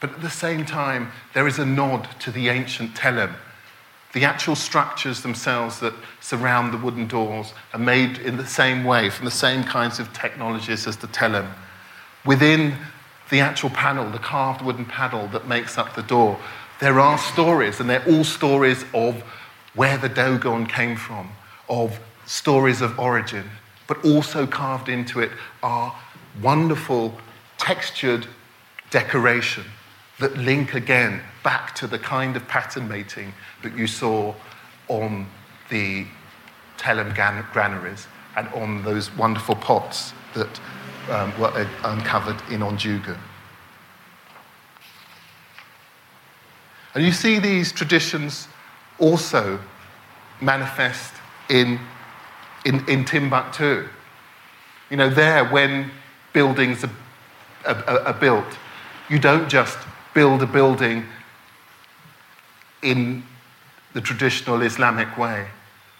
But 0.00 0.12
at 0.12 0.22
the 0.22 0.30
same 0.30 0.64
time, 0.64 1.10
there 1.32 1.48
is 1.48 1.58
a 1.58 1.66
nod 1.66 2.08
to 2.20 2.30
the 2.30 2.50
ancient 2.50 2.94
Tellem. 2.94 3.34
The 4.14 4.24
actual 4.24 4.54
structures 4.54 5.22
themselves 5.22 5.80
that 5.80 5.92
surround 6.20 6.72
the 6.72 6.78
wooden 6.78 7.08
doors 7.08 7.52
are 7.72 7.80
made 7.80 8.18
in 8.18 8.36
the 8.36 8.46
same 8.46 8.84
way, 8.84 9.10
from 9.10 9.24
the 9.24 9.30
same 9.30 9.64
kinds 9.64 9.98
of 9.98 10.12
technologies 10.12 10.86
as 10.86 10.96
the 10.96 11.08
Tellem. 11.08 11.48
Within 12.24 12.76
the 13.30 13.40
actual 13.40 13.70
panel, 13.70 14.08
the 14.08 14.20
carved 14.20 14.62
wooden 14.62 14.84
panel 14.84 15.26
that 15.28 15.48
makes 15.48 15.76
up 15.76 15.96
the 15.96 16.02
door, 16.04 16.38
there 16.80 17.00
are 17.00 17.18
stories, 17.18 17.80
and 17.80 17.90
they're 17.90 18.08
all 18.08 18.22
stories 18.22 18.84
of 18.94 19.20
where 19.74 19.98
the 19.98 20.08
Dogon 20.08 20.66
came 20.66 20.94
from, 20.94 21.30
of 21.68 21.98
stories 22.24 22.82
of 22.82 22.96
origin, 23.00 23.50
but 23.88 24.04
also 24.04 24.46
carved 24.46 24.88
into 24.88 25.18
it 25.18 25.32
are 25.60 25.92
wonderful 26.40 27.18
textured 27.58 28.28
decoration 28.90 29.64
that 30.20 30.36
link 30.36 30.74
again 30.74 31.20
back 31.44 31.74
to 31.76 31.86
the 31.86 31.98
kind 31.98 32.36
of 32.36 32.48
pattern 32.48 32.88
mating 32.88 33.32
that 33.62 33.76
you 33.76 33.86
saw 33.86 34.34
on 34.88 35.28
the 35.70 36.04
Tellem 36.76 37.14
granaries 37.52 38.08
and 38.36 38.48
on 38.48 38.82
those 38.82 39.14
wonderful 39.16 39.54
pots 39.54 40.12
that 40.34 40.60
um, 41.10 41.38
were 41.38 41.68
uncovered 41.84 42.36
in 42.50 42.60
Ounjougou. 42.60 43.16
And 46.94 47.04
you 47.04 47.12
see 47.12 47.38
these 47.38 47.70
traditions 47.72 48.48
also 48.98 49.60
manifest 50.40 51.12
in, 51.50 51.78
in, 52.64 52.88
in 52.88 53.04
Timbuktu. 53.04 53.88
You 54.90 54.96
know, 54.96 55.10
there, 55.10 55.44
when 55.44 55.90
buildings 56.32 56.84
are, 56.84 56.90
are, 57.66 58.00
are 58.00 58.14
built, 58.14 58.58
you 59.10 59.18
don't 59.18 59.48
just 59.48 59.78
build 60.14 60.42
a 60.42 60.46
building 60.46 61.04
in 62.84 63.24
the 63.94 64.00
traditional 64.00 64.62
Islamic 64.62 65.18
way. 65.18 65.48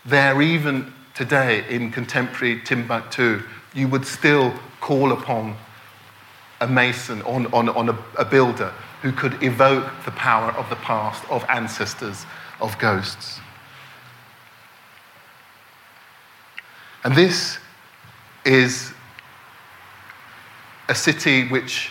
There, 0.04 0.40
even 0.42 0.92
today 1.14 1.64
in 1.68 1.90
contemporary 1.90 2.60
Timbuktu, 2.60 3.42
you 3.74 3.88
would 3.88 4.06
still 4.06 4.52
call 4.80 5.12
upon 5.12 5.56
a 6.60 6.66
mason, 6.68 7.22
on, 7.22 7.46
on, 7.52 7.68
on 7.70 7.88
a, 7.88 7.98
a 8.18 8.24
builder 8.24 8.72
who 9.02 9.12
could 9.12 9.42
evoke 9.42 9.90
the 10.04 10.10
power 10.12 10.52
of 10.52 10.68
the 10.70 10.76
past, 10.76 11.24
of 11.30 11.44
ancestors, 11.48 12.26
of 12.60 12.78
ghosts. 12.78 13.40
And 17.04 17.14
this 17.14 17.58
is 18.44 18.92
a 20.88 20.94
city 20.94 21.48
which, 21.48 21.90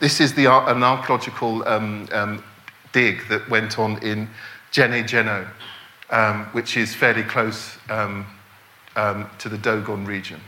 this 0.00 0.20
is 0.20 0.34
the, 0.34 0.46
an 0.46 0.82
archaeological 0.82 1.66
um, 1.66 2.08
um, 2.12 2.44
dig 2.92 3.28
that 3.28 3.48
went 3.48 3.78
on 3.78 4.02
in 4.02 4.28
Djenne 4.72 5.04
Djeno, 5.04 5.48
um, 6.10 6.46
which 6.52 6.76
is 6.76 6.94
fairly 6.94 7.22
close 7.22 7.76
um, 7.88 8.26
um, 8.96 9.28
to 9.38 9.48
the 9.48 9.58
Dogon 9.58 10.04
region. 10.04 10.40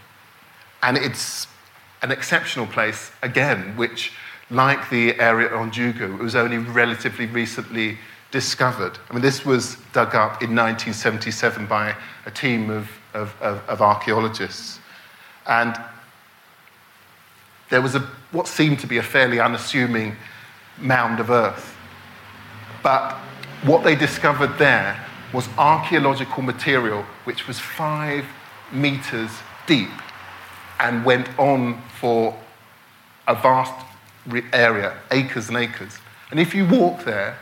And 0.82 0.96
it's 0.96 1.46
an 2.02 2.10
exceptional 2.10 2.66
place, 2.66 3.12
again, 3.22 3.76
which 3.76 4.12
like 4.50 4.90
the 4.90 5.18
area 5.18 5.54
on 5.54 5.72
it 5.74 6.22
was 6.22 6.34
only 6.34 6.58
relatively 6.58 7.26
recently 7.26 7.98
discovered. 8.30 8.98
I 9.08 9.12
mean, 9.12 9.22
this 9.22 9.44
was 9.44 9.76
dug 9.92 10.14
up 10.14 10.42
in 10.42 10.54
1977 10.54 11.66
by 11.66 11.94
a 12.26 12.30
team 12.30 12.70
of, 12.70 12.90
of, 13.14 13.34
of, 13.40 13.62
of 13.68 13.80
archaeologists. 13.80 14.80
And 15.46 15.76
there 17.70 17.80
was 17.80 17.94
a, 17.94 18.00
what 18.32 18.48
seemed 18.48 18.80
to 18.80 18.86
be 18.86 18.98
a 18.98 19.02
fairly 19.02 19.40
unassuming 19.40 20.16
mound 20.78 21.20
of 21.20 21.30
earth. 21.30 21.71
But 22.82 23.14
what 23.64 23.84
they 23.84 23.94
discovered 23.94 24.58
there 24.58 24.98
was 25.32 25.48
archaeological 25.56 26.42
material 26.42 27.04
which 27.24 27.46
was 27.46 27.58
five 27.58 28.24
meters 28.72 29.30
deep 29.66 29.90
and 30.80 31.04
went 31.04 31.28
on 31.38 31.80
for 32.00 32.36
a 33.28 33.34
vast 33.34 33.72
area, 34.52 34.96
acres 35.10 35.48
and 35.48 35.56
acres. 35.56 35.98
And 36.30 36.40
if 36.40 36.54
you 36.54 36.66
walk 36.66 37.04
there, 37.04 37.38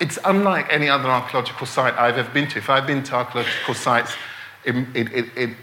it's 0.00 0.18
unlike 0.24 0.66
any 0.70 0.88
other 0.88 1.08
archaeological 1.08 1.66
site 1.66 1.94
I've 1.98 2.16
ever 2.16 2.30
been 2.30 2.48
to. 2.48 2.58
If 2.58 2.70
I've 2.70 2.86
been 2.86 3.02
to 3.04 3.14
archaeological 3.14 3.74
sites 3.74 4.14
in, 4.64 4.86
in, 4.94 5.08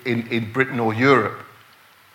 in, 0.06 0.28
in, 0.28 0.52
Britain 0.52 0.80
or 0.80 0.94
Europe, 0.94 1.40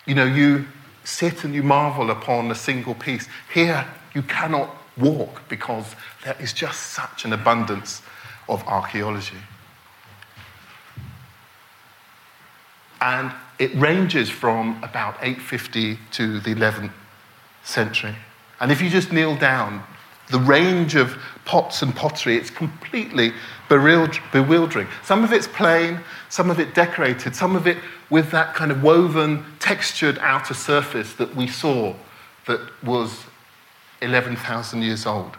you 0.05 0.13
know, 0.13 0.25
you 0.25 0.65
sit 1.03 1.43
and 1.43 1.53
you 1.53 1.63
marvel 1.63 2.11
upon 2.11 2.51
a 2.51 2.55
single 2.55 2.93
piece. 2.93 3.27
Here, 3.53 3.87
you 4.13 4.21
cannot 4.21 4.75
walk 4.97 5.41
because 5.49 5.95
there 6.23 6.35
is 6.39 6.53
just 6.53 6.91
such 6.91 7.25
an 7.25 7.33
abundance 7.33 8.01
of 8.49 8.65
archaeology. 8.67 9.37
And 12.99 13.31
it 13.57 13.73
ranges 13.75 14.29
from 14.29 14.77
about 14.83 15.15
850 15.21 15.97
to 16.11 16.39
the 16.39 16.53
11th 16.53 16.91
century. 17.63 18.15
And 18.59 18.71
if 18.71 18.81
you 18.81 18.89
just 18.89 19.11
kneel 19.11 19.35
down, 19.35 19.83
the 20.29 20.39
range 20.39 20.95
of 20.95 21.17
pots 21.45 21.81
and 21.81 21.95
pottery, 21.95 22.37
it's 22.37 22.49
completely 22.49 23.33
bewildering. 23.69 24.87
Some 25.03 25.23
of 25.23 25.33
it's 25.33 25.47
plain, 25.47 25.99
some 26.29 26.49
of 26.49 26.59
it 26.59 26.73
decorated, 26.73 27.35
some 27.35 27.55
of 27.55 27.67
it 27.67 27.77
with 28.09 28.31
that 28.31 28.53
kind 28.53 28.71
of 28.71 28.83
woven, 28.83 29.45
textured 29.59 30.17
outer 30.19 30.53
surface 30.53 31.13
that 31.13 31.35
we 31.35 31.47
saw 31.47 31.95
that 32.45 32.59
was 32.83 33.25
11,000 34.01 34.81
years 34.81 35.05
old. 35.05 35.37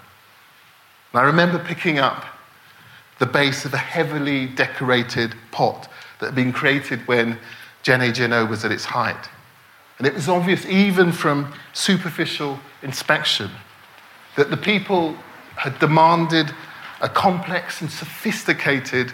And 1.12 1.20
I 1.20 1.24
remember 1.24 1.58
picking 1.58 1.98
up 1.98 2.24
the 3.18 3.26
base 3.26 3.64
of 3.64 3.74
a 3.74 3.78
heavily 3.78 4.46
decorated 4.46 5.34
pot 5.50 5.88
that 6.18 6.26
had 6.26 6.34
been 6.34 6.52
created 6.52 7.06
when 7.06 7.38
Djenne 7.84 8.12
Djeno 8.12 8.48
was 8.48 8.64
at 8.64 8.72
its 8.72 8.84
height. 8.84 9.28
And 9.98 10.06
it 10.06 10.14
was 10.14 10.28
obvious, 10.28 10.66
even 10.66 11.12
from 11.12 11.52
superficial 11.72 12.58
inspection, 12.82 13.50
that 14.36 14.50
the 14.50 14.56
people 14.56 15.16
had 15.56 15.78
demanded 15.78 16.52
a 17.00 17.08
complex 17.08 17.80
and 17.80 17.90
sophisticated 17.90 19.12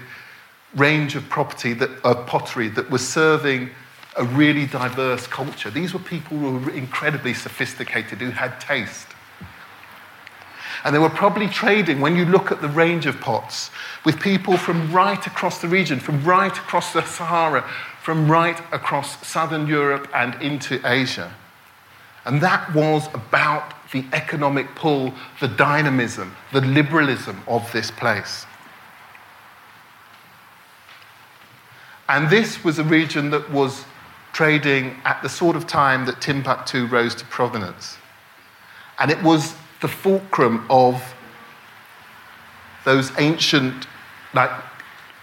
range 0.77 1.17
of 1.17 1.29
property 1.29 1.73
that, 1.75 1.91
of 2.05 2.27
pottery 2.27 2.69
that 2.69 2.91
was 2.91 3.07
serving 3.07 3.71
a 4.17 4.25
really 4.25 4.67
diverse 4.67 5.27
culture. 5.27 5.71
These 5.71 5.95
were 5.95 6.01
people 6.01 6.37
who 6.37 6.59
were 6.59 6.71
incredibly 6.71 7.35
sophisticated, 7.35 8.19
who 8.19 8.31
had 8.31 8.61
taste. 8.61 9.07
And 10.85 10.95
they 10.95 10.99
were 10.99 11.11
probably 11.11 11.49
trading, 11.49 12.01
when 12.01 12.17
you 12.17 12.25
look 12.25 12.53
at 12.53 12.61
the 12.61 12.69
range 12.69 13.07
of 13.07 13.21
pots, 13.21 13.71
with 14.05 14.21
people 14.21 14.57
from 14.57 14.93
right 14.93 15.27
across 15.27 15.61
the 15.61 15.69
region, 15.69 15.99
from 15.99 16.25
right 16.25 16.57
across 16.57 16.93
the 16.93 17.03
Sahara, 17.03 17.63
from 18.03 18.31
right 18.31 18.59
across 18.73 19.27
southern 19.27 19.67
Europe 19.67 20.09
and 20.15 20.41
into 20.41 20.81
Asia. 20.85 21.35
And 22.25 22.41
that 22.41 22.75
was 22.75 23.07
about 23.15 23.75
the 23.93 24.05
economic 24.13 24.75
pull, 24.75 25.13
the 25.41 25.49
dynamism, 25.49 26.37
the 26.53 26.61
liberalism 26.61 27.43
of 27.47 27.71
this 27.73 27.91
place. 27.91 28.47
And 32.09 32.31
this 32.31 32.65
was 32.65 32.79
a 32.79 32.85
region 32.85 33.31
that 33.31 33.51
was 33.51 33.85
trading 34.33 34.97
at 35.05 35.21
the 35.23 35.29
sort 35.29 35.57
of 35.57 35.67
time 35.67 36.07
that 36.07 36.21
Timbuktu 36.21 36.87
rose 36.87 37.15
to 37.17 37.25
prominence. 37.27 37.99
And 38.99 39.11
it 39.11 39.23
was 39.23 39.55
the 39.81 39.89
fulcrum 39.89 40.67
of 40.71 41.15
those 42.85 43.13
ancient, 43.19 43.87
like 44.35 44.51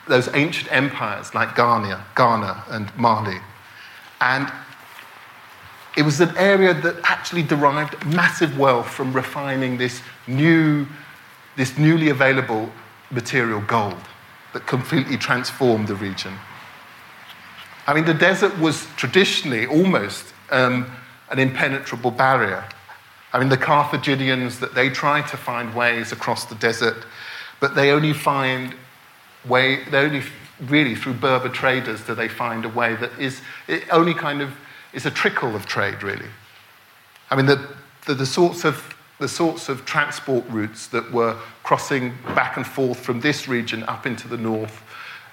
those 0.07 0.33
ancient 0.33 0.71
empires 0.71 1.33
like 1.33 1.55
Ghana, 1.55 2.05
Ghana 2.15 2.63
and 2.69 2.95
Mali. 2.97 3.39
And 4.21 4.51
it 5.97 6.03
was 6.03 6.19
an 6.19 6.35
area 6.37 6.73
that 6.73 6.95
actually 7.03 7.43
derived 7.43 8.05
massive 8.05 8.57
wealth 8.57 8.87
from 8.87 9.13
refining 9.13 9.77
this 9.77 10.01
new, 10.27 10.85
this 11.55 11.77
newly 11.77 12.09
available 12.09 12.69
material 13.11 13.61
gold 13.61 14.01
that 14.53 14.67
completely 14.67 15.17
transformed 15.17 15.87
the 15.87 15.95
region. 15.95 16.33
I 17.87 17.93
mean, 17.93 18.05
the 18.05 18.13
desert 18.13 18.57
was 18.59 18.87
traditionally 18.95 19.67
almost 19.67 20.33
um, 20.49 20.91
an 21.29 21.39
impenetrable 21.39 22.11
barrier. 22.11 22.67
I 23.35 23.39
mean, 23.39 23.49
the 23.49 23.57
Carthaginians, 23.57 24.61
that 24.61 24.75
they 24.75 24.89
try 24.89 25.21
to 25.21 25.35
find 25.35 25.75
ways 25.75 26.13
across 26.13 26.45
the 26.45 26.55
desert, 26.55 27.05
but 27.59 27.75
they 27.75 27.91
only 27.91 28.13
find 28.13 28.73
way, 29.45 29.83
they 29.91 29.97
only 29.97 30.23
really 30.61 30.95
through 30.95 31.15
Berber 31.15 31.49
traders 31.49 32.01
do 32.05 32.15
they 32.15 32.29
find 32.29 32.63
a 32.63 32.69
way 32.69 32.95
that 32.95 33.11
is, 33.19 33.41
it 33.67 33.83
only 33.91 34.13
kind 34.13 34.41
of 34.41 34.55
is 34.93 35.05
a 35.05 35.11
trickle 35.11 35.53
of 35.53 35.65
trade, 35.65 36.01
really. 36.01 36.27
I 37.29 37.35
mean, 37.35 37.45
the, 37.45 37.75
the, 38.05 38.13
the 38.13 38.25
sorts 38.25 38.63
of 38.63 38.95
the 39.19 39.27
sorts 39.27 39.67
of 39.67 39.83
transport 39.83 40.45
routes 40.47 40.87
that 40.87 41.11
were 41.11 41.37
crossing 41.63 42.13
back 42.35 42.55
and 42.55 42.65
forth 42.65 43.01
from 43.01 43.19
this 43.19 43.49
region 43.49 43.83
up 43.83 44.05
into 44.05 44.29
the 44.29 44.37
north 44.37 44.81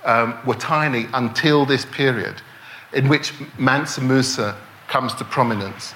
um, 0.05 0.37
were 0.45 0.55
tiny 0.57 1.07
until 1.15 1.65
this 1.65 1.85
period, 1.85 2.43
in 2.93 3.09
which 3.09 3.33
Mansa 3.59 4.01
Musa 4.01 4.57
comes 4.89 5.15
to 5.15 5.25
prominence. 5.25 5.95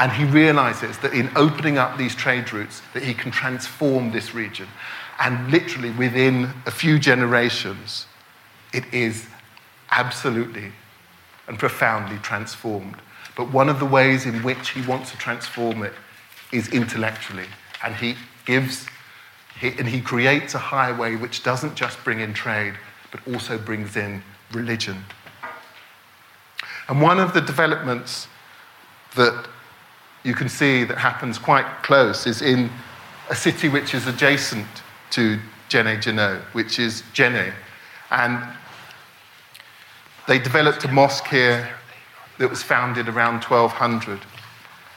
And 0.00 0.10
he 0.10 0.24
realizes 0.24 0.96
that 0.98 1.12
in 1.12 1.30
opening 1.36 1.76
up 1.76 1.98
these 1.98 2.14
trade 2.14 2.50
routes, 2.54 2.80
that 2.94 3.02
he 3.02 3.12
can 3.12 3.30
transform 3.30 4.12
this 4.12 4.34
region. 4.34 4.66
And 5.20 5.50
literally 5.50 5.90
within 5.90 6.50
a 6.64 6.70
few 6.70 6.98
generations, 6.98 8.06
it 8.72 8.84
is 8.94 9.26
absolutely 9.90 10.72
and 11.46 11.58
profoundly 11.58 12.16
transformed. 12.18 12.96
But 13.36 13.52
one 13.52 13.68
of 13.68 13.78
the 13.78 13.84
ways 13.84 14.24
in 14.24 14.42
which 14.42 14.70
he 14.70 14.80
wants 14.82 15.10
to 15.10 15.18
transform 15.18 15.82
it 15.82 15.92
is 16.50 16.68
intellectually. 16.68 17.46
And 17.84 17.94
he 17.94 18.16
gives, 18.46 18.86
he, 19.60 19.68
and 19.78 19.86
he 19.86 20.00
creates 20.00 20.54
a 20.54 20.58
highway 20.58 21.16
which 21.16 21.42
doesn't 21.42 21.74
just 21.74 22.02
bring 22.04 22.20
in 22.20 22.32
trade, 22.32 22.74
but 23.10 23.20
also 23.28 23.58
brings 23.58 23.96
in 23.96 24.22
religion. 24.52 25.04
And 26.88 27.02
one 27.02 27.20
of 27.20 27.34
the 27.34 27.40
developments 27.42 28.28
that 29.14 29.46
you 30.22 30.34
can 30.34 30.48
see 30.48 30.84
that 30.84 30.98
happens 30.98 31.38
quite 31.38 31.66
close 31.82 32.26
is 32.26 32.42
in 32.42 32.70
a 33.30 33.34
city 33.34 33.68
which 33.68 33.94
is 33.94 34.06
adjacent 34.06 34.66
to 35.10 35.38
Djenné 35.68 35.98
Djeno, 35.98 36.40
which 36.52 36.78
is 36.78 37.02
Djenné. 37.14 37.52
And 38.10 38.42
they 40.26 40.38
developed 40.38 40.84
a 40.84 40.88
mosque 40.88 41.26
here 41.26 41.68
that 42.38 42.48
was 42.48 42.62
founded 42.62 43.08
around 43.08 43.44
1200. 43.44 44.20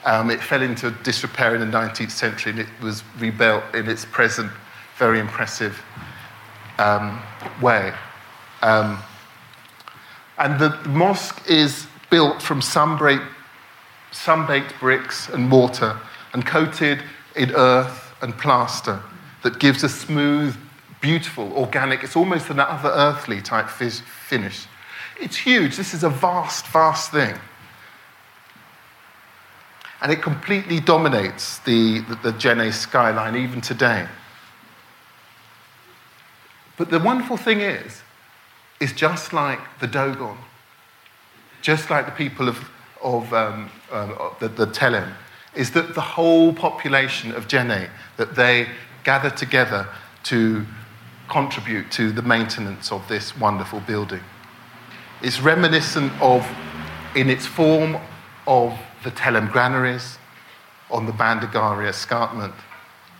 Um, 0.05 0.29
it 0.29 0.41
fell 0.41 0.61
into 0.61 0.91
disrepair 1.03 1.55
in 1.55 1.61
the 1.61 1.77
19th 1.77 2.11
century 2.11 2.51
and 2.51 2.59
it 2.59 2.67
was 2.81 3.03
rebuilt 3.19 3.63
in 3.73 3.87
its 3.87 4.05
present 4.05 4.51
very 4.97 5.19
impressive 5.19 5.81
um, 6.77 7.21
way. 7.61 7.93
Um, 8.61 8.99
and 10.37 10.59
the 10.59 10.77
mosque 10.87 11.49
is 11.49 11.87
built 12.09 12.41
from 12.41 12.61
sun-baked, 12.61 13.23
sun-baked 14.13 14.79
bricks 14.79 15.29
and 15.29 15.47
mortar 15.49 15.99
and 16.33 16.45
coated 16.45 17.03
in 17.35 17.51
earth 17.51 18.13
and 18.21 18.37
plaster 18.37 19.01
that 19.43 19.59
gives 19.59 19.83
a 19.83 19.89
smooth, 19.89 20.55
beautiful, 21.01 21.51
organic, 21.53 22.03
it's 22.03 22.15
almost 22.15 22.49
an 22.49 22.59
other 22.59 22.89
earthly 22.89 23.41
type 23.41 23.67
finish. 23.67 24.65
It's 25.19 25.35
huge. 25.35 25.75
This 25.75 25.93
is 25.93 26.03
a 26.03 26.09
vast, 26.09 26.65
vast 26.67 27.11
thing. 27.11 27.35
And 30.01 30.11
it 30.11 30.21
completely 30.21 30.79
dominates 30.79 31.59
the, 31.59 31.99
the, 31.99 32.31
the 32.31 32.71
skyline 32.71 33.35
even 33.35 33.61
today. 33.61 34.07
But 36.77 36.89
the 36.89 36.99
wonderful 36.99 37.37
thing 37.37 37.61
is, 37.61 38.01
is 38.79 38.91
just 38.91 39.31
like 39.31 39.59
the 39.79 39.87
Dogon, 39.87 40.37
just 41.61 41.89
like 41.89 42.05
the 42.05 42.11
people 42.11 42.49
of, 42.49 42.69
of, 43.01 43.33
um, 43.33 43.69
um, 43.93 44.71
Tellem, 44.73 45.13
is 45.55 45.71
that 45.71 45.93
the 45.93 46.01
whole 46.01 46.53
population 46.53 47.31
of 47.33 47.47
Djenné, 47.47 47.89
that 48.17 48.35
they 48.35 48.67
gather 49.03 49.29
together 49.29 49.87
to 50.23 50.65
contribute 51.29 51.91
to 51.91 52.11
the 52.11 52.21
maintenance 52.21 52.91
of 52.91 53.07
this 53.07 53.37
wonderful 53.37 53.79
building. 53.81 54.21
It's 55.21 55.39
reminiscent 55.39 56.11
of, 56.21 56.45
in 57.15 57.29
its 57.29 57.45
form, 57.45 57.97
of 58.45 58.77
the 59.03 59.11
Tellem 59.11 59.47
granaries 59.47 60.17
on 60.91 61.05
the 61.05 61.11
Bandiagara 61.11 61.87
escarpment. 61.87 62.53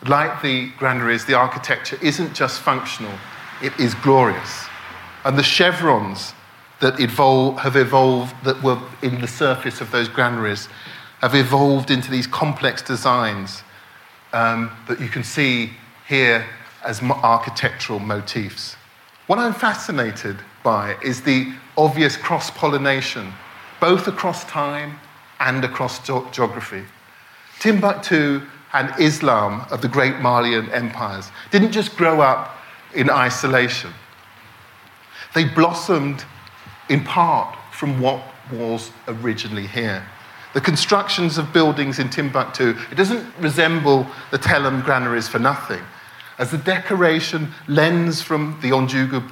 Like 0.05 0.41
the 0.41 0.69
granaries, 0.77 1.25
the 1.25 1.35
architecture 1.35 1.97
isn't 2.01 2.33
just 2.33 2.59
functional, 2.59 3.13
it 3.61 3.77
is 3.79 3.93
glorious. 3.95 4.65
And 5.23 5.37
the 5.37 5.43
chevrons 5.43 6.33
that 6.83 6.99
evolve, 6.99 7.57
have 7.59 7.77
evolved, 7.77 8.35
that 8.43 8.61
were 8.61 8.77
in 9.01 9.21
the 9.21 9.27
surface 9.27 9.79
of 9.79 9.89
those 9.91 10.09
granaries, 10.09 10.67
have 11.21 11.33
evolved 11.33 11.89
into 11.89 12.11
these 12.11 12.27
complex 12.27 12.81
designs 12.81 13.63
um, 14.33 14.69
that 14.89 14.99
you 14.99 15.07
can 15.07 15.23
see 15.23 15.71
here 16.09 16.45
as 16.83 17.01
architectural 17.01 17.99
motifs. 17.99 18.75
What 19.27 19.39
I'm 19.39 19.53
fascinated 19.53 20.35
by 20.61 20.97
is 21.01 21.21
the 21.21 21.53
obvious 21.77 22.17
cross 22.17 22.51
pollination, 22.51 23.31
both 23.79 24.09
across 24.09 24.43
time 24.43 24.99
and 25.39 25.63
across 25.63 25.99
ge- 25.99 26.29
geography. 26.33 26.83
Timbuktu 27.59 28.41
and 28.73 28.93
Islam 28.99 29.65
of 29.71 29.81
the 29.81 29.87
great 29.87 30.19
Malian 30.19 30.69
empires 30.71 31.31
didn't 31.49 31.71
just 31.71 31.95
grow 31.95 32.19
up 32.19 32.57
in 32.93 33.09
isolation, 33.09 33.93
they 35.33 35.45
blossomed 35.45 36.25
in 36.89 37.03
part 37.03 37.55
from 37.71 37.99
what 37.99 38.21
was 38.51 38.91
originally 39.07 39.67
here. 39.67 40.05
The 40.53 40.61
constructions 40.61 41.37
of 41.37 41.51
buildings 41.51 41.97
in 41.97 42.09
Timbuktu, 42.09 42.75
it 42.91 42.95
doesn't 42.95 43.25
resemble 43.39 44.05
the 44.31 44.37
Tellem 44.37 44.81
granaries 44.81 45.27
for 45.27 45.39
nothing 45.39 45.81
as 46.37 46.51
the 46.51 46.57
decoration 46.57 47.51
lends 47.67 48.21
from 48.21 48.57
the 48.61 48.69
Ounjougou 48.71 49.23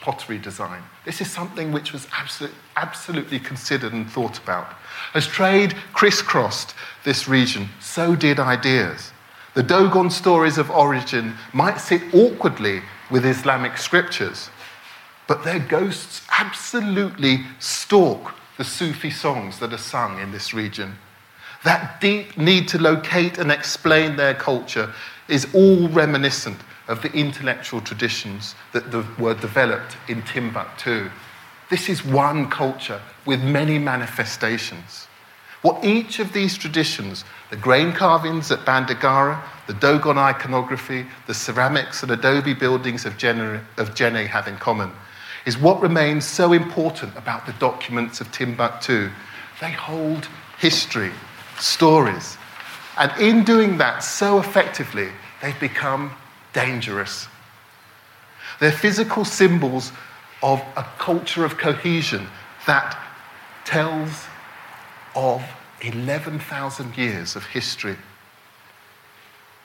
pottery 0.00 0.38
design. 0.38 0.82
This 1.04 1.20
is 1.20 1.30
something 1.30 1.70
which 1.70 1.92
was 1.92 2.06
absolute, 2.12 2.54
absolutely 2.76 3.38
considered 3.38 3.92
and 3.92 4.10
thought 4.10 4.38
about. 4.38 4.74
As 5.14 5.26
trade 5.26 5.74
crisscrossed 5.92 6.74
this 7.04 7.28
region, 7.28 7.68
so 7.78 8.16
did 8.16 8.40
ideas. 8.40 9.12
The 9.54 9.62
Dogon 9.62 10.10
stories 10.10 10.58
of 10.58 10.70
origin 10.70 11.34
might 11.52 11.78
sit 11.78 12.02
awkwardly 12.14 12.82
with 13.10 13.26
Islamic 13.26 13.76
scriptures, 13.76 14.48
but 15.30 15.44
their 15.44 15.60
ghosts 15.60 16.22
absolutely 16.40 17.44
stalk 17.60 18.34
the 18.58 18.64
Sufi 18.64 19.10
songs 19.10 19.60
that 19.60 19.72
are 19.72 19.78
sung 19.78 20.18
in 20.18 20.32
this 20.32 20.52
region. 20.52 20.96
That 21.62 22.00
deep 22.00 22.36
need 22.36 22.66
to 22.66 22.78
locate 22.78 23.38
and 23.38 23.52
explain 23.52 24.16
their 24.16 24.34
culture 24.34 24.92
is 25.28 25.46
all 25.54 25.88
reminiscent 25.90 26.58
of 26.88 27.00
the 27.02 27.12
intellectual 27.12 27.80
traditions 27.80 28.56
that 28.72 28.92
were 29.20 29.34
developed 29.34 29.96
in 30.08 30.22
Timbuktu. 30.22 31.08
This 31.70 31.88
is 31.88 32.04
one 32.04 32.50
culture 32.50 33.00
with 33.24 33.40
many 33.40 33.78
manifestations. 33.78 35.06
What 35.62 35.84
each 35.84 36.18
of 36.18 36.32
these 36.32 36.58
traditions, 36.58 37.22
the 37.50 37.56
grain 37.56 37.92
carvings 37.92 38.50
at 38.50 38.66
Bandiagara, 38.66 39.40
the 39.68 39.74
Dogon 39.74 40.18
iconography, 40.18 41.06
the 41.28 41.34
ceramics 41.34 42.02
and 42.02 42.10
adobe 42.10 42.52
buildings 42.52 43.04
of 43.06 43.16
Djenné, 43.16 43.62
of 43.76 43.94
Djenné 43.94 44.26
have 44.26 44.48
in 44.48 44.56
common, 44.56 44.90
is 45.46 45.58
what 45.58 45.80
remains 45.80 46.24
so 46.24 46.52
important 46.52 47.16
about 47.16 47.46
the 47.46 47.52
documents 47.54 48.20
of 48.20 48.30
Timbuktu. 48.30 49.10
They 49.60 49.70
hold 49.72 50.28
history, 50.58 51.12
stories, 51.58 52.36
and 52.98 53.10
in 53.20 53.44
doing 53.44 53.78
that 53.78 54.00
so 54.00 54.38
effectively, 54.38 55.08
they've 55.40 55.58
become 55.58 56.12
dangerous. 56.52 57.28
They're 58.58 58.72
physical 58.72 59.24
symbols 59.24 59.92
of 60.42 60.60
a 60.76 60.84
culture 60.98 61.44
of 61.44 61.56
cohesion 61.56 62.26
that 62.66 62.98
tells 63.64 64.26
of 65.14 65.42
11,000 65.80 66.96
years 66.96 67.36
of 67.36 67.46
history. 67.46 67.96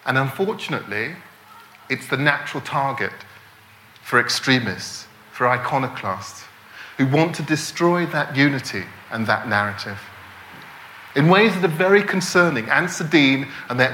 And 0.06 0.18
unfortunately, 0.18 1.16
it's 1.90 2.08
the 2.08 2.18
natural 2.18 2.62
target 2.62 3.12
for 4.02 4.20
extremists, 4.20 5.08
for 5.36 5.50
iconoclasts, 5.50 6.46
who 6.98 7.06
want 7.06 7.36
to 7.36 7.44
destroy 7.44 8.06
that 8.06 8.38
unity 8.38 8.86
and 9.12 9.28
that 9.28 9.50
narrative. 9.50 10.00
In 11.14 11.28
ways 11.28 11.54
that 11.56 11.66
are 11.66 11.68
very 11.68 12.02
concerning, 12.02 12.68
Dine 12.68 13.48
and 13.70 13.78
their, 13.78 13.94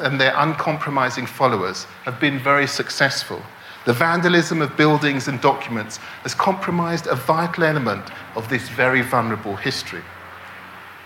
and 0.00 0.18
their 0.18 0.34
uncompromising 0.34 1.26
followers 1.26 1.84
have 2.04 2.18
been 2.18 2.38
very 2.38 2.66
successful. 2.66 3.42
The 3.84 3.92
vandalism 3.92 4.62
of 4.62 4.78
buildings 4.78 5.28
and 5.28 5.38
documents 5.42 5.98
has 6.22 6.34
compromised 6.34 7.06
a 7.06 7.14
vital 7.14 7.64
element 7.64 8.08
of 8.34 8.48
this 8.48 8.70
very 8.70 9.02
vulnerable 9.02 9.56
history. 9.56 10.02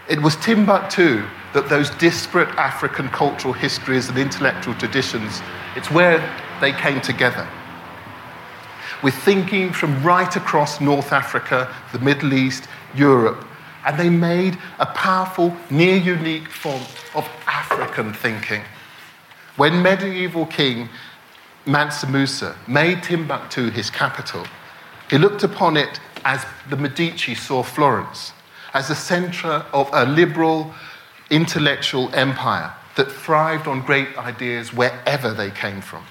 It 0.08 0.22
was 0.22 0.36
Timbuktu 0.36 1.24
that 1.54 1.68
those 1.68 1.90
disparate 1.90 2.50
African 2.50 3.08
cultural 3.08 3.52
histories 3.52 4.08
and 4.08 4.18
intellectual 4.18 4.74
traditions, 4.74 5.42
it's 5.74 5.90
where 5.90 6.18
they 6.60 6.72
came 6.72 7.00
together. 7.00 7.48
With 9.02 9.14
thinking 9.14 9.72
from 9.72 10.02
right 10.02 10.34
across 10.36 10.80
North 10.80 11.12
Africa, 11.12 11.74
the 11.92 11.98
Middle 11.98 12.34
East, 12.34 12.68
Europe, 12.94 13.44
and 13.84 13.98
they 13.98 14.08
made 14.08 14.58
a 14.78 14.86
powerful, 14.86 15.56
near 15.70 15.96
unique 15.96 16.48
form 16.48 16.82
of 17.14 17.28
African 17.46 18.12
thinking. 18.12 18.62
When 19.56 19.82
medieval 19.82 20.46
king 20.46 20.88
Mansa 21.66 22.06
Musa 22.06 22.56
made 22.66 23.02
Timbuktu 23.02 23.70
his 23.70 23.90
capital, 23.90 24.46
he 25.10 25.18
looked 25.18 25.42
upon 25.42 25.76
it 25.76 26.00
as 26.24 26.44
the 26.70 26.76
Medici 26.76 27.34
saw 27.34 27.62
Florence, 27.62 28.32
as 28.72 28.88
the 28.88 28.94
centre 28.94 29.64
of 29.72 29.90
a 29.92 30.06
liberal, 30.06 30.72
intellectual 31.30 32.08
empire 32.14 32.72
that 32.96 33.10
thrived 33.10 33.66
on 33.66 33.82
great 33.82 34.16
ideas 34.18 34.72
wherever 34.72 35.32
they 35.32 35.50
came 35.50 35.80
from. 35.80 36.04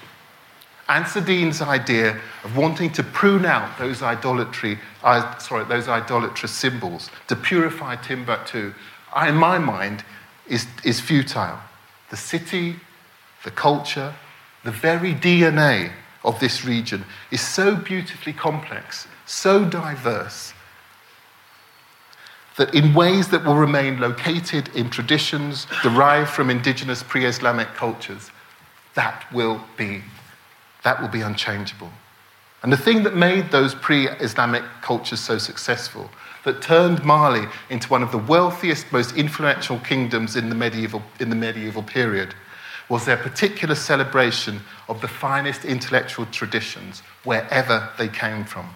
Ansar 0.88 1.20
Dine's 1.20 1.62
idea 1.62 2.20
of 2.44 2.56
wanting 2.56 2.90
to 2.92 3.02
prune 3.02 3.46
out 3.46 3.78
those 3.78 4.02
idolatry, 4.02 4.78
uh, 5.02 5.38
sorry, 5.38 5.64
those 5.64 5.88
idolatrous 5.88 6.52
symbols 6.52 7.10
to 7.28 7.36
purify 7.36 7.96
Timbuktu, 7.96 8.74
in 9.26 9.34
my 9.36 9.58
mind, 9.58 10.04
is, 10.46 10.66
is 10.84 11.00
futile. 11.00 11.58
The 12.10 12.16
city, 12.16 12.76
the 13.44 13.50
culture, 13.50 14.14
the 14.64 14.70
very 14.70 15.14
DNA 15.14 15.92
of 16.24 16.38
this 16.40 16.64
region 16.64 17.04
is 17.30 17.40
so 17.40 17.74
beautifully 17.74 18.32
complex, 18.32 19.06
so 19.26 19.64
diverse, 19.64 20.52
that 22.56 22.74
in 22.74 22.92
ways 22.92 23.28
that 23.28 23.44
will 23.44 23.56
remain 23.56 23.98
located 23.98 24.68
in 24.76 24.90
traditions 24.90 25.66
derived 25.82 26.28
from 26.28 26.50
indigenous 26.50 27.02
pre 27.02 27.24
Islamic 27.24 27.68
cultures, 27.74 28.30
that 28.94 29.24
will 29.32 29.64
be 29.76 30.02
that 30.84 31.00
will 31.00 31.08
be 31.08 31.20
unchangeable. 31.20 31.90
And 32.62 32.72
the 32.72 32.76
thing 32.76 33.02
that 33.02 33.16
made 33.16 33.50
those 33.50 33.74
pre 33.74 34.08
Islamic 34.08 34.62
cultures 34.82 35.20
so 35.20 35.38
successful, 35.38 36.10
that 36.44 36.62
turned 36.62 37.04
Mali 37.04 37.46
into 37.70 37.88
one 37.88 38.02
of 38.02 38.12
the 38.12 38.18
wealthiest, 38.18 38.92
most 38.92 39.16
influential 39.16 39.78
kingdoms 39.80 40.36
in 40.36 40.48
the 40.48 40.54
medieval, 40.54 41.02
in 41.20 41.30
the 41.30 41.36
medieval 41.36 41.82
period, 41.82 42.34
was 42.88 43.04
their 43.04 43.16
particular 43.16 43.74
celebration 43.74 44.60
of 44.88 45.00
the 45.00 45.08
finest 45.08 45.64
intellectual 45.64 46.26
traditions 46.26 47.00
wherever 47.24 47.88
they 47.96 48.08
came 48.08 48.44
from. 48.44 48.68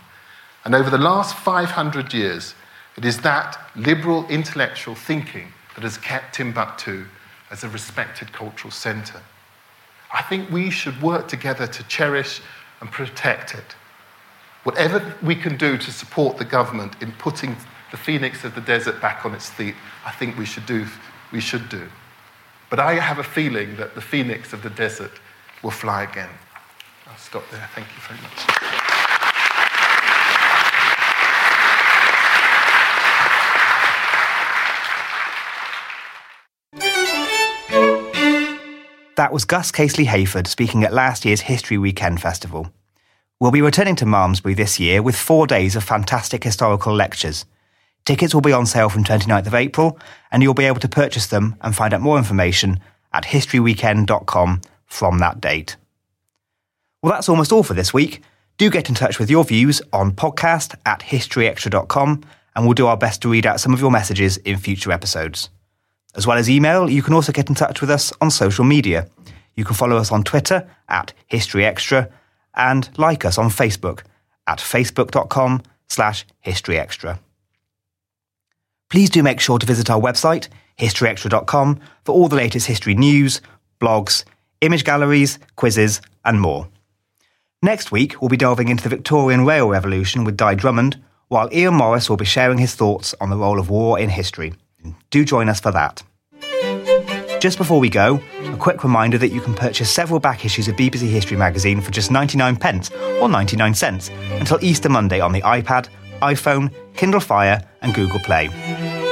And 0.64 0.74
over 0.74 0.90
the 0.90 0.98
last 0.98 1.36
500 1.36 2.14
years, 2.14 2.54
it 2.96 3.04
is 3.04 3.18
that 3.20 3.70
liberal 3.76 4.26
intellectual 4.28 4.94
thinking 4.94 5.52
that 5.74 5.84
has 5.84 5.98
kept 5.98 6.36
Timbuktu 6.36 7.06
as 7.50 7.62
a 7.62 7.68
respected 7.68 8.32
cultural 8.32 8.70
centre. 8.70 9.20
I 10.12 10.22
think 10.22 10.50
we 10.50 10.70
should 10.70 11.00
work 11.02 11.28
together 11.28 11.66
to 11.66 11.82
cherish 11.84 12.40
and 12.80 12.90
protect 12.90 13.54
it. 13.54 13.74
Whatever 14.64 15.14
we 15.22 15.34
can 15.34 15.56
do 15.56 15.78
to 15.78 15.92
support 15.92 16.38
the 16.38 16.44
government 16.44 17.00
in 17.00 17.12
putting 17.12 17.56
the 17.90 17.96
phoenix 17.96 18.44
of 18.44 18.54
the 18.54 18.60
desert 18.60 19.00
back 19.00 19.24
on 19.24 19.34
its 19.34 19.48
feet, 19.48 19.74
I 20.04 20.10
think 20.10 20.36
we 20.36 20.44
should 20.44 20.66
do. 20.66 20.86
We 21.32 21.40
should 21.40 21.68
do. 21.68 21.88
But 22.68 22.80
I 22.80 22.94
have 22.94 23.18
a 23.18 23.24
feeling 23.24 23.76
that 23.76 23.94
the 23.94 24.00
phoenix 24.00 24.52
of 24.52 24.62
the 24.62 24.70
desert 24.70 25.12
will 25.62 25.70
fly 25.70 26.02
again. 26.02 26.30
I'll 27.06 27.16
stop 27.16 27.44
there. 27.50 27.68
Thank 27.74 27.86
you 27.94 28.02
very 28.02 28.20
much. 28.20 28.75
That 39.26 39.32
was 39.32 39.44
Gus 39.44 39.72
Casely 39.72 40.06
Hayford 40.06 40.46
speaking 40.46 40.84
at 40.84 40.92
last 40.92 41.24
year's 41.24 41.40
History 41.40 41.76
Weekend 41.76 42.22
Festival. 42.22 42.70
We'll 43.40 43.50
be 43.50 43.60
returning 43.60 43.96
to 43.96 44.06
Malmesbury 44.06 44.54
this 44.54 44.78
year 44.78 45.02
with 45.02 45.16
four 45.16 45.48
days 45.48 45.74
of 45.74 45.82
fantastic 45.82 46.44
historical 46.44 46.94
lectures. 46.94 47.44
Tickets 48.04 48.32
will 48.32 48.40
be 48.40 48.52
on 48.52 48.66
sale 48.66 48.88
from 48.88 49.02
29th 49.02 49.48
of 49.48 49.54
April, 49.54 49.98
and 50.30 50.44
you'll 50.44 50.54
be 50.54 50.66
able 50.66 50.78
to 50.78 50.88
purchase 50.88 51.26
them 51.26 51.56
and 51.60 51.74
find 51.74 51.92
out 51.92 52.02
more 52.02 52.18
information 52.18 52.78
at 53.12 53.24
historyweekend.com 53.24 54.60
from 54.86 55.18
that 55.18 55.40
date. 55.40 55.74
Well, 57.02 57.12
that's 57.12 57.28
almost 57.28 57.50
all 57.50 57.64
for 57.64 57.74
this 57.74 57.92
week. 57.92 58.22
Do 58.58 58.70
get 58.70 58.88
in 58.88 58.94
touch 58.94 59.18
with 59.18 59.28
your 59.28 59.42
views 59.42 59.82
on 59.92 60.12
podcast 60.12 60.76
at 60.86 61.00
historyextra.com, 61.00 62.22
and 62.54 62.64
we'll 62.64 62.74
do 62.74 62.86
our 62.86 62.96
best 62.96 63.22
to 63.22 63.28
read 63.28 63.44
out 63.44 63.58
some 63.58 63.74
of 63.74 63.80
your 63.80 63.90
messages 63.90 64.36
in 64.36 64.56
future 64.56 64.92
episodes. 64.92 65.50
As 66.14 66.28
well 66.28 66.38
as 66.38 66.48
email, 66.48 66.88
you 66.88 67.02
can 67.02 67.12
also 67.12 67.32
get 67.32 67.48
in 67.48 67.56
touch 67.56 67.80
with 67.80 67.90
us 67.90 68.12
on 68.20 68.30
social 68.30 68.64
media. 68.64 69.08
You 69.56 69.64
can 69.64 69.74
follow 69.74 69.96
us 69.96 70.12
on 70.12 70.22
Twitter 70.22 70.68
at 70.88 71.12
historyextra 71.30 72.10
and 72.54 72.88
like 72.98 73.24
us 73.24 73.38
on 73.38 73.48
Facebook 73.48 74.02
at 74.46 74.58
facebook.com 74.58 75.62
slash 75.88 76.26
historyextra. 76.44 77.18
Please 78.88 79.10
do 79.10 79.22
make 79.22 79.40
sure 79.40 79.58
to 79.58 79.66
visit 79.66 79.90
our 79.90 80.00
website, 80.00 80.48
historyextra.com, 80.78 81.80
for 82.04 82.14
all 82.14 82.28
the 82.28 82.36
latest 82.36 82.66
history 82.66 82.94
news, 82.94 83.40
blogs, 83.80 84.24
image 84.60 84.84
galleries, 84.84 85.38
quizzes, 85.56 86.00
and 86.24 86.40
more. 86.40 86.68
Next 87.62 87.90
week, 87.90 88.20
we'll 88.20 88.28
be 88.28 88.36
delving 88.36 88.68
into 88.68 88.84
the 88.84 88.88
Victorian 88.90 89.44
Rail 89.44 89.68
Revolution 89.68 90.24
with 90.24 90.36
Di 90.36 90.54
Drummond, 90.54 91.02
while 91.28 91.52
Ian 91.52 91.74
Morris 91.74 92.08
will 92.08 92.16
be 92.16 92.24
sharing 92.24 92.58
his 92.58 92.74
thoughts 92.74 93.14
on 93.20 93.30
the 93.30 93.36
role 93.36 93.58
of 93.58 93.70
war 93.70 93.98
in 93.98 94.08
history. 94.08 94.54
Do 95.10 95.24
join 95.24 95.48
us 95.48 95.58
for 95.58 95.72
that. 95.72 96.02
Just 97.40 97.58
before 97.58 97.80
we 97.80 97.88
go, 97.90 98.20
a 98.56 98.58
quick 98.58 98.82
reminder 98.82 99.18
that 99.18 99.28
you 99.28 99.40
can 99.42 99.52
purchase 99.52 99.90
several 99.90 100.18
back 100.18 100.46
issues 100.46 100.66
of 100.66 100.76
BBC 100.76 101.08
History 101.08 101.36
magazine 101.36 101.80
for 101.80 101.90
just 101.90 102.10
99 102.10 102.56
pence 102.56 102.90
or 103.20 103.28
99 103.28 103.74
cents 103.74 104.10
until 104.40 104.58
Easter 104.64 104.88
Monday 104.88 105.20
on 105.20 105.32
the 105.32 105.42
iPad, 105.42 105.88
iPhone, 106.22 106.72
Kindle 106.94 107.20
Fire, 107.20 107.62
and 107.82 107.94
Google 107.94 108.18
Play. 108.20 108.48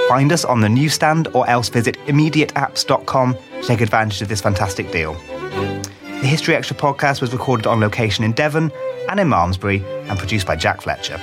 Find 0.08 0.32
us 0.32 0.46
on 0.46 0.60
the 0.60 0.68
newsstand 0.68 1.28
or 1.34 1.48
else 1.48 1.68
visit 1.68 1.98
immediateapps.com 2.06 3.34
to 3.34 3.62
take 3.66 3.82
advantage 3.82 4.22
of 4.22 4.28
this 4.28 4.40
fantastic 4.40 4.90
deal. 4.90 5.12
The 5.12 6.26
History 6.26 6.54
Extra 6.54 6.76
podcast 6.76 7.20
was 7.20 7.32
recorded 7.32 7.66
on 7.66 7.80
location 7.80 8.24
in 8.24 8.32
Devon 8.32 8.72
and 9.10 9.20
in 9.20 9.28
Malmesbury 9.28 9.84
and 10.08 10.18
produced 10.18 10.46
by 10.46 10.56
Jack 10.56 10.80
Fletcher. 10.80 11.20